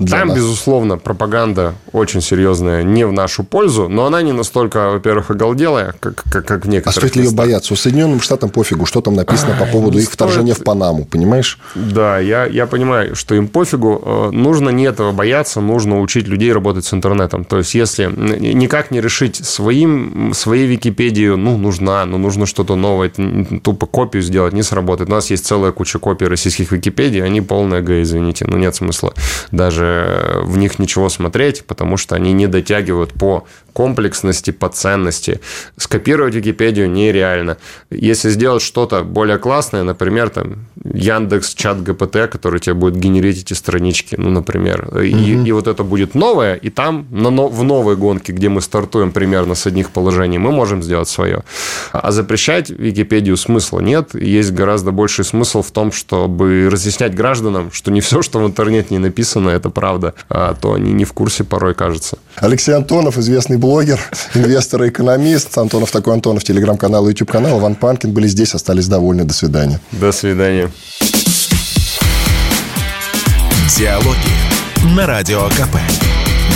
Там, 0.09 0.34
безусловно, 0.34 0.97
пропаганда 0.97 1.74
очень 1.91 2.22
серьезная, 2.22 2.84
не 2.84 3.05
в 3.05 3.11
нашу 3.11 3.43
пользу, 3.43 3.88
но 3.89 4.05
она 4.05 4.22
не 4.22 4.32
настолько, 4.32 4.91
во-первых, 4.91 5.32
оголделая, 5.32 5.93
как, 5.99 6.24
как, 6.30 6.45
как 6.45 6.65
в 6.65 6.70
некоторых 6.70 6.97
А 6.97 6.99
стоит 6.99 7.15
ли 7.15 7.24
ее 7.24 7.32
бояться? 7.32 7.74
У 7.74 7.78
Соединенным 7.78 8.22
Штатам 8.22 8.49
пофигу, 8.49 8.86
что 8.86 9.01
там 9.01 9.15
написано 9.15 9.55
по 9.57 9.65
поводу 9.65 9.97
их 9.99 10.09
вторжения 10.11 10.53
в 10.53 10.63
Панаму, 10.63 11.05
понимаешь? 11.05 11.59
Да, 11.76 12.20
я, 12.20 12.45
я 12.45 12.68
понимаю, 12.68 13.15
что 13.15 13.36
им 13.36 13.47
пофигу. 13.47 14.01
Э, 14.05 14.30
нужно 14.32 14.70
не 14.70 14.84
этого 14.84 15.11
бояться, 15.11 15.61
нужно 15.61 16.01
учить 16.01 16.28
людей 16.28 16.51
работать 16.53 16.86
с 16.86 16.93
интернетом. 16.93 17.07
То 17.47 17.58
есть, 17.58 17.76
если 17.76 18.05
никак 18.05 18.91
не 18.91 19.01
решить 19.01 19.36
своим, 19.36 20.34
своей 20.34 20.68
Википедию, 20.68 21.38
ну, 21.38 21.58
нужна, 21.58 22.05
ну, 22.05 22.18
нужно 22.18 22.45
что-то 22.45 22.76
новое, 22.76 23.10
тупо 23.10 23.86
копию 23.86 24.24
сделать, 24.24 24.53
не 24.53 24.64
сработает. 24.64 25.10
У 25.10 25.14
нас 25.14 25.30
есть 25.30 25.45
целая 25.45 25.72
куча 25.72 25.99
копий 25.99 26.28
российских 26.28 26.72
Википедий, 26.72 27.24
они 27.24 27.41
полная 27.41 27.82
г, 27.82 28.01
извините, 28.01 28.45
ну, 28.47 28.58
нет 28.58 28.76
смысла 28.76 29.14
даже 29.51 30.41
в 30.43 30.58
них 30.58 30.80
ничего 30.80 31.10
смотреть, 31.10 31.66
потому 31.66 31.97
что 31.97 32.16
они 32.16 32.34
не 32.34 32.47
дотягивают 32.47 33.14
по 33.14 33.45
комплексности, 33.74 34.51
по 34.51 34.70
ценности. 34.70 35.39
Скопировать 35.78 36.34
Википедию 36.34 36.89
нереально. 36.89 37.58
Если 37.91 38.30
сделать 38.30 38.64
что-то 38.64 39.03
более 39.03 39.38
классное, 39.38 39.84
например, 39.84 40.30
там 40.30 40.66
Яндекс, 40.84 41.53
чат 41.53 41.84
ГПТ, 41.84 42.28
который 42.32 42.60
тебе 42.60 42.74
будет 42.74 42.95
генерить 42.95 43.43
эти 43.43 43.53
странички, 43.53 44.16
ну, 44.18 44.30
например, 44.30 44.88
угу. 44.88 44.99
и, 45.01 45.47
и 45.47 45.51
вот 45.51 45.68
это 45.68 45.84
будет 45.84 46.16
новое, 46.16 46.55
и 46.55 46.70
там 46.70 46.97
на, 47.12 47.30
в 47.30 47.64
новой 47.64 47.95
гонке, 47.95 48.34
где 48.34 48.50
мы 48.50 48.62
стартуем 48.62 49.12
примерно 49.12 49.56
с 49.56 49.66
одних 49.68 49.91
положений, 49.91 50.39
мы 50.39 50.52
можем 50.52 50.84
сделать 50.84 51.10
свое. 51.10 51.43
А 51.91 52.12
запрещать 52.12 52.70
Википедию 52.70 53.38
смысла 53.38 53.80
нет. 53.80 54.14
Есть 54.14 54.52
гораздо 54.52 54.91
больший 54.91 55.26
смысл 55.26 55.62
в 55.62 55.72
том, 55.72 55.91
чтобы 55.91 56.70
разъяснять 56.72 57.16
гражданам, 57.16 57.72
что 57.72 57.91
не 57.91 58.02
все, 58.02 58.22
что 58.22 58.39
в 58.39 58.48
интернете 58.48 58.88
не 58.91 59.00
написано, 59.00 59.50
это 59.50 59.70
правда, 59.70 60.14
а 60.30 60.54
то 60.54 60.74
они 60.74 60.93
не 60.93 61.06
в 61.06 61.14
курсе 61.14 61.43
порой, 61.43 61.74
кажется. 61.74 62.18
Алексей 62.36 62.74
Антонов, 62.74 63.18
известный 63.18 63.58
блогер, 63.58 64.00
инвестор 64.34 64.84
и 64.84 64.89
экономист. 64.89 65.58
Антонов 65.58 65.91
такой 65.91 66.14
Антонов, 66.14 66.43
телеграм-канал 66.43 67.08
и 67.08 67.10
YouTube-канал. 67.10 67.60
Иван 67.60 67.76
Панкин 67.76 68.12
были 68.12 68.28
здесь, 68.28 68.54
остались 68.54 68.88
довольны. 68.88 69.24
До 69.24 69.34
свидания. 69.34 69.80
До 69.91 70.12
свидания. 70.12 70.72
Диалоги 73.78 74.95
на 74.95 75.06
Радио 75.06 75.48
КП. 75.50 76.16